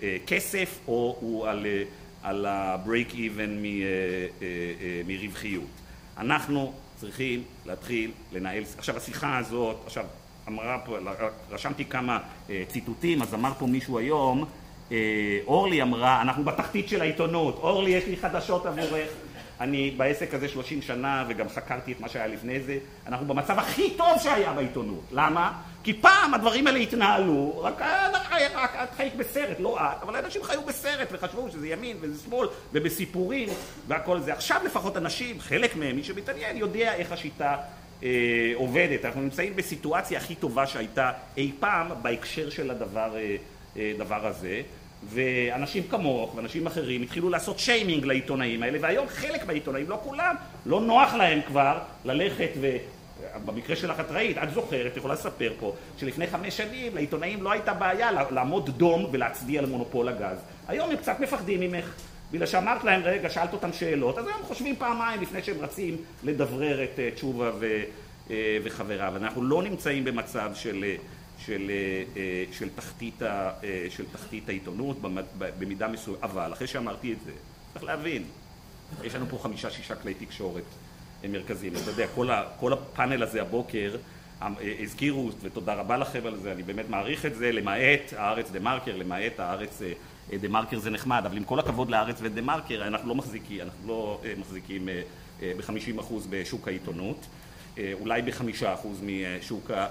אה, 0.03 0.17
כסף 0.27 0.79
או 0.89 1.17
הוא 1.21 1.49
על, 1.49 1.67
אה, 1.67 1.83
על 2.23 2.47
ה-break 2.47 3.13
even 3.13 3.39
אה, 3.39 3.87
אה, 4.43 5.03
מרווחיות. 5.07 5.71
אנחנו 6.19 6.73
צריכים 6.97 7.43
להתחיל 7.67 8.11
לנהל, 8.33 8.63
עכשיו 8.79 8.97
השיחה 8.97 9.39
הזאת, 9.39 9.77
עכשיו 9.87 10.05
אמרה 10.49 10.79
פה, 10.85 10.97
רשמתי 11.51 11.85
כמה 11.85 12.19
ציטוטים, 12.69 13.23
אז 13.23 13.35
אמר 13.35 13.53
פה 13.59 13.67
מישהו 13.67 13.99
היום, 13.99 14.45
אורלי 15.47 15.83
אמרה, 15.83 16.23
אנחנו 16.23 16.45
בתחתית 16.45 16.89
של 16.89 17.01
העיתונות, 17.01 17.59
אורלי 17.63 17.91
יש 17.91 18.07
לי 18.07 18.17
חדשות 18.17 18.67
עבורך 18.67 19.09
אני 19.63 19.91
בעסק 19.91 20.35
הזה 20.35 20.49
30 20.49 20.83
שנה 20.83 21.25
וגם 21.29 21.49
חקרתי 21.49 21.93
את 21.93 22.01
מה 22.01 22.09
שהיה 22.09 22.27
לפני 22.27 22.61
זה, 22.61 22.79
אנחנו 23.07 23.27
במצב 23.27 23.59
הכי 23.59 23.91
טוב 23.97 24.19
שהיה 24.23 24.53
בעיתונות. 24.53 25.05
למה? 25.13 25.53
כי 25.85 25.93
פעם 25.93 26.35
הדברים 26.35 26.67
האלה 26.67 26.79
התנהלו, 26.79 27.61
רק 27.63 27.83
את 27.83 28.95
חיית 28.97 29.17
בסרט, 29.17 29.61
לא 29.61 29.81
את, 29.81 30.03
אבל 30.03 30.17
אנשים 30.17 30.43
חיו 30.43 30.63
בסרט 30.63 31.09
וחשבו 31.13 31.51
שזה 31.51 31.69
ימין 31.69 31.97
וזה 32.01 32.23
שמאל 32.25 32.49
ובסיפורים 32.73 33.49
והכל 33.89 34.21
זה. 34.21 34.33
עכשיו 34.33 34.61
לפחות 34.65 34.97
אנשים, 34.97 35.41
חלק 35.41 35.77
מהם, 35.77 35.97
מי 35.97 36.05
שמתעניין, 36.05 36.57
יודע 36.57 36.95
איך 36.95 37.13
השיטה 37.13 37.51
אה, 37.51 37.57
עובדת. 38.55 39.05
אנחנו 39.05 39.21
נמצאים 39.21 39.57
בסיטואציה 39.57 40.19
הכי 40.19 40.35
טובה 40.35 40.67
שהייתה 40.67 41.13
אי 41.37 41.53
פעם 41.61 41.89
בהקשר 42.03 42.51
של 42.51 42.71
הדבר 42.71 43.17
אה, 43.17 43.37
אה, 43.77 43.93
דבר 43.99 44.27
הזה. 44.27 44.63
ואנשים 45.09 45.83
כמוך 45.83 46.35
ואנשים 46.35 46.67
אחרים 46.67 47.03
התחילו 47.03 47.31
לעשות 47.31 47.59
שיימינג 47.59 48.05
לעיתונאים 48.05 48.63
האלה 48.63 48.79
והיום 48.81 49.09
חלק 49.09 49.47
מהעיתונאים, 49.47 49.91
לא 49.91 50.01
כולם, 50.05 50.35
לא 50.67 50.81
נוח 50.81 51.15
להם 51.15 51.41
כבר 51.47 51.79
ללכת 52.05 52.51
ו... 52.61 52.77
במקרה 53.45 53.77
שלך 53.77 54.01
את 54.01 54.11
ראית, 54.11 54.39
את 54.39 54.51
זוכרת, 54.55 54.97
יכולה 54.97 55.15
לספר 55.15 55.53
פה, 55.61 55.75
שלפני 55.99 56.27
חמש 56.27 56.57
שנים 56.57 56.95
לעיתונאים 56.95 57.43
לא 57.43 57.53
הייתה 57.53 57.75
בעיה 57.75 58.11
לעמוד 58.31 58.71
דום 58.71 59.07
ולהצדיע 59.13 59.63
למונופול 59.63 60.09
הגז. 60.09 60.39
היום 60.69 60.91
הם 60.91 60.97
קצת 60.97 61.21
מפחדים 61.21 61.61
ממך, 61.61 61.95
בגלל 62.33 62.47
שאמרת 62.47 62.85
להם, 62.85 63.03
רגע, 63.05 63.31
שאלת 63.31 63.53
אותם 63.53 63.73
שאלות, 63.73 64.19
אז 64.19 64.27
היום 64.27 64.43
חושבים 64.43 64.77
פעמיים 64.77 65.21
לפני 65.21 65.43
שהם 65.43 65.61
רצים 65.61 65.97
לדברר 66.25 66.85
את 66.85 66.99
אה, 66.99 67.11
תשובה 67.15 67.51
אה, 68.31 68.59
וחבריו. 68.65 69.13
אנחנו 69.17 69.43
לא 69.43 69.63
נמצאים 69.63 70.05
במצב 70.05 70.51
של... 70.55 70.85
אה, 70.85 70.97
של, 71.47 71.71
של, 72.53 72.69
תחתית, 72.75 73.23
של 73.91 74.05
תחתית 74.13 74.49
העיתונות 74.49 74.97
במידה 75.59 75.89
מסוימת, 75.89 76.23
אבל 76.23 76.53
אחרי 76.53 76.67
שאמרתי 76.67 77.13
את 77.13 77.17
זה, 77.25 77.33
צריך 77.73 77.85
להבין, 77.85 78.25
יש 79.05 79.15
לנו 79.15 79.27
פה 79.27 79.39
חמישה-שישה 79.43 79.95
כלי 79.95 80.15
תקשורת 80.15 80.63
מרכזיים. 81.29 81.73
אתה 81.77 81.91
יודע, 81.91 82.07
כל, 82.15 82.31
ה, 82.31 82.45
כל 82.61 82.73
הפאנל 82.73 83.23
הזה 83.23 83.43
הבוקר 83.43 83.97
הזכירו, 84.83 85.31
ותודה 85.43 85.75
רבה 85.75 85.97
לכם 85.97 86.27
על 86.27 86.37
זה, 86.37 86.53
אני 86.53 86.63
באמת 86.63 86.89
מעריך 86.89 87.27
את 87.27 87.35
זה, 87.35 87.53
למעט 87.53 88.13
הארץ 88.17 88.51
דה 88.51 88.61
מרקר, 88.61 88.97
למעט 88.97 89.41
הארץ 89.41 89.83
אה, 90.33 90.39
דה 90.39 90.49
מרקר 90.49 90.79
זה 90.79 90.91
נחמד, 90.91 91.23
אבל 91.27 91.37
עם 91.37 91.45
כל 91.45 91.59
הכבוד 91.59 91.91
לארץ 91.91 92.17
ודה 92.23 92.41
מרקר, 92.41 92.87
אנחנו 92.87 93.09
לא 93.09 93.15
מחזיקים, 93.15 93.61
אנחנו 93.61 93.89
לא 93.89 94.21
אה, 94.25 94.33
מחזיקים 94.39 94.89
אה, 94.89 95.03
ב-50% 95.57 96.13
בשוק 96.31 96.69
העיתונות, 96.69 97.27
אולי 98.01 98.23
ב-5% 98.23 98.87
משוק 99.03 99.71
ה... 99.71 99.87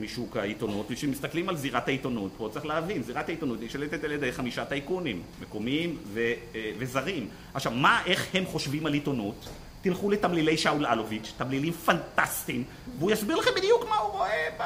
משוק 0.00 0.36
העיתונות, 0.36 0.86
וכשמסתכלים 0.90 1.48
על 1.48 1.56
זירת 1.56 1.88
העיתונות, 1.88 2.32
פה 2.36 2.48
צריך 2.52 2.66
להבין, 2.66 3.02
זירת 3.02 3.28
העיתונות 3.28 3.60
היא 3.60 3.68
שלטת 3.68 4.04
על 4.04 4.12
ידי 4.12 4.32
חמישה 4.32 4.64
טייקונים, 4.64 5.22
מקומיים 5.42 5.96
ו, 6.04 6.32
וזרים. 6.78 7.28
עכשיו, 7.54 7.72
מה, 7.72 8.02
איך 8.06 8.26
הם 8.34 8.46
חושבים 8.46 8.86
על 8.86 8.92
עיתונות? 8.92 9.48
תלכו 9.86 10.10
לתמלילי 10.10 10.56
שאול 10.58 10.86
אלוביץ', 10.86 11.32
תמלילים 11.36 11.72
פנטסטיים, 11.72 12.64
והוא 12.98 13.10
יסביר 13.10 13.36
לכם 13.36 13.50
בדיוק 13.56 13.88
מה 13.88 13.96
הוא 13.96 14.12
רואה, 14.12 14.48
ב... 14.58 14.62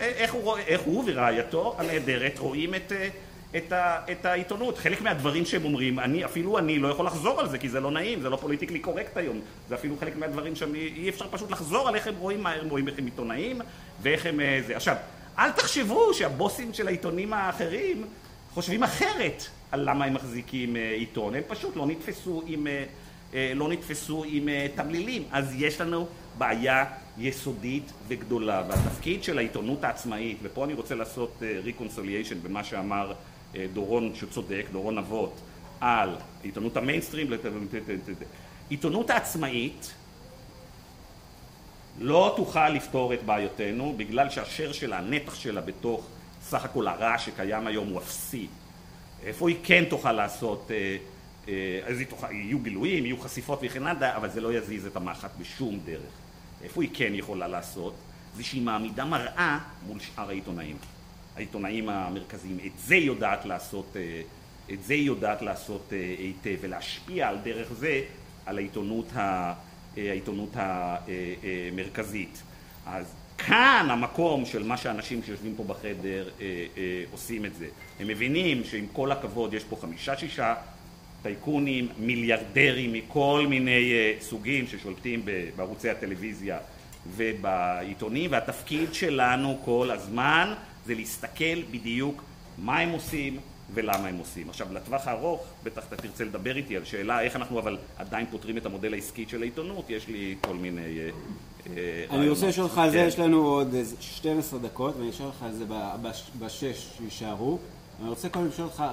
איך, 0.00 0.32
הוא 0.32 0.42
רואה, 0.42 0.60
איך 0.60 0.80
הוא 0.80 1.04
ורעייתו 1.06 1.74
הנהדרת 1.78 2.38
רואים 2.38 2.74
את, 2.74 2.92
את, 3.56 3.72
ה... 3.72 3.98
את 4.12 4.26
העיתונות. 4.26 4.78
חלק 4.78 5.00
מהדברים 5.00 5.46
שהם 5.46 5.64
אומרים, 5.64 5.98
אני, 5.98 6.24
אפילו 6.24 6.58
אני 6.58 6.78
לא 6.78 6.88
יכול 6.88 7.06
לחזור 7.06 7.40
על 7.40 7.48
זה, 7.48 7.58
כי 7.58 7.68
זה 7.68 7.80
לא 7.80 7.90
נעים, 7.90 8.20
זה 8.20 8.28
לא 8.28 8.36
פוליטיקלי 8.36 8.78
קורקט 8.78 9.16
היום. 9.16 9.40
זה 9.68 9.74
אפילו 9.74 9.96
חלק 10.00 10.16
מהדברים 10.16 10.56
שאי 10.56 11.08
אפשר 11.08 11.26
פשוט 11.30 11.50
לחזור 11.50 11.88
על 11.88 11.94
איך 11.94 12.06
הם 12.06 12.14
רואים, 12.18 12.42
מה 12.42 12.52
הם 12.52 12.68
רואים, 12.68 12.88
איך 12.88 12.98
הם 12.98 13.04
עיתונאים, 13.04 13.60
ואיך 14.02 14.26
הם 14.26 14.40
אה, 14.40 14.60
זה. 14.66 14.76
עכשיו, 14.76 14.96
אל 15.38 15.52
תחשבו 15.52 16.14
שהבוסים 16.14 16.74
של 16.74 16.86
העיתונים 16.86 17.32
האחרים 17.32 18.04
חושבים 18.54 18.82
אחרת 18.82 19.42
על 19.70 19.90
למה 19.90 20.04
הם 20.04 20.14
מחזיקים 20.14 20.76
אה, 20.76 20.92
עיתון, 20.92 21.34
הם 21.34 21.42
פשוט 21.48 21.76
לא 21.76 21.86
נתפסו 21.86 22.42
עם... 22.46 22.66
אה, 23.34 23.52
לא 23.54 23.68
נתפסו 23.68 24.24
עם 24.26 24.48
אה, 24.48 24.66
תמלילים. 24.74 25.24
אז 25.30 25.54
יש 25.56 25.80
לנו 25.80 26.06
בעיה 26.38 26.84
יסודית 27.18 27.92
וגדולה. 28.08 28.62
והתפקיד 28.68 29.24
של 29.24 29.38
העיתונות 29.38 29.84
העצמאית, 29.84 30.38
ופה 30.42 30.64
אני 30.64 30.72
רוצה 30.72 30.94
לעשות 30.94 31.42
reconciliation 31.64 32.36
אה, 32.36 32.40
במה 32.42 32.64
שאמר 32.64 33.12
דורון 33.72 34.12
שצודק, 34.14 34.66
דורון 34.72 34.98
אבות, 34.98 35.40
על 35.80 36.16
עיתונות 36.42 36.76
המיינסטרים, 36.76 37.30
עיתונות 38.68 39.10
העצמאית 39.10 39.94
לא 41.98 42.34
תוכל 42.36 42.68
לפתור 42.68 43.14
את 43.14 43.22
בעיותינו 43.22 43.94
בגלל 43.96 44.30
שהשר 44.30 44.72
שלה, 44.72 44.98
הנתח 44.98 45.34
שלה 45.34 45.60
בתוך 45.60 46.06
סך 46.42 46.64
הכל 46.64 46.86
הרע 46.86 47.18
שקיים 47.18 47.66
היום 47.66 47.88
הוא 47.88 47.98
אפסי. 47.98 48.46
איפה 49.24 49.48
היא 49.48 49.56
כן 49.62 49.84
תוכל 49.90 50.12
לעשות 50.12 50.70
אה, 50.70 50.96
אז 51.84 52.00
יהיו 52.30 52.58
גילויים, 52.58 53.04
יהיו 53.04 53.18
חשיפות 53.18 53.58
וכן 53.62 53.86
הלאה, 53.86 54.16
אבל 54.16 54.30
זה 54.30 54.40
לא 54.40 54.54
יזיז 54.54 54.86
את 54.86 54.96
המחט 54.96 55.30
בשום 55.38 55.80
דרך. 55.84 56.12
איפה 56.62 56.82
היא 56.82 56.90
כן 56.94 57.12
יכולה 57.14 57.48
לעשות? 57.48 57.94
זה 58.36 58.44
שהיא 58.44 58.62
מעמידה 58.62 59.04
מראה 59.04 59.58
מול 59.86 60.00
שאר 60.00 60.28
העיתונאים. 60.28 60.76
העיתונאים 61.36 61.88
המרכזיים. 61.88 62.58
את 62.66 62.78
זה 62.78 62.94
היא 62.94 63.06
יודעת 63.06 63.44
לעשות, 63.44 63.96
אה, 63.96 64.22
את 64.72 64.84
זה 64.84 64.94
היא 64.94 65.06
יודעת 65.06 65.42
לעשות 65.42 65.92
אה, 65.92 66.14
היטב, 66.18 66.56
ולהשפיע 66.60 67.28
על 67.28 67.38
דרך 67.44 67.72
זה 67.72 68.02
על 68.46 68.58
העיתונות, 68.58 69.06
ה, 69.16 69.54
העיתונות 69.96 70.50
המרכזית. 70.54 72.42
אז 72.86 73.14
כאן 73.38 73.86
המקום 73.90 74.44
של 74.44 74.62
מה 74.62 74.76
שאנשים 74.76 75.22
שיושבים 75.22 75.54
פה 75.56 75.64
בחדר 75.64 76.28
עושים 77.12 77.44
את 77.44 77.54
זה. 77.54 77.66
הם 78.00 78.08
מבינים 78.08 78.64
שעם 78.64 78.86
כל 78.92 79.12
הכבוד 79.12 79.54
יש 79.54 79.64
פה 79.64 79.76
חמישה-שישה 79.80 80.54
טייקונים, 81.22 81.88
מיליארדרים 81.98 82.92
מכל 82.92 83.46
מיני 83.48 83.92
אה, 83.92 84.14
סוגים 84.20 84.66
ששולטים 84.66 85.22
בערוצי 85.56 85.90
הטלוויזיה 85.90 86.58
ובעיתונים 87.16 88.32
והתפקיד 88.32 88.94
שלנו 88.94 89.58
כל 89.64 89.90
הזמן 89.90 90.54
זה 90.86 90.94
להסתכל 90.94 91.62
בדיוק 91.70 92.22
מה 92.58 92.78
הם 92.78 92.90
עושים 92.90 93.36
ולמה 93.74 94.08
הם 94.08 94.18
עושים. 94.18 94.48
עכשיו 94.48 94.66
לטווח 94.72 95.08
הארוך 95.08 95.44
בטח 95.64 95.82
אתה 95.88 95.96
תרצה 95.96 96.24
לדבר 96.24 96.56
איתי 96.56 96.76
על 96.76 96.84
שאלה 96.84 97.20
איך 97.20 97.36
אנחנו 97.36 97.58
אבל 97.58 97.78
עדיין 97.98 98.26
פותרים 98.30 98.56
את 98.56 98.66
המודל 98.66 98.94
העסקי 98.94 99.24
של 99.28 99.42
העיתונות, 99.42 99.90
יש 99.90 100.08
לי 100.08 100.36
כל 100.40 100.54
מיני 100.54 100.98
אה, 100.98 101.10
אה, 101.76 102.04
אני 102.10 102.28
רוצה 102.28 102.48
לשאול 102.48 102.66
אותך 102.66 102.78
על 102.78 102.90
זה, 102.90 102.98
כן. 102.98 103.08
יש 103.08 103.18
לנו 103.18 103.46
עוד 103.46 103.74
12 104.00 104.58
דקות 104.58 104.96
ואני 104.96 105.10
אשאל 105.10 105.26
אותך 105.26 105.42
על 105.42 105.52
זה 105.52 105.64
בשש 106.38 106.88
שיישארו 106.98 107.58
אני 108.00 108.08
רוצה 108.08 108.28
קודם 108.28 108.48
לשאול 108.48 108.68
אותך, 108.68 108.84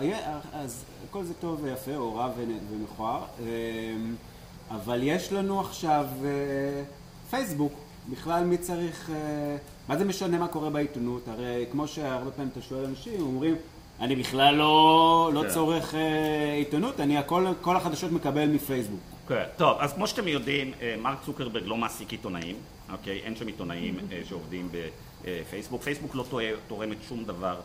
אז 0.54 0.84
כל 1.12 1.24
זה 1.24 1.34
טוב 1.34 1.60
ויפה, 1.64 1.95
או 1.95 2.16
רע 2.16 2.30
ומכוער, 2.72 3.24
אמ, 3.39 4.16
אבל 4.72 4.99
יש 5.03 5.34
לנו 5.34 5.60
עכשיו 5.60 6.05
אה, 6.26 6.84
פייסבוק, 7.30 7.74
בכלל 8.10 8.43
מי 8.43 8.57
צריך, 8.57 9.10
אה, 9.10 9.57
מה 9.88 9.97
זה 9.97 10.05
משנה 10.05 10.38
מה 10.38 10.47
קורה 10.47 10.70
בעיתונות? 10.70 11.28
הרי 11.28 11.66
כמו 11.72 11.88
שהרבה 11.88 12.32
פעמים 12.32 12.51
אתה 12.51 12.62
שואל 12.62 12.86
אנשים, 12.86 13.22
אומרים, 13.22 13.55
אני 13.99 14.16
בכלל 14.16 14.55
לא, 14.55 15.32
לא 15.34 15.41
כן. 15.41 15.49
צורך 15.49 15.95
אה, 15.95 16.53
עיתונות, 16.53 16.99
אני 16.99 17.18
הכל, 17.18 17.45
כל 17.62 17.76
החדשות 17.76 18.12
מקבל 18.12 18.45
מפייסבוק. 18.45 18.99
כן, 19.28 19.43
טוב, 19.57 19.78
אז 19.80 19.93
כמו 19.93 20.07
שאתם 20.07 20.28
יודעים, 20.28 20.72
מרק 21.01 21.18
צוקרברג 21.26 21.64
לא 21.66 21.78
מעסיק 21.78 22.12
עיתונאים, 22.12 22.55
אוקיי? 22.91 23.20
אין 23.20 23.36
שם 23.36 23.47
עיתונאים 23.47 23.97
שעובדים 24.30 24.70
בפייסבוק. 25.24 25.82
פייסבוק 25.82 26.16
לא 26.16 26.26
תורמת 26.68 26.97
שום 27.10 27.24
דבר 27.24 27.55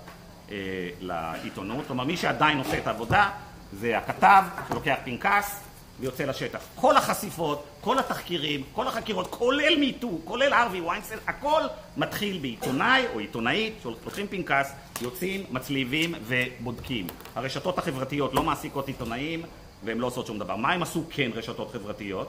לעיתונות, 1.01 1.87
כלומר 1.87 2.05
מי 2.05 2.17
שעדיין 2.17 2.59
עושה 2.59 2.79
את 2.79 2.87
העבודה 2.87 3.31
זה 3.73 3.99
הכתב 3.99 4.43
שלוקח 4.69 4.95
פנקס 5.05 5.61
ויוצא 6.01 6.25
לשטח. 6.25 6.59
כל 6.75 6.97
החשיפות, 6.97 7.65
כל 7.81 7.99
התחקירים, 7.99 8.63
כל 8.73 8.89
החקירות, 8.89 9.27
כולל 9.31 9.77
מיטו, 9.79 10.19
כולל 10.25 10.55
ארווי 10.55 10.81
ויינסל, 10.81 11.19
הכל 11.27 11.63
מתחיל 11.97 12.39
בעיתונאי 12.39 13.05
או 13.15 13.19
עיתונאית 13.19 13.75
שלוקחים 13.83 14.27
פנקס, 14.27 14.73
יוצאים, 15.01 15.45
מצליבים 15.51 16.15
ובודקים. 16.23 17.07
הרשתות 17.35 17.79
החברתיות 17.79 18.35
לא 18.35 18.43
מעסיקות 18.43 18.89
עיתונאים 18.89 19.43
והן 19.85 19.99
לא 19.99 20.07
עושות 20.07 20.27
שום 20.27 20.39
דבר. 20.39 20.57
מה 20.57 20.73
הם 20.73 20.83
עשו 20.83 21.05
כן 21.11 21.31
רשתות 21.35 21.71
חברתיות? 21.73 22.29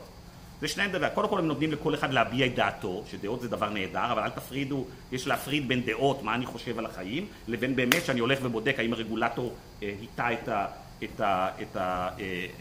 זה 0.62 0.68
שני 0.68 0.88
דבר, 0.88 1.10
קודם 1.10 1.30
כל 1.30 1.40
הם 1.40 1.48
נותנים 1.48 1.72
לכל 1.72 1.96
אחד 1.96 2.14
להביע 2.14 2.46
את 2.46 2.56
דעתו, 2.56 3.04
שדעות 3.12 3.42
זה 3.42 3.48
דבר 3.48 3.70
נהדר, 3.70 4.12
אבל 4.12 4.22
אל 4.22 4.30
תפרידו, 4.30 4.86
יש 5.12 5.28
להפריד 5.28 5.68
בין 5.68 5.82
דעות, 5.86 6.24
מה 6.24 6.36
אני 6.36 6.46
חושב 6.46 6.80
על 6.80 6.86
החיים, 6.86 7.28
לבין 7.48 7.76
באמת 7.76 8.06
שאני 8.06 8.20
הולך 8.20 8.40
ובודק 8.42 8.76
האם 8.78 8.94
הרגולטור 8.94 9.54
אה, 9.84 9.94
היטה 10.02 10.34
את, 10.34 11.20
ה, 11.20 11.50
את, 11.62 11.78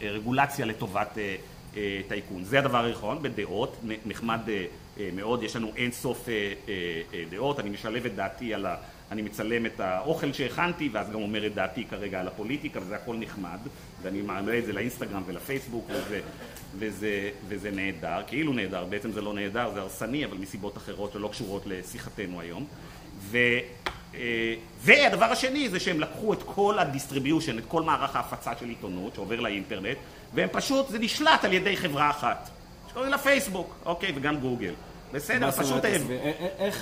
הרגולציה 0.01 0.65
לטובת 0.65 1.17
אה, 1.17 1.23
אה, 1.23 1.35
טייקון. 2.07 2.43
זה 2.43 2.59
הדבר 2.59 2.77
הראשון, 2.77 3.21
בדעות, 3.21 3.77
נחמד 4.05 4.39
אה, 4.47 4.65
אה, 4.99 5.09
מאוד, 5.13 5.43
יש 5.43 5.55
לנו 5.55 5.71
אין 5.75 5.91
סוף 5.91 6.29
אה, 6.29 6.33
אה, 6.67 7.01
אה, 7.13 7.23
דעות, 7.29 7.59
אני 7.59 7.69
משלב 7.69 8.05
את 8.05 8.15
דעתי 8.15 8.53
על 8.53 8.65
ה... 8.65 8.75
אני 9.11 9.21
מצלם 9.21 9.65
את 9.65 9.79
האוכל 9.79 10.33
שהכנתי 10.33 10.89
ואז 10.93 11.09
גם 11.09 11.21
אומר 11.21 11.47
את 11.47 11.53
דעתי 11.53 11.85
כרגע 11.85 12.19
על 12.19 12.27
הפוליטיקה 12.27 12.79
וזה 12.79 12.95
הכל 12.95 13.15
נחמד. 13.15 13.59
ואני 14.01 14.21
מעלה 14.21 14.57
את 14.57 14.65
זה 14.65 14.73
לאינסטגרם 14.73 15.23
ולפייסבוק 15.25 15.87
וזה, 15.89 16.21
וזה, 16.79 17.29
וזה 17.47 17.71
נהדר, 17.71 18.21
כאילו 18.27 18.53
נהדר, 18.53 18.85
בעצם 18.85 19.11
זה 19.11 19.21
לא 19.21 19.33
נהדר, 19.33 19.71
זה 19.73 19.81
הרסני 19.81 20.25
אבל 20.25 20.37
מסיבות 20.37 20.77
אחרות 20.77 21.13
שלא 21.13 21.27
קשורות 21.27 21.63
לשיחתנו 21.65 22.41
היום. 22.41 22.65
ו, 23.19 23.37
והדבר 24.81 25.25
השני 25.25 25.69
זה 25.69 25.79
שהם 25.79 25.99
לקחו 25.99 26.33
את 26.33 26.43
כל 26.43 26.79
ה 26.79 26.85
distribution, 26.85 27.57
את 27.57 27.63
כל 27.67 27.83
מערך 27.83 28.15
ההפצה 28.15 28.51
של 28.59 28.69
עיתונות 28.69 29.15
שעובר 29.15 29.39
לאינטרנט, 29.39 29.97
והם 30.33 30.49
פשוט, 30.51 30.89
זה 30.89 30.99
נשלט 30.99 31.45
על 31.45 31.53
ידי 31.53 31.77
חברה 31.77 32.09
אחת, 32.09 32.49
שקוראים 32.89 33.11
לה 33.11 33.17
פייסבוק, 33.17 33.75
אוקיי, 33.85 34.11
וגם 34.15 34.37
גוגל. 34.37 34.73
בסדר, 35.13 35.51
פשוט... 35.51 35.85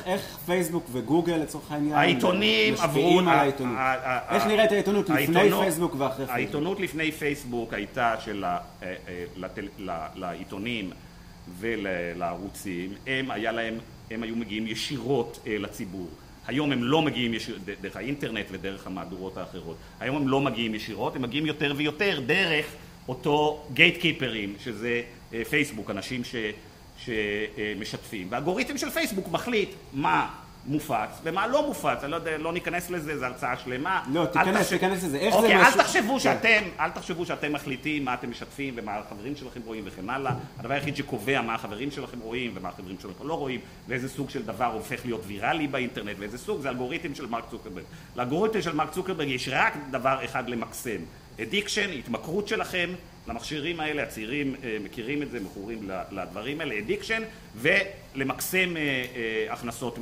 איך 0.05 0.37
פייסבוק 0.45 0.85
וגוגל 0.91 1.35
לצורך 1.35 1.71
העניין 1.71 1.95
העיתונים 1.95 2.73
עברו... 2.73 2.85
משפיעים 2.85 3.27
על 3.27 3.39
העיתונות? 3.39 3.77
איך 4.29 4.45
נראית 4.45 4.71
העיתונות 4.71 5.09
לפני 5.09 5.51
פייסבוק 5.51 5.95
ואחרי 5.97 6.15
פייסבוק? 6.15 6.35
העיתונות 6.35 6.79
לפני 6.79 7.11
פייסבוק 7.11 7.73
הייתה 7.73 8.15
שלעיתונים 10.15 10.91
ולערוצים, 11.59 12.93
הם 13.07 13.31
היה 13.31 13.51
להם, 13.51 13.75
הם 14.11 14.23
היו 14.23 14.35
מגיעים 14.35 14.67
ישירות 14.67 15.39
לציבור. 15.45 16.07
היום 16.47 16.71
הם 16.71 16.83
לא 16.83 17.01
מגיעים 17.01 17.33
ישירות, 17.33 17.61
דרך 17.81 17.95
האינטרנט 17.95 18.45
ודרך 18.51 18.87
המהדורות 18.87 19.37
האחרות. 19.37 19.77
היום 19.99 20.15
הם 20.15 20.27
לא 20.27 20.41
מגיעים 20.41 20.75
ישירות, 20.75 21.15
הם 21.15 21.21
מגיעים 21.21 21.45
יותר 21.45 21.73
ויותר 21.77 22.19
דרך 22.25 22.65
אותו 23.07 23.65
גייט 23.73 23.97
קיפרים, 24.01 24.55
שזה 24.63 25.01
פייסבוק, 25.49 25.89
אנשים 25.89 26.23
ש... 26.23 26.35
שמשתפים. 26.97 28.27
והאלגוריתם 28.29 28.77
של 28.77 28.89
פייסבוק 28.89 29.27
מחליט 29.31 29.69
מה 29.93 30.42
מופץ 30.65 31.19
ומה 31.23 31.47
לא 31.47 31.67
מופץ. 31.67 32.03
אני 32.03 32.11
לא 32.11 32.15
יודע, 32.15 32.37
לא 32.37 32.53
ניכנס 32.53 32.89
לזה, 32.89 33.17
זו 33.17 33.25
הרצאה 33.25 33.57
שלמה. 33.57 34.03
לא, 34.13 34.25
תיכנס, 34.25 34.69
תיכנס 34.69 35.03
לזה. 35.03 35.17
איך 35.17 35.35
זה 35.35 35.41
משהו... 35.41 35.51
אוקיי, 35.51 35.65
אל 35.65 35.71
תחשבו 35.71 36.19
שאתם, 36.19 36.63
אל 36.79 36.89
תחשבו 36.89 37.25
שאתם 37.25 37.53
מחליטים 37.53 38.05
מה 38.05 38.13
אתם 38.13 38.29
משתפים 38.29 38.73
ומה 38.77 38.97
החברים 38.97 39.35
שלכם 39.35 39.59
רואים 39.65 39.83
וכן 39.85 40.09
הלאה. 40.09 40.33
הדבר 40.59 40.73
היחיד 40.73 40.95
שקובע 40.95 41.41
מה 41.41 41.55
החברים 41.55 41.91
שלכם 41.91 42.19
רואים 42.19 42.51
ומה 42.55 42.69
החברים 42.69 42.95
שלכם 43.01 43.27
לא 43.27 43.33
רואים, 43.33 43.59
ואיזה 43.87 44.09
סוג 44.09 44.29
של 44.29 44.45
דבר 44.45 44.65
הופך 44.65 45.05
להיות 45.05 45.21
ויראלי 45.27 45.67
באינטרנט, 45.67 46.15
ואיזה 46.19 46.37
סוג, 46.37 46.61
זה 46.61 46.69
אלגוריתם 46.69 47.15
של 47.15 47.25
מרק 47.25 47.43
צוקרברג. 47.51 47.83
לאלגוריתם 48.15 48.61
של 48.61 48.75
מרק 48.75 48.91
צוקרברג 48.91 49.27
יש 49.27 49.49
רק 49.51 49.73
דבר 49.91 50.25
אחד 50.25 50.49
למקסם. 50.49 50.99
addiction, 51.41 51.89
התמכרות 51.89 52.47
שלכם 52.47 52.89
למכשירים 53.27 53.79
האלה, 53.79 54.03
הצעירים 54.03 54.55
מכירים 54.83 55.21
את 55.21 55.31
זה, 55.31 55.39
מכורים 55.39 55.89
לדברים 56.11 56.59
האלה, 56.59 56.79
addiction, 56.79 57.21
ולמקסם 57.55 58.73
הכנסות 59.49 59.99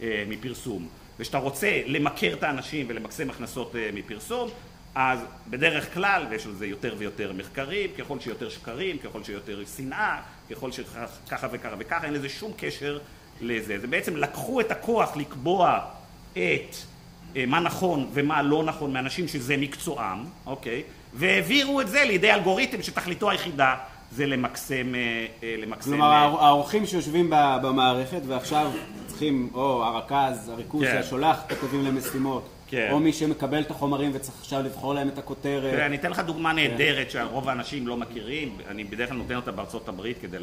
מפרסום. 0.00 0.88
וכשאתה 1.18 1.38
רוצה 1.38 1.80
למכר 1.86 2.32
את 2.32 2.42
האנשים 2.42 2.86
ולמקסם 2.88 3.30
הכנסות 3.30 3.74
מפרסום, 3.92 4.50
אז 4.94 5.18
בדרך 5.50 5.94
כלל, 5.94 6.26
ויש 6.30 6.46
על 6.46 6.52
זה 6.52 6.66
יותר 6.66 6.94
ויותר 6.98 7.32
מחקרים, 7.32 7.90
ככל 7.98 8.20
שיותר 8.20 8.48
שקרים, 8.48 8.98
ככל 8.98 9.24
שיותר 9.24 9.62
שנאה, 9.76 10.20
ככל 10.50 10.72
שככה 10.72 11.46
וככה 11.52 11.76
וככה, 11.78 12.04
אין 12.04 12.14
לזה 12.14 12.28
שום 12.28 12.52
קשר 12.56 12.98
לזה. 13.40 13.78
זה 13.78 13.86
בעצם 13.86 14.16
לקחו 14.16 14.60
את 14.60 14.70
הכוח 14.70 15.16
לקבוע 15.16 15.80
את 16.32 16.76
מה 17.46 17.60
נכון 17.60 18.10
ומה 18.12 18.42
לא 18.42 18.64
נכון 18.64 18.92
מאנשים 18.92 19.28
שזה 19.28 19.56
מקצועם, 19.56 20.24
אוקיי? 20.46 20.82
והעבירו 21.14 21.80
את 21.80 21.88
זה 21.88 22.04
לידי 22.04 22.32
אלגוריתם 22.32 22.82
שתכליתו 22.82 23.30
היחידה 23.30 23.76
זה 24.14 24.26
למקסם... 24.26 24.92
למקסם 25.42 25.90
כלומר, 25.90 26.36
האורחים 26.40 26.86
שיושבים 26.86 27.30
במערכת 27.62 28.20
ועכשיו 28.26 28.70
צריכים, 29.06 29.50
או 29.54 29.84
הרכז, 29.84 30.48
הריכוז 30.48 30.82
כן. 30.84 31.02
ששולח 31.02 31.42
כתבים 31.48 31.84
למשימות, 31.84 32.48
כן. 32.66 32.88
או 32.92 33.00
מי 33.00 33.12
שמקבל 33.12 33.60
את 33.60 33.70
החומרים 33.70 34.10
וצריך 34.14 34.38
עכשיו 34.40 34.62
לבחור 34.62 34.94
להם 34.94 35.08
את 35.08 35.18
הכותרת. 35.18 35.74
תראה, 35.74 35.86
אני 35.86 35.96
אתן 35.96 36.10
לך 36.10 36.20
דוגמה 36.20 36.52
נהדרת 36.52 37.10
שרוב 37.10 37.48
האנשים 37.48 37.86
לא 37.86 37.96
מכירים, 37.96 38.56
אני 38.68 38.84
בדרך 38.84 39.08
כלל 39.08 39.18
נותן 39.18 39.36
אותה 39.36 39.52
בארצות 39.52 39.88
הברית 39.88 40.18
כדי, 40.20 40.38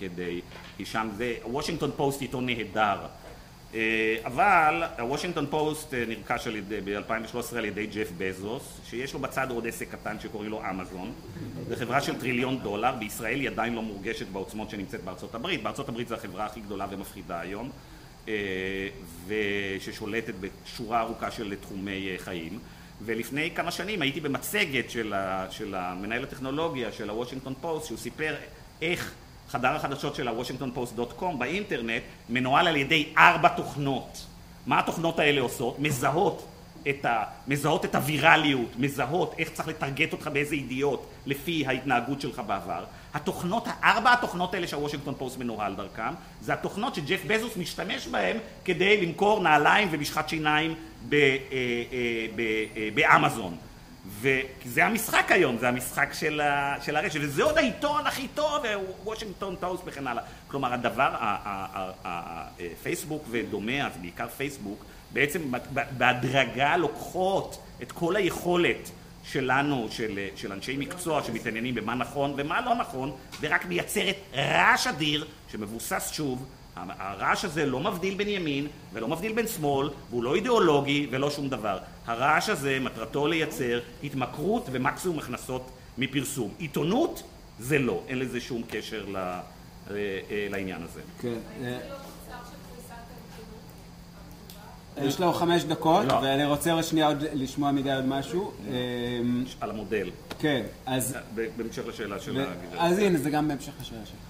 כדי 0.00 0.40
כי 0.76 0.84
שם 0.84 1.08
זה, 1.16 1.34
וושינגטון 1.44 1.90
פוסט 1.96 2.20
עיתון 2.20 2.46
נהדר. 2.46 2.96
אבל 4.24 4.82
הוושינגטון 4.98 5.46
פוסט 5.50 5.94
נרכש 6.08 6.48
ב-2013 6.48 7.56
על 7.56 7.64
ידי 7.64 7.86
ג'ף 7.86 8.08
בזוס 8.18 8.80
שיש 8.84 9.14
לו 9.14 9.20
בצד 9.20 9.50
עוד 9.50 9.66
עסק 9.66 9.90
קטן 9.90 10.20
שקוראים 10.20 10.50
לו 10.50 10.60
אמזון. 10.70 11.12
זו 11.68 11.76
חברה 11.76 12.00
של 12.00 12.20
טריליון 12.20 12.58
דולר 12.58 12.94
בישראל 12.98 13.40
היא 13.40 13.48
עדיין 13.48 13.74
לא 13.74 13.82
מורגשת 13.82 14.26
בעוצמות 14.26 14.70
שנמצאת 14.70 15.04
בארצות 15.04 15.34
הברית. 15.34 15.62
בארצות 15.62 15.88
הברית 15.88 16.08
זו 16.08 16.14
החברה 16.14 16.46
הכי 16.46 16.60
גדולה 16.60 16.86
ומפחידה 16.90 17.40
היום 17.40 17.70
וששולטת 19.26 20.34
בשורה 20.40 21.00
ארוכה 21.00 21.30
של 21.30 21.54
תחומי 21.60 22.14
חיים. 22.18 22.58
ולפני 23.02 23.50
כמה 23.54 23.70
שנים 23.70 24.02
הייתי 24.02 24.20
במצגת 24.20 24.90
של 25.50 25.74
מנהל 25.74 26.22
הטכנולוגיה 26.22 26.92
של 26.92 27.10
הוושינגטון 27.10 27.54
פוסט 27.60 27.86
שהוא 27.86 27.98
סיפר 27.98 28.34
איך 28.82 29.14
חדר 29.50 29.68
החדשות 29.68 30.14
של 30.14 30.28
הוושינגטון 30.28 30.70
פוסט 30.74 30.94
dot 30.94 31.12
com 31.12 31.38
באינטרנט 31.38 32.02
מנוהל 32.28 32.68
על 32.68 32.76
ידי 32.76 33.08
ארבע 33.18 33.48
תוכנות. 33.48 34.26
מה 34.66 34.78
התוכנות 34.78 35.18
האלה 35.18 35.40
עושות? 35.40 35.78
מזהות 35.78 36.46
את, 36.88 37.04
ה, 37.04 37.24
מזהות 37.46 37.84
את 37.84 37.94
הווירליות, 37.94 38.68
מזהות 38.78 39.34
איך 39.38 39.50
צריך 39.50 39.68
לטרגט 39.68 40.12
אותך 40.12 40.26
באיזה 40.26 40.56
ידיעות 40.56 41.06
לפי 41.26 41.64
ההתנהגות 41.66 42.20
שלך 42.20 42.42
בעבר. 42.46 42.84
התוכנות, 43.14 43.68
ארבע 43.84 44.12
התוכנות 44.12 44.54
האלה 44.54 44.66
שהוושינגטון 44.66 45.14
פוסט 45.18 45.38
מנוהל 45.38 45.74
דרכם, 45.74 46.12
זה 46.40 46.52
התוכנות 46.52 46.94
שג'ף 46.94 47.20
בזוס 47.26 47.56
משתמש 47.56 48.06
בהן 48.06 48.36
כדי 48.64 49.06
למכור 49.06 49.40
נעליים 49.42 49.88
ומשחת 49.90 50.28
שיניים 50.28 50.74
באמזון. 52.94 53.56
וזה 54.08 54.84
המשחק 54.84 55.32
היום, 55.32 55.58
זה 55.58 55.68
המשחק 55.68 56.12
של, 56.12 56.40
ה, 56.40 56.76
של 56.82 56.96
הרשת, 56.96 57.20
וזה 57.22 57.42
עוד 57.42 57.58
העיתון 57.58 58.06
הכי 58.06 58.28
טוב, 58.28 58.64
וושינגטון 59.04 59.56
טוסט 59.56 59.82
וכן 59.86 60.06
הלאה. 60.06 60.22
כלומר, 60.48 60.72
הדבר, 60.72 61.10
הפייסבוק 62.04 63.24
ודומיה, 63.30 63.88
זה 63.94 63.98
בעיקר 64.00 64.28
פייסבוק, 64.28 64.84
בעצם 65.12 65.52
בהדרגה 65.98 66.76
לוקחות 66.76 67.62
את 67.82 67.92
כל 67.92 68.16
היכולת 68.16 68.90
שלנו, 69.24 69.88
של, 69.90 70.18
של 70.36 70.52
אנשי 70.52 70.76
מקצוע 70.76 71.22
שמתעניינים 71.22 71.74
במה 71.74 71.94
נכון 71.94 72.34
ומה 72.36 72.60
לא 72.60 72.74
נכון, 72.74 73.12
ורק 73.40 73.66
מייצרת 73.66 74.16
רעש 74.34 74.86
אדיר 74.86 75.26
שמבוסס 75.52 76.10
שוב 76.12 76.46
הרעש 76.76 77.44
הזה 77.44 77.66
לא 77.66 77.80
מבדיל 77.80 78.14
בין 78.14 78.28
ימין 78.28 78.66
ולא 78.92 79.08
מבדיל 79.08 79.32
בין 79.32 79.46
שמאל 79.48 79.90
והוא 80.10 80.24
לא 80.24 80.34
אידיאולוגי 80.34 81.06
ולא 81.10 81.30
שום 81.30 81.48
דבר. 81.48 81.78
הרעש 82.06 82.48
הזה 82.48 82.78
מטרתו 82.80 83.26
לייצר 83.26 83.80
התמכרות 84.04 84.66
ומקסימום 84.72 85.18
הכנסות 85.18 85.70
מפרסום. 85.98 86.50
עיתונות 86.58 87.22
זה 87.58 87.78
לא, 87.78 88.02
אין 88.08 88.18
לזה 88.18 88.40
שום 88.40 88.62
קשר 88.68 89.04
לעניין 90.50 90.82
הזה. 90.82 91.00
כן. 91.20 91.38
יש 95.02 95.20
לו 95.20 95.32
חמש 95.32 95.64
דקות, 95.64 96.04
לא. 96.04 96.12
ואני 96.12 96.44
רוצה 96.44 96.72
עוד 96.72 96.84
שנייה 96.84 97.06
עוד 97.06 97.24
לשמוע 97.32 97.72
מדי 97.72 97.92
עוד 97.92 98.04
משהו. 98.04 98.52
על 99.60 99.70
המודל. 99.70 100.10
כן, 100.38 100.62
אז... 100.86 101.16
בהמשך 101.56 101.86
לשאלה 101.86 102.20
של 102.20 102.40
הגברת. 102.40 102.78
אז 102.78 102.98
הנה, 102.98 103.18
זה 103.18 103.30
גם 103.30 103.48
בהמשך 103.48 103.72
לשאלה 103.80 104.06
שלך. 104.06 104.29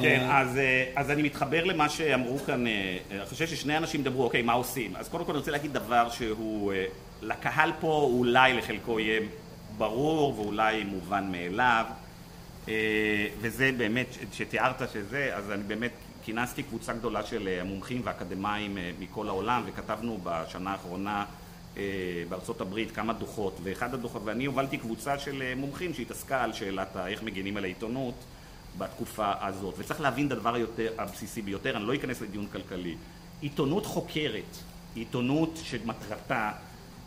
כן, 0.00 0.26
אז, 0.30 0.58
אז 0.96 1.10
אני 1.10 1.22
מתחבר 1.22 1.64
למה 1.64 1.88
שאמרו 1.88 2.38
כאן, 2.38 2.64
אני 3.10 3.26
חושב 3.26 3.46
ששני 3.46 3.76
אנשים 3.76 4.02
דברו, 4.02 4.24
אוקיי, 4.24 4.42
מה 4.42 4.52
עושים? 4.52 4.96
אז 4.96 5.08
קודם 5.08 5.24
כל 5.24 5.32
אני 5.32 5.38
רוצה 5.38 5.50
להגיד 5.50 5.72
דבר 5.72 6.10
שהוא 6.10 6.72
לקהל 7.22 7.72
פה 7.80 8.08
אולי 8.12 8.52
לחלקו 8.52 9.00
יהיה 9.00 9.20
ברור 9.78 10.40
ואולי 10.40 10.84
מובן 10.84 11.32
מאליו, 11.32 11.84
וזה 13.40 13.70
באמת, 13.76 14.06
שתיארת 14.32 14.82
שזה, 14.92 15.30
אז 15.36 15.50
אני 15.50 15.62
באמת 15.62 15.92
כינסתי 16.24 16.62
קבוצה 16.62 16.92
גדולה 16.92 17.26
של 17.26 17.62
מומחים 17.64 18.00
ואקדמאים 18.04 18.78
מכל 18.98 19.28
העולם 19.28 19.62
וכתבנו 19.66 20.18
בשנה 20.24 20.70
האחרונה 20.70 21.24
בארצות 22.28 22.60
הברית 22.60 22.90
כמה 22.90 23.12
דוחות, 23.12 23.60
ואחד 23.62 23.94
הדוחות, 23.94 24.22
ואני 24.24 24.44
הובלתי 24.44 24.76
קבוצה 24.76 25.18
של 25.18 25.42
מומחים 25.56 25.94
שהתעסקה 25.94 26.44
על 26.44 26.52
שאלת 26.52 26.96
איך 27.06 27.22
מגינים 27.22 27.56
על 27.56 27.64
העיתונות 27.64 28.14
בתקופה 28.78 29.32
הזאת. 29.40 29.74
וצריך 29.78 30.00
להבין 30.00 30.26
את 30.26 30.32
הדבר 30.32 30.54
היותר, 30.54 30.92
הבסיסי 30.98 31.42
ביותר, 31.42 31.76
אני 31.76 31.86
לא 31.86 31.94
אכנס 31.94 32.20
לדיון 32.20 32.46
כלכלי. 32.52 32.96
עיתונות 33.40 33.86
חוקרת, 33.86 34.56
עיתונות 34.94 35.58
שמטרתה 35.62 36.50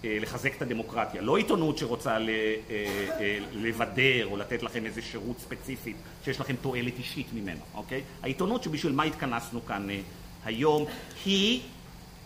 אה, 0.05 0.17
לחזק 0.21 0.55
את 0.57 0.61
הדמוקרטיה, 0.61 1.21
לא 1.21 1.37
עיתונות 1.37 1.77
שרוצה 1.77 2.19
ל, 2.19 2.29
אה, 2.29 2.85
אה, 3.19 3.39
לבדר 3.53 4.27
או 4.31 4.37
לתת 4.37 4.63
לכם 4.63 4.85
איזה 4.85 5.01
שירות 5.01 5.39
ספציפי 5.39 5.93
שיש 6.25 6.39
לכם 6.39 6.55
תועלת 6.61 6.97
אישית 6.97 7.27
ממנו, 7.33 7.61
אוקיי? 7.73 8.01
העיתונות 8.23 8.63
שבשביל 8.63 8.91
מה 8.91 9.03
התכנסנו 9.03 9.65
כאן 9.65 9.89
אה, 9.89 9.99
היום 10.45 10.85
היא 11.25 11.61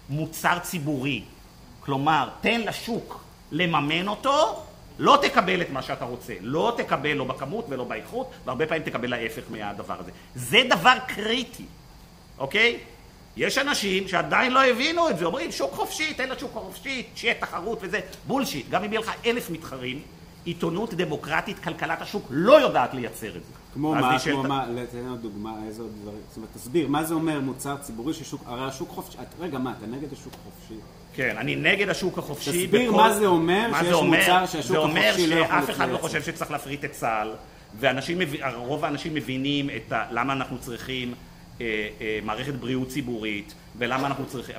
מוצר 0.10 0.60
ציבורי. 0.60 1.24
כלומר, 1.80 2.30
תן 2.42 2.62
לשוק 2.62 3.24
לממן 3.52 4.08
אותו 4.08 4.64
לא 5.00 5.20
תקבל 5.22 5.62
את 5.62 5.70
מה 5.70 5.82
שאתה 5.82 6.06
רוצה, 6.06 6.34
לא 6.42 6.74
תקבל 6.78 7.14
לא 7.14 7.24
בכמות 7.24 7.66
ולא 7.70 7.84
באיכות, 7.84 8.32
והרבה 8.46 8.68
פעמים 8.68 8.84
תקבל 8.84 9.14
ההפך 9.14 9.44
מהדבר 9.50 9.96
הזה. 10.00 10.12
זה 10.36 10.62
דבר 10.70 10.94
קריטי, 11.08 11.66
אוקיי? 12.38 12.80
יש 13.38 13.58
אנשים 13.58 14.08
שעדיין 14.08 14.52
לא 14.52 14.66
הבינו 14.66 15.10
את 15.10 15.18
זה, 15.18 15.26
אומרים 15.26 15.52
שוק 15.52 15.74
חופשי, 15.74 16.14
תן 16.14 16.30
לשוק 16.30 16.52
חופשי, 16.54 17.04
שיהיה 17.16 17.34
תחרות 17.34 17.80
וזה, 17.82 18.00
בולשיט. 18.28 18.70
גם 18.70 18.84
אם 18.84 18.94
יהיה 18.94 19.00
לך 19.02 19.12
אלף 19.26 19.50
מתחרים, 19.50 20.02
עיתונות 20.46 20.94
דמוקרטית, 20.94 21.60
כלכלת 21.60 22.02
השוק 22.02 22.28
לא 22.30 22.62
יודעת 22.62 22.94
לייצר 22.94 23.28
את 23.28 23.34
זה. 23.34 23.54
כמו 23.74 23.96
מה, 23.96 24.20
כמו 24.20 24.44
מה, 24.44 24.66
תן 24.92 25.08
עוד 25.10 25.22
דוגמה, 25.22 25.54
איזה 25.68 25.82
עוד 25.82 25.92
דברים, 26.02 26.20
זאת 26.28 26.38
אומרת, 26.38 26.50
תסביר, 26.54 26.88
מה 26.88 27.04
זה 27.04 27.14
אומר 27.14 27.40
מוצר 27.40 27.78
ציבורי 27.78 28.14
ששוק, 28.14 28.42
הרי 28.46 28.68
השוק 28.68 28.90
חופשי, 28.90 29.18
רגע, 29.40 29.58
מה, 29.58 29.74
אתה 29.78 29.86
נגד 29.86 30.14
השוק 30.14 30.34
חופשי? 30.44 30.80
כן, 31.14 31.36
אני 31.38 31.56
נגד 31.56 31.90
השוק 31.90 32.18
החופשי. 32.18 32.68
תסביר 32.68 32.92
מה 32.92 33.14
זה 33.14 33.26
אומר 33.26 33.72
שיש 33.80 33.94
מוצר 33.94 34.46
שהשוק 34.46 34.78
החופשי 34.78 35.28
לא 35.28 35.36
יכול... 35.36 35.48
זה 35.48 35.48
אומר 35.48 35.48
שאף 35.48 35.70
אחד 35.70 35.90
לא 35.90 35.98
חושב 35.98 36.24
שצריך 36.24 36.52
להפריט 36.52 36.86
את 36.86 36.92
צה"ל, 36.92 37.34
ורוב 37.80 38.86
האנשים 38.86 39.14
מבינים 39.14 39.70
את 39.70 39.92
ה... 39.92 40.06
למה 40.12 40.34
אנחנו 40.34 40.58
צריכים 40.60 41.14
מערכת 42.24 42.54
בריאות 42.54 42.88
ציבורית, 42.88 43.54
ולמה 43.78 44.08
אנחנו 44.08 44.26
צריכים... 44.26 44.56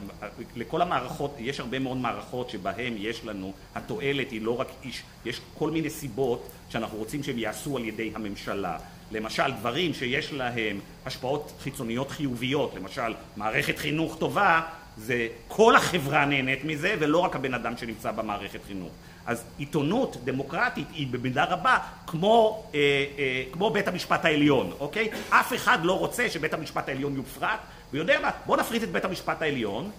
לכל 0.57 0.83
המערכות, 0.83 1.35
יש 1.39 1.61
הרבה 1.61 1.79
מאוד 1.79 1.97
מערכות 1.97 2.51
שבהן 2.51 2.95
יש 2.99 3.25
לנו, 3.25 3.53
התועלת 3.75 4.31
היא 4.31 4.43
לא 4.43 4.61
רק 4.61 4.69
איש, 4.85 5.03
יש 5.25 5.41
כל 5.59 5.71
מיני 5.71 5.91
סיבות 5.91 6.49
שאנחנו 6.69 6.99
רוצים 6.99 7.23
שהם 7.23 7.39
יעשו 7.39 7.77
על 7.77 7.85
ידי 7.85 8.11
הממשלה. 8.15 8.79
למשל, 9.13 9.51
דברים 9.59 9.95
שיש 9.95 10.33
להם 10.33 10.81
השפעות 11.07 11.53
חיצוניות 11.61 12.11
חיוביות, 12.11 12.75
למשל, 12.75 13.15
מערכת 13.37 13.79
חינוך 13.79 14.17
טובה, 14.19 14.61
זה 14.97 15.29
כל 15.49 15.77
החברה 15.77 16.25
נהנית 16.25 16.65
מזה, 16.65 16.95
ולא 17.01 17.19
רק 17.19 17.37
הבן 17.37 17.55
אדם 17.55 17.77
שנמצא 17.77 18.13
במערכת 18.13 18.61
חינוך. 18.67 18.93
אז 19.27 19.45
עיתונות 19.59 20.17
דמוקרטית 20.25 20.87
היא 20.93 21.07
במידה 21.11 21.45
רבה 21.45 21.79
כמו, 22.07 22.65
אה, 22.75 22.79
אה, 23.19 23.43
כמו 23.53 23.71
בית 23.71 23.89
המשפט 23.89 24.25
העליון, 24.25 24.73
אוקיי? 24.81 25.09
אף 25.31 25.55
אחד 25.55 25.79
לא 25.83 25.99
רוצה 25.99 26.29
שבית 26.29 26.55
המשפט 26.55 26.89
העליון 26.89 27.17
יופרט, 27.17 27.61
ויודע 27.93 28.21
מה? 28.21 28.31
בוא 28.47 28.57
נפריט 28.57 28.83
את 28.83 28.93
בית 28.93 29.05
המשפט 29.05 29.43
העליון 29.43 29.91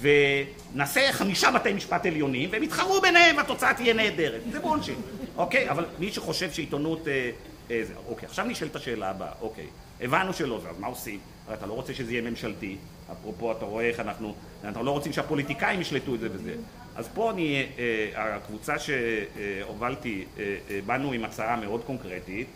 ונעשה 0.00 1.12
חמישה 1.12 1.50
בתי 1.50 1.72
משפט 1.72 2.06
עליונים 2.06 2.48
והם 2.52 2.62
יתחרו 2.62 3.00
ביניהם 3.00 3.36
והתוצאה 3.36 3.74
תהיה 3.74 3.94
נהדרת. 3.94 4.40
זה 4.52 4.60
בולשיט, 4.60 4.98
אוקיי? 5.36 5.70
אבל 5.70 5.84
מי 5.98 6.12
שחושב 6.12 6.50
שעיתונות... 6.50 7.08
אה, 7.08 7.30
אה, 7.70 7.80
זה, 7.84 7.94
אוקיי, 8.08 8.26
עכשיו 8.28 8.44
נשאלת 8.44 8.76
השאלה 8.76 9.10
הבאה, 9.10 9.32
אוקיי. 9.40 9.66
הבנו 10.00 10.32
שלא, 10.32 10.60
אז 10.70 10.78
מה 10.78 10.86
עושים? 10.86 11.18
הרי 11.46 11.56
אתה 11.56 11.66
לא 11.66 11.72
רוצה 11.72 11.94
שזה 11.94 12.12
יהיה 12.12 12.30
ממשלתי, 12.30 12.76
אפרופו 13.12 13.52
אתה 13.52 13.64
רואה 13.64 13.88
איך 13.88 14.00
אנחנו, 14.00 14.34
אנחנו 14.64 14.84
לא 14.84 14.90
רוצים 14.90 15.12
שהפוליטיקאים 15.12 15.80
ישלטו 15.80 16.14
את 16.14 16.20
זה 16.20 16.28
וזה. 16.32 16.54
אז 17.00 17.08
פה 17.14 17.30
אני, 17.30 17.66
אה, 17.78 18.36
הקבוצה 18.36 18.74
שהובלתי, 18.78 20.24
אה, 20.38 20.56
אה, 20.70 20.80
באנו 20.86 21.12
עם 21.12 21.24
הצעה 21.24 21.56
מאוד 21.56 21.84
קונקרטית 21.84 22.46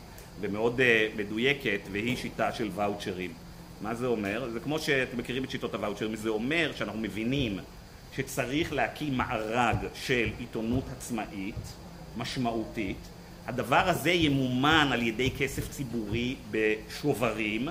ומאוד 0.41 0.81
מדויקת, 1.17 1.81
והיא 1.93 2.17
שיטה 2.17 2.53
של 2.53 2.71
ואוצ'רים. 2.75 3.33
מה 3.81 3.95
זה 3.95 4.07
אומר? 4.07 4.49
זה 4.53 4.61
כמו 4.61 4.79
שאתם 4.79 5.19
מכירים 5.19 5.45
את 5.45 5.51
שיטות 5.51 5.75
הוואוצ'רים, 5.75 6.17
זה 6.17 6.29
אומר 6.29 6.73
שאנחנו 6.77 6.99
מבינים 6.99 7.59
שצריך 8.17 8.73
להקים 8.73 9.17
מארג 9.17 9.77
של 9.95 10.31
עיתונות 10.39 10.85
עצמאית, 10.97 11.75
משמעותית. 12.17 13.09
הדבר 13.47 13.89
הזה 13.89 14.11
ימומן 14.11 14.89
על 14.93 15.03
ידי 15.03 15.31
כסף 15.39 15.69
ציבורי 15.69 16.37
בשוברים, 16.51 17.69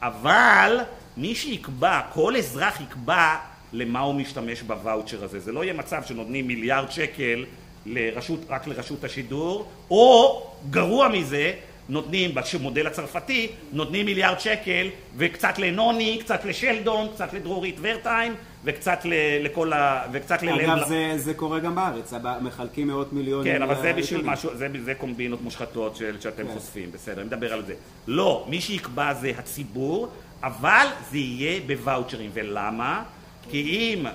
אבל 0.00 0.78
מי 1.16 1.34
שיקבע, 1.34 2.00
כל 2.12 2.36
אזרח 2.36 2.80
יקבע 2.80 3.36
למה 3.72 4.00
הוא 4.00 4.14
משתמש 4.14 4.62
בוואוצ'ר 4.62 5.24
הזה. 5.24 5.40
זה 5.40 5.52
לא 5.52 5.64
יהיה 5.64 5.74
מצב 5.74 6.02
שנותנים 6.06 6.46
מיליארד 6.46 6.90
שקל 6.90 7.44
לרשות, 7.86 8.40
רק 8.48 8.66
לרשות 8.66 9.04
השידור, 9.04 9.68
או 9.90 10.42
גרוע 10.70 11.08
מזה, 11.08 11.52
נותנים, 11.88 12.30
במודל 12.60 12.86
הצרפתי, 12.86 13.48
נותנים 13.72 14.06
מיליארד 14.06 14.40
שקל 14.40 14.88
וקצת 15.16 15.58
לנוני, 15.58 16.18
קצת 16.20 16.44
לשלדון, 16.44 17.08
קצת 17.14 17.32
לדרורית 17.32 17.76
ורטיים 17.80 18.34
וקצת 18.64 19.00
לכל 19.42 19.72
ה... 19.72 20.02
וקצת 20.12 20.42
ללב... 20.42 20.70
אגב, 20.70 20.88
זה, 20.88 21.12
זה 21.16 21.34
קורה 21.34 21.58
גם 21.58 21.74
בארץ, 21.74 22.12
מחלקים 22.40 22.86
מאות 22.86 23.12
מיליונים. 23.12 23.52
כן, 23.52 23.62
אבל 23.62 23.82
זה 23.82 23.92
בשביל 23.92 24.22
משהו, 24.24 24.50
זה, 24.56 24.68
זה 24.84 24.94
קומבינות 24.94 25.42
מושחתות 25.42 25.96
של, 25.96 26.16
שאתם 26.20 26.46
כן. 26.46 26.52
חושפים, 26.54 26.92
בסדר, 26.92 27.20
אני 27.20 27.26
מדבר 27.26 27.52
על 27.52 27.66
זה. 27.66 27.74
לא, 28.06 28.46
מי 28.48 28.60
שיקבע 28.60 29.14
זה 29.14 29.32
הציבור, 29.38 30.08
אבל 30.42 30.86
זה 31.10 31.18
יהיה 31.18 31.60
בוואוצ'רים, 31.66 32.30
ולמה? 32.34 33.02
כי 33.50 33.60
אם, 33.60 34.06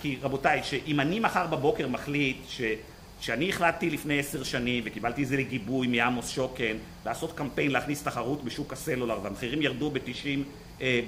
כי 0.00 0.18
רבותיי, 0.22 0.62
שאם 0.62 1.00
אני 1.00 1.20
מחר 1.20 1.46
בבוקר 1.46 1.88
מחליט 1.88 2.36
ש... 2.48 2.60
שאני 3.22 3.48
החלטתי 3.48 3.90
לפני 3.90 4.18
עשר 4.18 4.42
שנים 4.42 4.82
וקיבלתי 4.86 5.22
את 5.22 5.28
זה 5.28 5.36
לגיבוי 5.36 5.86
מעמוס 5.86 6.28
שוקן 6.28 6.76
לעשות 7.06 7.32
קמפיין 7.32 7.70
להכניס 7.70 8.02
תחרות 8.02 8.44
בשוק 8.44 8.72
הסלולר 8.72 9.18
והמחירים 9.22 9.62
ירדו 9.62 9.90
ב-90 9.90 10.26
אה, 10.82 11.00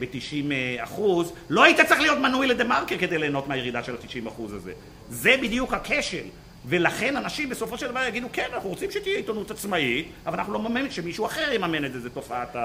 אה, 0.52 0.84
אחוז 0.84 1.32
לא 1.50 1.62
היית 1.62 1.80
צריך 1.80 2.00
להיות 2.00 2.18
מנוי 2.18 2.46
לדה 2.46 2.64
מרקר 2.64 2.98
כדי 2.98 3.18
ליהנות 3.18 3.48
מהירידה 3.48 3.82
של 3.82 3.94
ה-90 3.94 4.28
אחוז 4.28 4.52
הזה. 4.52 4.72
זה 5.10 5.36
בדיוק 5.42 5.74
הכשל. 5.74 6.24
ולכן 6.66 7.16
אנשים 7.16 7.48
בסופו 7.48 7.78
של 7.78 7.88
דבר 7.90 8.04
יגידו 8.08 8.28
כן 8.32 8.46
אנחנו 8.54 8.68
רוצים 8.68 8.90
שתהיה 8.90 9.16
עיתונות 9.16 9.50
עצמאית 9.50 10.08
אבל 10.26 10.38
אנחנו 10.38 10.52
לא 10.52 10.58
מממנים 10.58 10.90
שמישהו 10.90 11.26
אחר 11.26 11.52
יממן 11.52 11.84
את 11.84 11.92
זה 11.92 12.00
זה 12.00 12.10
תופעת, 12.10 12.56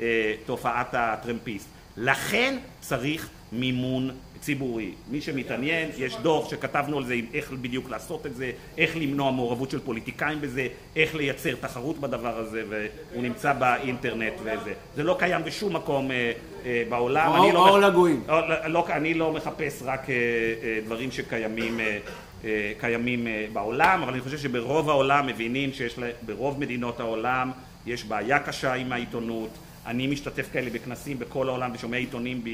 אה, 0.00 0.34
תופעת 0.46 0.88
הטרמפיסט. 0.92 1.68
לכן 1.96 2.58
צריך 2.80 3.28
מימון 3.52 4.10
ציבורי. 4.40 4.92
מי 5.10 5.20
שמתעניין, 5.20 5.90
יש 5.98 6.16
דוח 6.16 6.50
שכתבנו 6.50 6.98
על 6.98 7.04
זה, 7.04 7.14
איך 7.34 7.52
בדיוק 7.52 7.90
לעשות 7.90 8.26
את 8.26 8.36
זה, 8.36 8.50
איך 8.78 8.96
למנוע 8.96 9.30
מעורבות 9.30 9.70
של 9.70 9.80
פוליטיקאים 9.80 10.40
בזה, 10.40 10.66
איך 10.96 11.14
לייצר 11.14 11.54
תחרות 11.54 11.98
בדבר 11.98 12.38
הזה, 12.38 12.62
והוא 12.68 13.22
נמצא 13.22 13.52
באינטרנט 13.52 14.32
וזה. 14.40 14.72
זה 14.96 15.02
לא 15.02 15.16
קיים 15.18 15.44
בשום 15.44 15.76
מקום 15.76 16.10
אה, 16.10 16.32
אה, 16.66 16.82
בעולם. 16.88 17.32
או, 17.38 17.52
לא 17.52 17.68
או 17.68 17.78
לגויים. 17.78 18.22
לא, 18.28 18.68
לא, 18.68 18.86
אני 18.90 19.14
לא 19.14 19.32
מחפש 19.32 19.82
רק 19.84 20.10
אה, 20.10 20.14
אה, 20.14 20.80
דברים 20.84 21.10
שקיימים 21.10 21.80
אה, 21.80 21.98
אה, 22.44 22.72
קיימים 22.80 23.26
אה, 23.26 23.46
בעולם, 23.52 24.02
אבל 24.02 24.12
אני 24.12 24.20
חושב 24.20 24.38
שברוב 24.38 24.90
העולם 24.90 25.26
מבינים 25.26 25.72
שיש, 25.72 25.98
לה, 25.98 26.06
ברוב 26.22 26.60
מדינות 26.60 27.00
העולם 27.00 27.50
יש 27.86 28.04
בעיה 28.04 28.38
קשה 28.38 28.74
עם 28.74 28.92
העיתונות. 28.92 29.50
אני 29.88 30.06
משתתף 30.06 30.48
כאלה 30.52 30.70
בכנסים 30.70 31.18
בכל 31.18 31.48
העולם 31.48 31.70
ושומע 31.74 31.96
עיתונים 31.96 32.44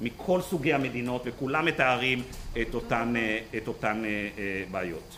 מכל 0.00 0.40
סוגי 0.40 0.72
המדינות 0.72 1.22
וכולם 1.24 1.66
מתארים 1.66 2.22
את 2.62 2.74
אותן, 2.74 3.16
אה, 3.16 3.38
את 3.56 3.68
אותן 3.68 4.02
אה, 4.04 4.10
אה, 4.38 4.64
בעיות. 4.70 5.16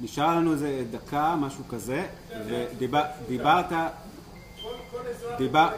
נשאר 0.00 0.36
לנו 0.36 0.52
איזה 0.52 0.84
דקה, 0.90 1.36
משהו 1.40 1.64
כזה, 1.68 2.06
ודיברת... 2.46 3.72
דיבר, 5.38 5.68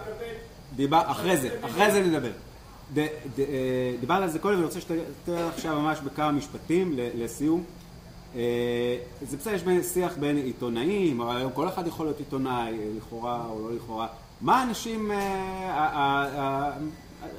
דיבר, 0.77 1.03
אחרי 1.07 1.37
זה, 1.37 1.59
אחרי 1.63 1.91
זה 1.93 2.01
נדבר. 2.03 2.31
דיברת 4.01 4.23
על 4.23 4.29
זה 4.29 4.39
קודם 4.39 4.55
ואני 4.55 4.67
רוצה 4.67 4.81
שתתן 4.81 5.33
עכשיו 5.55 5.81
ממש 5.81 5.99
בכמה 6.01 6.33
משפטים 6.33 6.93
לסיום. 6.97 7.65
זה 9.23 9.37
בסדר, 9.39 9.55
יש 9.55 9.87
שיח 9.87 10.17
בין 10.17 10.37
עיתונאים, 10.37 11.21
אבל 11.21 11.37
היום 11.37 11.53
כל 11.53 11.69
אחד 11.69 11.87
יכול 11.87 12.07
להיות 12.07 12.19
עיתונאי, 12.19 12.73
לכאורה 12.97 13.47
או 13.51 13.69
לא 13.69 13.77
לכאורה. 13.77 14.07
מה 14.41 14.63
אנשים, 14.63 15.11
אה, 15.11 15.17
אה, 15.17 16.27
אה, 16.39 16.73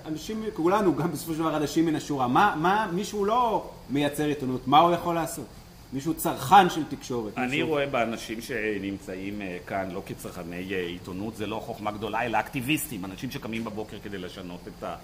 אנשים, 0.05 0.43
כולנו, 0.53 0.95
גם 0.95 1.11
בסופו 1.11 1.33
של 1.33 1.39
דבר 1.39 1.57
אנשים 1.57 1.85
מן 1.85 1.95
השורה, 1.95 2.27
מה, 2.27 2.55
מה 2.57 2.87
מישהו 2.93 3.25
לא 3.25 3.69
מייצר 3.89 4.25
עיתונות, 4.25 4.67
מה 4.67 4.79
הוא 4.79 4.91
יכול 4.91 5.15
לעשות? 5.15 5.45
מישהו 5.93 6.13
צרכן 6.13 6.69
של 6.69 6.83
תקשורת. 6.83 7.37
אני 7.37 7.47
מישהו... 7.47 7.67
רואה 7.67 7.85
באנשים 7.85 8.41
שנמצאים 8.41 9.41
כאן 9.67 9.91
לא 9.91 10.01
כצרכני 10.05 10.55
עיתונות, 10.73 11.35
זה 11.35 11.47
לא 11.47 11.61
חוכמה 11.65 11.91
גדולה, 11.91 12.25
אלא 12.25 12.39
אקטיביסטים, 12.39 13.05
אנשים 13.05 13.31
שקמים 13.31 13.63
בבוקר 13.63 13.97
כדי 14.03 14.17
לשנות 14.17 14.59
את, 14.67 14.83
ה, 14.83 14.95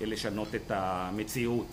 לשנות 0.00 0.54
את 0.54 0.70
המציאות. 0.74 1.66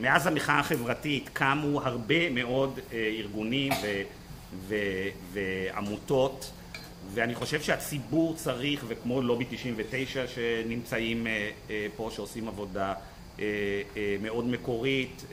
מאז 0.00 0.26
המחאה 0.26 0.58
החברתית 0.58 1.30
קמו 1.32 1.80
הרבה 1.82 2.30
מאוד 2.30 2.78
ארגונים 2.92 3.72
ו, 3.72 4.02
ו, 4.68 4.74
ועמותות 5.32 6.52
ואני 7.10 7.34
חושב 7.34 7.62
שהציבור 7.62 8.34
צריך, 8.36 8.84
וכמו 8.88 9.22
לובי 9.22 9.44
99 9.50 10.26
שנמצאים 10.26 11.26
אה, 11.26 11.50
אה, 11.70 11.86
פה, 11.96 12.10
שעושים 12.14 12.48
עבודה 12.48 12.94
אה, 13.40 13.44
מאוד 14.22 14.46
מקורית, 14.46 15.24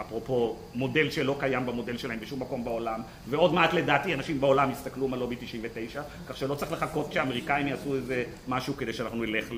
אפרופו 0.00 0.56
מודל 0.74 1.10
שלא 1.10 1.36
קיים 1.40 1.66
במודל 1.66 1.96
שלהם 1.96 2.20
בשום 2.20 2.42
מקום 2.42 2.64
בעולם, 2.64 3.00
ועוד 3.28 3.54
מעט 3.54 3.72
לדעתי 3.72 4.14
אנשים 4.14 4.40
בעולם 4.40 4.70
יסתכלו 4.70 5.08
על 5.12 5.18
לובי 5.18 5.36
99, 5.40 6.02
כך 6.28 6.36
שלא 6.36 6.54
צריך 6.54 6.72
לחכות 6.72 7.12
שהאמריקאים 7.12 7.66
יעשו 7.66 7.94
איזה 7.94 8.24
משהו 8.48 8.76
כדי 8.76 8.92
שאנחנו 8.92 9.24
נלך 9.24 9.52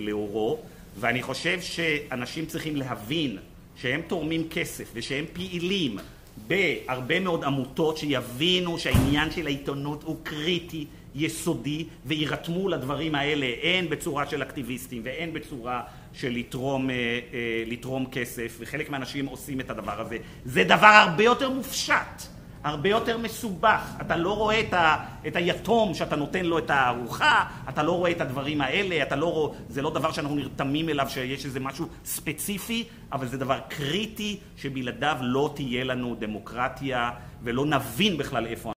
לאורו, 0.00 0.58
ואני 0.96 1.22
חושב 1.22 1.60
שאנשים 1.60 2.46
צריכים 2.46 2.76
להבין 2.76 3.38
שהם 3.76 4.00
תורמים 4.06 4.48
כסף 4.50 4.90
ושהם 4.94 5.24
פעילים 5.32 5.98
בהרבה 6.46 7.20
מאוד 7.20 7.44
עמותות 7.44 7.96
שיבינו 7.96 8.78
שהעניין 8.78 9.30
של 9.30 9.46
העיתונות 9.46 10.02
הוא 10.02 10.16
קריטי, 10.22 10.86
יסודי, 11.14 11.84
ויירתמו 12.06 12.68
לדברים 12.68 13.14
האלה, 13.14 13.46
הן 13.62 13.88
בצורה 13.88 14.26
של 14.26 14.42
אקטיביסטים 14.42 15.02
והן 15.04 15.32
בצורה 15.32 15.82
של 16.12 16.30
לתרום, 16.30 16.90
אה, 16.90 16.94
אה, 16.94 17.62
לתרום 17.66 18.06
כסף, 18.12 18.56
וחלק 18.60 18.90
מהאנשים 18.90 19.26
עושים 19.26 19.60
את 19.60 19.70
הדבר 19.70 20.00
הזה. 20.00 20.16
זה 20.44 20.64
דבר 20.64 20.86
הרבה 20.86 21.24
יותר 21.24 21.50
מופשט. 21.50 22.33
הרבה 22.64 22.88
יותר 22.88 23.18
מסובך. 23.18 23.80
אתה 24.00 24.16
לא 24.16 24.36
רואה 24.36 24.60
את, 24.60 24.72
ה, 24.72 24.96
את 25.26 25.36
היתום 25.36 25.94
שאתה 25.94 26.16
נותן 26.16 26.44
לו 26.44 26.58
את 26.58 26.70
הארוחה, 26.70 27.44
אתה 27.68 27.82
לא 27.82 27.92
רואה 27.92 28.10
את 28.10 28.20
הדברים 28.20 28.60
האלה, 28.60 29.02
אתה 29.02 29.16
לא 29.16 29.32
רואה, 29.32 29.56
זה 29.68 29.82
לא 29.82 29.90
דבר 29.90 30.12
שאנחנו 30.12 30.36
נרתמים 30.36 30.88
אליו 30.88 31.06
שיש 31.08 31.44
איזה 31.44 31.60
משהו 31.60 31.86
ספציפי, 32.04 32.84
אבל 33.12 33.26
זה 33.26 33.38
דבר 33.38 33.58
קריטי 33.68 34.38
שבלעדיו 34.56 35.16
לא 35.20 35.50
תהיה 35.54 35.84
לנו 35.84 36.16
דמוקרטיה 36.18 37.10
ולא 37.42 37.66
נבין 37.66 38.16
בכלל 38.16 38.46
איפה 38.46 38.72